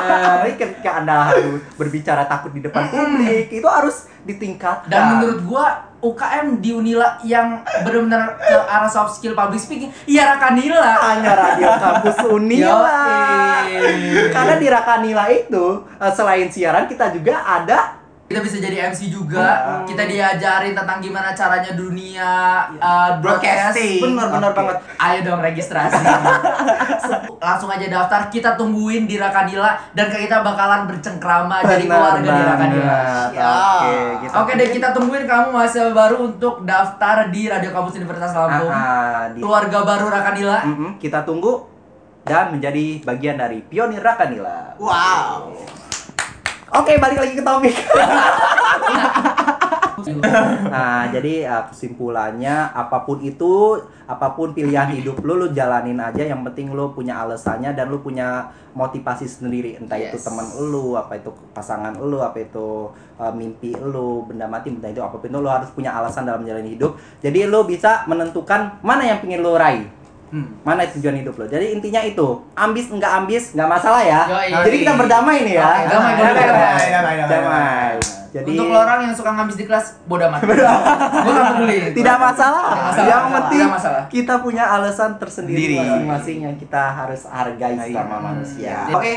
Apalagi 0.05 0.57
ketika 0.59 0.91
anda 0.95 1.17
harus 1.25 1.45
berbicara 1.75 2.23
takut 2.25 2.53
di 2.53 2.61
depan 2.61 2.85
publik, 2.87 3.49
itu 3.51 3.65
harus 3.65 3.97
ditingkatkan. 4.21 4.89
dan 4.89 5.03
menurut 5.15 5.41
gua 5.43 5.67
UKM 6.01 6.61
di 6.61 6.71
Unila 6.71 7.17
yang 7.23 7.65
benar-benar 7.81 8.37
ke 8.37 8.53
arah 8.53 8.85
soft 8.87 9.17
skill 9.17 9.33
public 9.33 9.57
speaking 9.57 9.89
ya 10.05 10.29
Rakanila 10.31 11.01
hanya 11.03 11.33
radio 11.33 11.69
kampus 11.75 12.17
Unila. 12.37 13.01
Karena 14.29 14.55
di 14.55 14.67
Rakanila 14.67 15.25
itu 15.29 15.65
eh, 15.97 16.13
selain 16.13 16.49
siaran 16.49 16.85
kita 16.85 17.09
juga 17.11 17.41
ada 17.43 17.94
kita 18.35 18.43
bisa 18.43 18.59
jadi 18.59 18.91
MC 18.91 19.07
juga 19.09 19.47
Hmm. 19.55 19.87
kita 19.87 20.03
diajarin 20.05 20.75
tentang 20.75 20.99
gimana 20.99 21.31
caranya 21.31 21.71
dunia 21.73 22.27
uh, 22.75 23.23
broadcast 23.23 23.79
Broadcasting. 23.79 24.03
bener-bener 24.03 24.51
Oke. 24.51 24.59
banget. 24.59 24.77
ayo 24.97 25.19
dong 25.23 25.39
registrasi 25.41 26.03
langsung 27.41 27.69
aja 27.69 27.87
daftar 27.87 28.27
kita 28.27 28.51
tungguin 28.55 29.05
di 29.05 29.15
Rakadila 29.17 29.71
dan 29.93 30.11
kita 30.11 30.41
bakalan 30.41 30.89
bercengkrama 30.89 31.63
jadi 31.63 31.85
Benar 31.85 31.95
keluarga 31.95 32.31
di 32.33 32.43
Rakadila. 32.45 32.99
Ya. 33.31 33.47
Oke, 33.47 33.95
kita 34.19 34.35
Oke 34.37 34.53
deh 34.57 34.69
kita 34.73 34.89
tungguin 34.91 35.25
kamu 35.25 35.47
mahasiswa 35.51 35.93
baru 35.93 36.17
untuk 36.27 36.65
daftar 36.65 37.29
di 37.29 37.47
Radio 37.47 37.71
Kampus 37.71 37.95
Universitas 37.95 38.35
Lampung 38.35 38.67
Ah, 38.67 39.31
di- 39.31 39.39
keluarga 39.39 39.79
baru 39.81 40.07
Rakadila 40.09 40.59
Mm-mm, 40.65 40.91
kita 40.99 41.23
tunggu 41.23 41.71
dan 42.23 42.51
menjadi 42.51 43.05
bagian 43.05 43.37
dari 43.37 43.61
pionir 43.63 44.01
Rakanila. 44.01 44.75
Wow. 44.75 45.53
Oke, 46.75 46.99
balik 46.99 47.19
lagi 47.23 47.35
ke 47.39 47.43
topik. 47.45 47.75
Nah, 50.69 51.09
jadi 51.09 51.49
uh, 51.49 51.65
kesimpulannya 51.71 52.69
apa 52.77 53.09
pun 53.09 53.25
itu, 53.25 53.81
apa 54.05 54.37
pun 54.37 54.53
pilihan 54.53 54.93
hidup 54.93 55.23
lu 55.25 55.39
lu 55.41 55.49
jalanin 55.57 55.97
aja 55.97 56.21
yang 56.29 56.45
penting 56.45 56.77
lu 56.77 56.93
punya 56.93 57.25
alasannya 57.25 57.73
dan 57.73 57.89
lu 57.89 58.05
punya 58.05 58.53
motivasi 58.77 59.25
sendiri, 59.25 59.81
entah 59.81 59.97
itu 59.97 60.19
Yes. 60.19 60.27
teman 60.27 60.45
lu, 60.61 60.99
apa 60.99 61.17
itu 61.17 61.33
pasangan 61.57 61.97
lu, 61.97 62.21
apa 62.21 62.37
itu 62.43 62.91
uh, 63.17 63.33
mimpi 63.33 63.73
lu, 63.81 64.27
benda 64.29 64.45
mati, 64.45 64.75
entah 64.75 64.91
itu 64.93 65.01
apa 65.01 65.17
pun 65.17 65.31
itu 65.31 65.39
lu 65.41 65.49
harus 65.49 65.71
punya 65.73 65.95
alasan 65.97 66.29
dalam 66.29 66.45
menjalani 66.45 66.77
hidup. 66.77 66.99
Jadi 67.25 67.49
lu 67.49 67.65
bisa 67.65 68.05
menentukan 68.05 68.83
mana 68.85 69.09
yang 69.09 69.25
pengen 69.25 69.41
lu 69.41 69.57
raih. 69.57 69.89
Hmm. 70.35 70.51
Mana 70.61 70.83
tujuan 70.91 71.15
hidup 71.15 71.39
lo? 71.39 71.47
Jadi 71.47 71.71
intinya 71.71 72.03
itu, 72.03 72.27
ambis 72.53 72.91
nggak 72.91 73.13
ambis 73.23 73.55
nggak 73.55 73.71
masalah 73.71 74.03
ya. 74.03 74.21
Yoi. 74.27 74.51
Jadi 74.67 74.77
kita 74.83 74.93
berdamai 74.99 75.47
nih 75.47 75.55
ya. 75.55 75.63
Oke, 75.65 75.83
damai, 75.87 75.87
Damai, 75.87 76.11
damai, 76.11 76.35
damai, 76.43 76.87
damai, 76.91 77.15
damai. 77.15 77.29
damai. 77.31 77.95
Jadi 78.35 78.51
Untuk 78.51 78.67
lo 78.67 78.79
orang 78.81 78.99
yang 79.01 79.15
suka 79.15 79.31
ngabis 79.31 79.55
di 79.55 79.65
kelas, 79.65 79.87
bodoh 80.05 80.27
amat. 80.27 80.43
Gak 80.43 81.47
peduli. 81.55 81.95
tidak 81.95 82.17
masalah. 82.19 82.63
Tidak 82.67 82.83
masalah. 82.83 83.07
Yang 83.07 83.25
penting 83.31 83.67
masalah. 83.71 84.03
kita 84.11 84.35
punya 84.43 84.65
alasan 84.67 85.11
tersendiri 85.17 85.55
Sendiri. 85.55 85.77
masing-masing 85.79 86.39
yang 86.43 86.55
kita 86.59 86.83
harus 86.93 87.23
hargai 87.25 87.79
Iya. 87.79 87.95
sama 87.95 88.17
manusia. 88.21 88.91
Hmm. 88.91 88.99
Oke. 88.99 89.15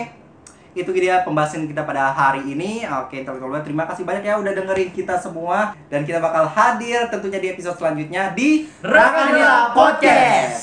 Itu 0.75 0.93
dia 0.93 1.25
pembahasan 1.25 1.65
kita 1.65 1.81
pada 1.81 2.13
hari 2.13 2.45
ini. 2.45 2.85
Oke, 2.85 3.25
teman-teman, 3.25 3.65
terima 3.65 3.89
kasih 3.89 4.05
banyak 4.05 4.21
ya 4.21 4.37
udah 4.37 4.53
dengerin 4.53 4.93
kita 4.93 5.17
semua 5.17 5.73
dan 5.89 6.05
kita 6.05 6.21
bakal 6.21 6.45
hadir 6.45 7.09
tentunya 7.09 7.41
di 7.41 7.49
episode 7.49 7.73
selanjutnya 7.73 8.29
di 8.31 8.69
Rakanila 8.85 9.73
Podcast. 9.73 10.61